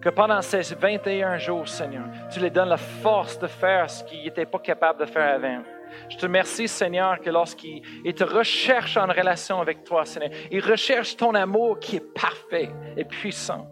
que 0.00 0.08
pendant 0.10 0.40
ces 0.42 0.74
21 0.74 1.38
jours, 1.38 1.68
Seigneur, 1.68 2.04
tu 2.30 2.40
les 2.40 2.50
donnes 2.50 2.68
la 2.68 2.76
force 2.76 3.38
de 3.38 3.46
faire 3.46 3.90
ce 3.90 4.04
qu'ils 4.04 4.24
n'étaient 4.24 4.46
pas 4.46 4.58
capables 4.58 5.00
de 5.00 5.06
faire 5.06 5.34
avant. 5.34 5.62
Je 6.08 6.16
te 6.16 6.26
remercie, 6.26 6.68
Seigneur, 6.68 7.20
que 7.20 7.30
lorsqu'ils 7.30 7.82
te 8.14 8.24
recherchent 8.24 8.96
en 8.96 9.06
relation 9.06 9.60
avec 9.60 9.84
toi, 9.84 10.04
Seigneur, 10.04 10.30
ils 10.50 10.60
recherchent 10.60 11.16
ton 11.16 11.34
amour 11.34 11.78
qui 11.78 11.96
est 11.96 12.14
parfait 12.14 12.70
et 12.96 13.04
puissant. 13.04 13.66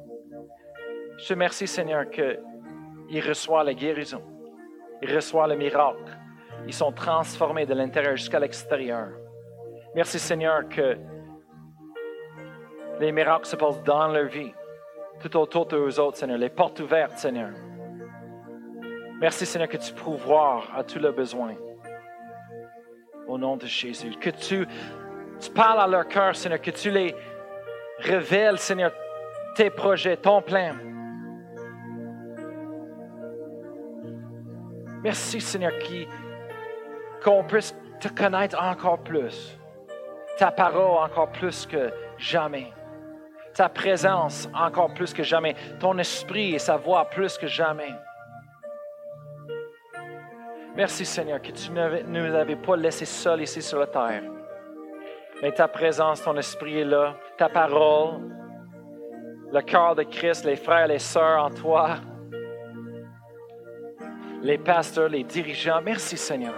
Je 1.19 1.29
te 1.29 1.33
remercie, 1.33 1.67
Seigneur, 1.67 2.11
qu'ils 2.11 3.29
reçoivent 3.29 3.67
la 3.67 3.75
guérison, 3.75 4.23
ils 5.03 5.15
reçoivent 5.15 5.51
le 5.51 5.57
miracle, 5.57 6.19
ils 6.67 6.73
sont 6.73 6.93
transformés 6.93 7.67
de 7.67 7.75
l'intérieur 7.75 8.17
jusqu'à 8.17 8.41
l'extérieur. 8.41 9.09
Merci, 9.95 10.19
Seigneur, 10.19 10.69
que 10.69 10.97
les 13.01 13.13
miracles 13.13 13.47
se 13.47 13.57
passent 13.57 13.83
dans 13.83 14.09
leur 14.09 14.27
vie, 14.27 14.53
tout 15.21 15.37
autour 15.37 15.67
de 15.67 15.77
eux 15.77 16.01
autres, 16.01 16.19
Seigneur, 16.19 16.39
les 16.39 16.49
portes 16.49 16.81
ouvertes, 16.81 17.19
Seigneur. 17.19 17.51
Merci, 19.21 19.47
Seigneur, 19.47 19.69
que 19.69 19.77
tu 19.77 19.93
voir 19.95 20.71
à 20.77 20.85
tous 20.85 20.99
leurs 20.99 21.15
besoins. 21.15 21.55
Au 23.27 23.39
nom 23.39 23.57
de 23.57 23.67
Jésus. 23.67 24.13
Que 24.21 24.31
tu, 24.31 24.67
tu 25.41 25.51
parles 25.51 25.81
à 25.81 25.87
leur 25.87 26.07
cœur, 26.09 26.37
Seigneur, 26.37 26.61
que 26.61 26.71
tu 26.71 26.91
les 26.91 27.15
révèles, 27.99 28.59
Seigneur, 28.59 28.93
tes 29.57 29.71
projets, 29.71 30.17
ton 30.17 30.43
plan. 30.43 30.75
Merci, 35.03 35.41
Seigneur, 35.41 35.73
qu'on 37.23 37.45
puisse 37.45 37.75
te 38.01 38.09
connaître 38.09 38.61
encore 38.61 38.99
plus. 38.99 39.59
Ta 40.39 40.51
parole 40.51 40.99
encore 40.99 41.31
plus 41.31 41.67
que 41.67 41.91
jamais 42.19 42.73
ta 43.55 43.69
présence 43.69 44.49
encore 44.53 44.93
plus 44.93 45.13
que 45.13 45.23
jamais, 45.23 45.55
ton 45.79 45.97
esprit 45.99 46.55
et 46.55 46.59
sa 46.59 46.77
voix 46.77 47.05
plus 47.07 47.39
que 47.39 47.47
jamais. 47.47 47.93
Merci 50.77 51.05
Seigneur 51.05 51.41
que 51.41 51.53
tu 51.53 51.71
ne 51.71 52.03
nous 52.03 52.35
avais 52.35 52.57
pas 52.57 52.77
laissés 52.77 53.05
seuls 53.05 53.43
ici 53.43 53.63
sur 53.63 53.79
la 53.79 53.87
terre. 53.87 54.23
Mais 55.41 55.53
ta 55.53 55.69
présence, 55.69 56.23
ton 56.23 56.37
esprit 56.37 56.81
est 56.81 56.85
là, 56.85 57.15
ta 57.39 57.49
parole, 57.49 58.21
le 59.53 59.61
cœur 59.63 59.95
de 59.95 60.03
Christ, 60.03 60.45
les 60.45 60.57
frères, 60.57 60.89
les 60.89 60.99
sœurs 60.99 61.45
en 61.45 61.51
toi, 61.51 61.97
les 64.43 64.59
pasteurs, 64.59 65.09
les 65.09 65.23
dirigeants. 65.23 65.81
Merci 65.81 66.17
Seigneur. 66.17 66.55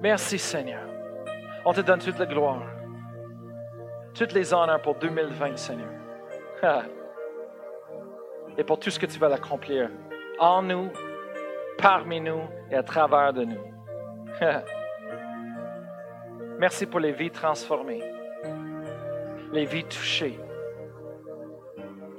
Merci 0.00 0.38
Seigneur. 0.38 0.86
On 1.64 1.72
te 1.72 1.80
donne 1.80 1.98
toute 1.98 2.18
la 2.18 2.26
gloire 2.26 2.79
toutes 4.14 4.32
les 4.32 4.52
honneurs 4.52 4.82
pour 4.82 4.96
2020, 4.96 5.56
Seigneur. 5.56 5.88
Et 8.58 8.64
pour 8.64 8.78
tout 8.78 8.90
ce 8.90 8.98
que 8.98 9.06
tu 9.06 9.18
vas 9.18 9.28
l'accomplir 9.28 9.90
en 10.38 10.62
nous, 10.62 10.90
parmi 11.78 12.20
nous 12.20 12.42
et 12.70 12.76
à 12.76 12.82
travers 12.82 13.32
de 13.32 13.44
nous. 13.44 13.64
Merci 16.58 16.86
pour 16.86 17.00
les 17.00 17.12
vies 17.12 17.30
transformées, 17.30 18.02
les 19.52 19.64
vies 19.64 19.84
touchées, 19.84 20.38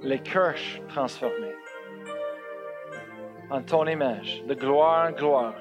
les 0.01 0.19
cœurs 0.19 0.55
transformés 0.89 1.55
en 3.51 3.61
ton 3.61 3.85
image, 3.85 4.41
de 4.47 4.53
gloire 4.55 5.09
en 5.09 5.11
gloire. 5.11 5.53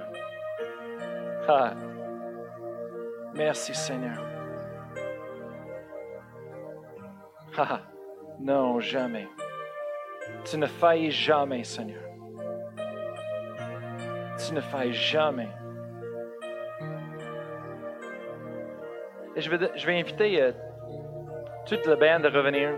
Merci 3.34 3.74
Seigneur. 3.74 4.29
Non, 8.40 8.80
jamais. 8.80 9.28
Tu 10.44 10.58
ne 10.58 10.66
failles 10.66 11.10
jamais, 11.10 11.64
Seigneur. 11.64 12.02
Tu 14.38 14.54
ne 14.54 14.60
failles 14.60 14.92
jamais. 14.92 15.48
Et 19.36 19.40
je 19.40 19.50
vais, 19.50 19.70
je 19.76 19.86
vais 19.86 19.98
inviter 19.98 20.42
euh, 20.42 20.52
toute 21.66 21.86
la 21.86 21.96
bande 21.96 22.26
à 22.26 22.30
revenir. 22.30 22.70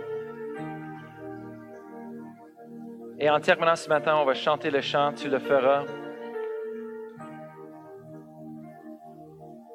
Et 3.18 3.30
en 3.30 3.40
terminant 3.40 3.76
ce 3.76 3.88
matin, 3.88 4.16
on 4.16 4.24
va 4.24 4.34
chanter 4.34 4.70
le 4.70 4.80
chant, 4.80 5.12
tu 5.12 5.28
le 5.28 5.38
feras. 5.38 5.84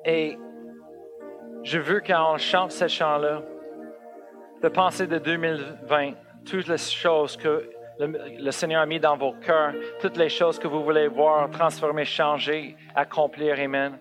Et 0.06 0.38
je 1.64 1.80
veux 1.80 2.02
quand 2.02 2.34
on 2.34 2.38
chante 2.38 2.72
ce 2.72 2.88
chant-là, 2.88 3.42
de 4.62 4.68
penser 4.70 5.08
de 5.08 5.18
2020, 5.18 6.14
toutes 6.46 6.68
les 6.68 6.78
choses 6.78 7.38
que 7.38 7.70
le, 8.00 8.52
Seigneur 8.52 8.82
a 8.82 8.86
mis 8.86 9.00
dans 9.00 9.18
vos 9.18 9.34
cœurs, 9.34 9.74
toutes 10.00 10.18
les 10.18 10.30
choses 10.30 10.60
que 10.60 10.68
vous 10.68 10.84
voulez 10.84 11.08
voir 11.08 11.50
transformer, 11.50 12.06
changer, 12.06 12.76
accomplir. 12.96 13.60
Amen. 13.60 13.98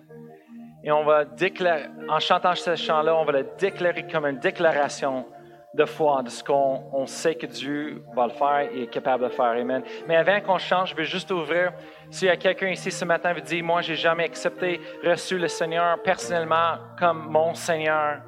Et 0.83 0.91
on 0.91 1.03
va 1.03 1.25
déclarer, 1.25 1.85
en 2.07 2.19
chantant 2.19 2.53
ce 2.55 2.75
chant-là, 2.75 3.15
on 3.15 3.25
va 3.25 3.31
le 3.31 3.47
déclarer 3.57 4.05
comme 4.07 4.25
une 4.25 4.39
déclaration 4.39 5.25
de 5.73 5.85
foi, 5.85 6.23
de 6.23 6.29
ce 6.29 6.43
qu'on 6.43 7.05
sait 7.05 7.35
que 7.35 7.45
Dieu 7.45 8.03
va 8.15 8.27
le 8.27 8.33
faire 8.33 8.69
et 8.73 8.83
est 8.83 8.87
capable 8.87 9.25
de 9.25 9.29
faire. 9.29 9.45
Amen. 9.45 9.83
Mais 10.07 10.15
avant 10.15 10.39
qu'on 10.41 10.57
change, 10.57 10.91
je 10.91 10.95
veux 10.95 11.03
juste 11.03 11.31
ouvrir. 11.31 11.73
S'il 12.09 12.27
y 12.27 12.31
a 12.31 12.37
quelqu'un 12.37 12.69
ici 12.69 12.91
ce 12.91 13.05
matin 13.05 13.33
qui 13.33 13.41
dit, 13.41 13.61
moi, 13.61 13.81
j'ai 13.81 13.95
jamais 13.95 14.23
accepté, 14.23 14.79
reçu 15.03 15.37
le 15.37 15.47
Seigneur 15.47 16.01
personnellement 16.01 16.77
comme 16.97 17.29
mon 17.29 17.53
Seigneur. 17.53 18.21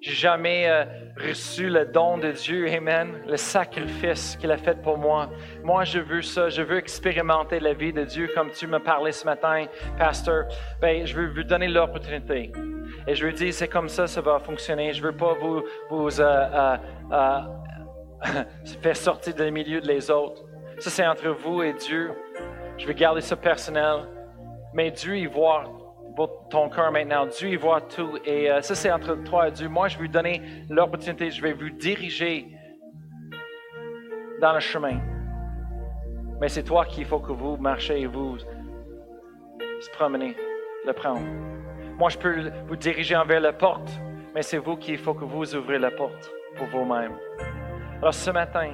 J'ai 0.00 0.12
jamais 0.12 0.68
euh, 0.68 0.84
reçu 1.16 1.68
le 1.68 1.84
don 1.84 2.18
de 2.18 2.30
Dieu, 2.30 2.68
Amen, 2.72 3.20
le 3.26 3.36
sacrifice 3.36 4.36
qu'il 4.36 4.52
a 4.52 4.56
fait 4.56 4.80
pour 4.80 4.96
moi. 4.96 5.28
Moi, 5.64 5.82
je 5.84 5.98
veux 5.98 6.22
ça. 6.22 6.48
Je 6.48 6.62
veux 6.62 6.78
expérimenter 6.78 7.58
la 7.58 7.72
vie 7.72 7.92
de 7.92 8.04
Dieu 8.04 8.30
comme 8.32 8.50
tu 8.52 8.68
me 8.68 8.78
parlais 8.78 9.10
ce 9.10 9.24
matin, 9.24 9.66
pasteur. 9.98 10.46
Ben, 10.80 11.04
je 11.04 11.16
veux 11.16 11.28
vous 11.32 11.42
donner 11.42 11.66
l'opportunité. 11.66 12.52
Et 13.08 13.14
je 13.16 13.26
veux 13.26 13.32
dire, 13.32 13.52
c'est 13.52 13.66
comme 13.66 13.88
ça, 13.88 14.06
ça 14.06 14.20
va 14.20 14.38
fonctionner. 14.38 14.92
Je 14.92 15.02
veux 15.02 15.16
pas 15.16 15.34
vous, 15.34 15.64
euh, 16.20 16.76
euh, 17.12 17.40
faire 18.80 18.96
sortir 18.96 19.34
du 19.34 19.50
milieu 19.50 19.80
de 19.80 20.12
autres. 20.12 20.44
Ça, 20.78 20.90
c'est 20.90 21.06
entre 21.06 21.30
vous 21.30 21.62
et 21.62 21.72
Dieu. 21.72 22.12
Je 22.76 22.86
veux 22.86 22.92
garder 22.92 23.20
ça 23.20 23.34
personnel. 23.34 24.06
Mais 24.72 24.92
Dieu, 24.92 25.16
il 25.16 25.28
voit 25.28 25.64
ton 26.26 26.68
cœur 26.68 26.90
maintenant. 26.92 27.26
Dieu, 27.26 27.50
il 27.50 27.58
voit 27.58 27.80
tout. 27.80 28.18
Et 28.24 28.50
euh, 28.50 28.60
ça, 28.62 28.74
c'est 28.74 28.90
entre 28.90 29.14
toi 29.24 29.48
et 29.48 29.52
Dieu. 29.52 29.68
Moi, 29.68 29.88
je 29.88 29.98
vais 29.98 30.06
vous 30.06 30.12
donner 30.12 30.42
l'opportunité. 30.68 31.30
Je 31.30 31.42
vais 31.42 31.52
vous 31.52 31.70
diriger 31.70 32.48
dans 34.40 34.52
le 34.52 34.60
chemin. 34.60 35.00
Mais 36.40 36.48
c'est 36.48 36.62
toi 36.62 36.84
qu'il 36.84 37.04
faut 37.04 37.18
que 37.18 37.32
vous 37.32 37.56
marchez 37.56 38.00
et 38.00 38.06
vous 38.06 38.38
se 38.38 39.90
promenez, 39.90 40.36
le 40.86 40.92
prendre. 40.92 41.26
Moi, 41.98 42.10
je 42.10 42.18
peux 42.18 42.50
vous 42.66 42.76
diriger 42.76 43.16
envers 43.16 43.40
la 43.40 43.52
porte, 43.52 43.90
mais 44.34 44.42
c'est 44.42 44.58
vous 44.58 44.76
qu'il 44.76 44.98
faut 44.98 45.14
que 45.14 45.24
vous 45.24 45.54
ouvrez 45.54 45.78
la 45.78 45.90
porte 45.90 46.30
pour 46.56 46.66
vous-même. 46.68 47.12
Alors 47.98 48.14
ce 48.14 48.30
matin, 48.30 48.70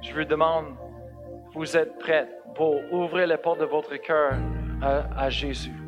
je 0.00 0.12
vous 0.14 0.24
demande, 0.24 0.66
vous 1.54 1.76
êtes 1.76 1.98
prêts 1.98 2.28
pour 2.54 2.80
ouvrir 2.92 3.26
les 3.26 3.36
portes 3.36 3.60
de 3.60 3.64
votre 3.64 3.96
cœur 3.96 4.32
à 4.80 5.30
Jésus. 5.30 5.83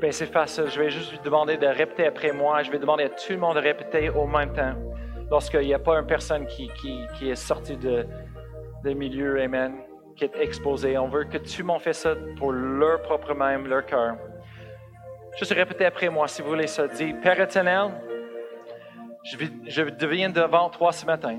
Ben, 0.00 0.12
c'est 0.12 0.26
facile. 0.26 0.66
Je 0.68 0.78
vais 0.80 0.90
juste 0.90 1.12
vous 1.12 1.22
demander 1.22 1.56
de 1.56 1.66
répéter 1.66 2.06
après 2.06 2.32
moi. 2.32 2.62
Je 2.62 2.70
vais 2.70 2.78
demander 2.78 3.04
à 3.04 3.08
tout 3.08 3.32
le 3.32 3.38
monde 3.38 3.56
de 3.56 3.60
répéter 3.60 4.10
au 4.10 4.26
même 4.26 4.52
temps. 4.52 4.74
Lorsqu'il 5.30 5.60
n'y 5.60 5.74
a 5.74 5.78
pas 5.78 5.98
une 5.98 6.06
personne 6.06 6.46
qui, 6.46 6.70
est 7.22 7.34
sortie 7.34 7.76
de, 7.76 8.06
des 8.82 8.94
milieux, 8.94 9.40
Amen, 9.40 9.76
qui 10.16 10.24
est 10.24 10.36
exposée. 10.38 10.98
On 10.98 11.08
veut 11.08 11.24
que 11.24 11.38
tout 11.38 11.60
le 11.60 11.64
monde 11.64 11.80
fasse 11.80 11.98
ça 12.00 12.14
pour 12.36 12.52
leur 12.52 13.00
propre 13.02 13.34
même, 13.34 13.66
leur 13.66 13.86
cœur. 13.86 14.16
Juste 15.38 15.52
répéter 15.52 15.86
après 15.86 16.08
moi, 16.10 16.28
si 16.28 16.42
vous 16.42 16.48
voulez 16.48 16.66
ça. 16.66 16.86
Dis, 16.86 17.14
Père 17.14 17.40
éternel, 17.40 17.90
je, 19.24 19.36
vis- 19.38 19.52
je 19.66 19.82
deviens 19.82 20.28
devant 20.28 20.68
toi 20.68 20.92
ce 20.92 21.06
matin. 21.06 21.38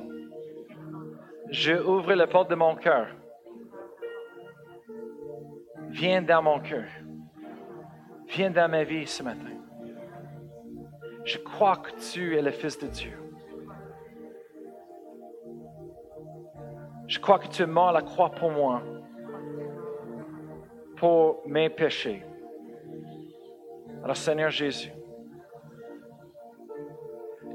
Je 1.52 1.74
ouvre 1.74 2.14
la 2.14 2.26
porte 2.26 2.50
de 2.50 2.56
mon 2.56 2.76
cœur. 2.76 3.08
Viens 5.90 6.22
dans 6.24 6.42
mon 6.42 6.60
cœur. 6.60 6.86
Viens 8.28 8.52
dans 8.52 8.70
ma 8.70 8.84
vie 8.84 9.08
ce 9.08 9.24
matin. 9.24 9.56
Je 11.24 11.38
crois 11.40 11.78
que 11.78 11.92
tu 12.14 12.38
es 12.38 12.42
le 12.42 12.52
Fils 12.52 12.78
de 12.78 12.88
Dieu. 12.88 13.18
Je 17.08 17.20
crois 17.20 17.40
que 17.40 17.48
tu 17.48 17.64
es 17.64 17.68
la 17.68 18.02
croix 18.02 18.32
pour 18.32 18.52
moi, 18.52 18.82
pour 20.98 21.42
mes 21.46 21.70
péchés. 21.70 22.24
Alors 24.04 24.18
Seigneur 24.18 24.50
Jésus, 24.50 24.92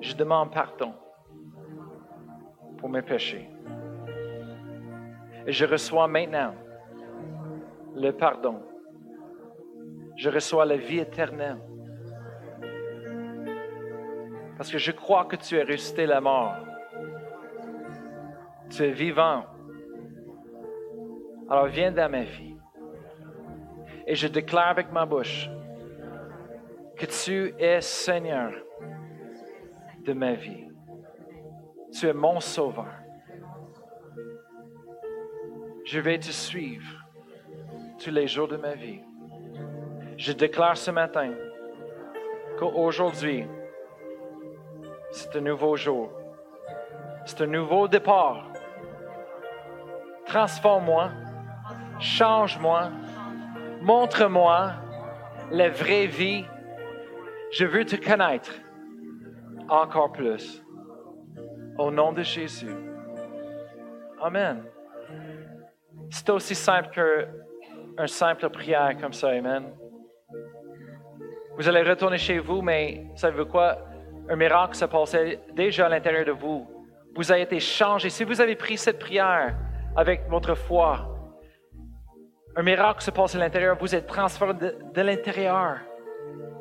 je 0.00 0.14
demande 0.14 0.52
pardon 0.52 0.94
pour 2.78 2.88
mes 2.88 3.02
péchés. 3.02 3.48
Et 5.46 5.52
je 5.52 5.64
reçois 5.64 6.08
maintenant 6.08 6.54
le 7.94 8.10
pardon. 8.12 8.62
Je 10.20 10.28
reçois 10.28 10.66
la 10.66 10.76
vie 10.76 10.98
éternelle. 10.98 11.56
Parce 14.58 14.70
que 14.70 14.76
je 14.76 14.92
crois 14.92 15.24
que 15.24 15.36
tu 15.36 15.56
es 15.56 15.62
ressuscité 15.62 16.04
la 16.04 16.20
mort. 16.20 16.56
Tu 18.68 18.82
es 18.82 18.90
vivant. 18.90 19.46
Alors 21.48 21.68
viens 21.68 21.90
dans 21.90 22.10
ma 22.10 22.24
vie. 22.24 22.54
Et 24.06 24.14
je 24.14 24.28
déclare 24.28 24.68
avec 24.68 24.92
ma 24.92 25.06
bouche 25.06 25.48
que 26.98 27.06
tu 27.06 27.54
es 27.58 27.80
Seigneur 27.80 28.52
de 30.04 30.12
ma 30.12 30.34
vie. 30.34 30.68
Tu 31.98 32.06
es 32.06 32.12
mon 32.12 32.40
sauveur. 32.40 32.92
Je 35.86 35.98
vais 35.98 36.18
te 36.18 36.30
suivre 36.30 37.06
tous 37.98 38.10
les 38.10 38.28
jours 38.28 38.48
de 38.48 38.58
ma 38.58 38.74
vie. 38.74 39.00
Je 40.20 40.32
déclare 40.32 40.76
ce 40.76 40.90
matin 40.90 41.32
qu'aujourd'hui, 42.58 43.46
c'est 45.10 45.34
un 45.34 45.40
nouveau 45.40 45.76
jour. 45.76 46.10
C'est 47.24 47.40
un 47.40 47.46
nouveau 47.46 47.88
départ. 47.88 48.52
Transforme-moi, 50.26 51.10
change-moi, 52.00 52.90
montre-moi 53.80 54.72
la 55.52 55.70
vraie 55.70 56.06
vie. 56.06 56.44
Je 57.50 57.64
veux 57.64 57.86
te 57.86 57.96
connaître 57.96 58.52
encore 59.70 60.12
plus. 60.12 60.62
Au 61.78 61.90
nom 61.90 62.12
de 62.12 62.22
Jésus. 62.22 62.76
Amen. 64.20 64.64
C'est 66.10 66.28
aussi 66.28 66.54
simple 66.54 66.90
qu'une 66.90 68.06
simple 68.06 68.50
prière 68.50 68.94
comme 69.00 69.14
ça. 69.14 69.30
Amen. 69.30 69.72
Vous 71.60 71.68
allez 71.68 71.82
retourner 71.82 72.16
chez 72.16 72.38
vous, 72.38 72.62
mais 72.62 73.04
savez-vous 73.16 73.44
quoi? 73.44 73.76
Un 74.30 74.36
miracle 74.36 74.74
se 74.74 74.86
passait 74.86 75.40
déjà 75.52 75.84
à 75.84 75.88
l'intérieur 75.90 76.24
de 76.24 76.30
vous. 76.30 76.66
Vous 77.14 77.30
avez 77.30 77.42
été 77.42 77.60
changé. 77.60 78.08
Si 78.08 78.24
vous 78.24 78.40
avez 78.40 78.56
pris 78.56 78.78
cette 78.78 78.98
prière 78.98 79.54
avec 79.94 80.26
votre 80.30 80.54
foi, 80.54 81.06
un 82.56 82.62
miracle 82.62 83.02
se 83.02 83.10
passe 83.10 83.34
à 83.34 83.38
l'intérieur. 83.40 83.76
Vous 83.78 83.94
êtes 83.94 84.06
transformé 84.06 84.54
de, 84.54 85.02
l'intérieur. 85.02 85.80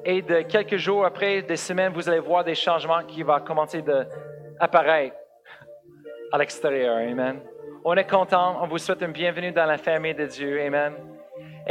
Et 0.03 0.21
de 0.21 0.41
quelques 0.41 0.75
jours 0.75 1.05
après, 1.05 1.43
des 1.43 1.55
semaines, 1.55 1.93
vous 1.93 2.09
allez 2.09 2.19
voir 2.19 2.43
des 2.43 2.55
changements 2.55 3.03
qui 3.03 3.23
vont 3.23 3.39
commencer 3.39 3.81
d'apparaître 3.81 5.15
à 6.33 6.37
l'extérieur. 6.37 6.97
Amen. 6.97 7.39
On 7.85 7.93
est 7.93 8.09
content. 8.09 8.61
On 8.61 8.67
vous 8.67 8.77
souhaite 8.77 9.01
une 9.01 9.13
bienvenue 9.13 9.53
dans 9.53 9.65
la 9.65 9.77
famille 9.77 10.13
de 10.13 10.25
Dieu. 10.25 10.61
Amen. 10.61 11.18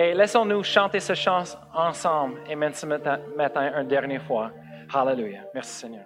Et 0.01 0.15
laissons-nous 0.15 0.63
chanter 0.63 1.01
ce 1.01 1.13
chant 1.13 1.43
ensemble. 1.75 2.41
Amen. 2.49 2.73
Ce 2.73 2.87
matin, 2.87 3.19
matin, 3.37 3.81
une 3.81 3.89
dernière 3.89 4.23
fois. 4.23 4.53
Hallelujah. 4.95 5.43
Merci 5.53 5.75
Seigneur. 5.75 6.05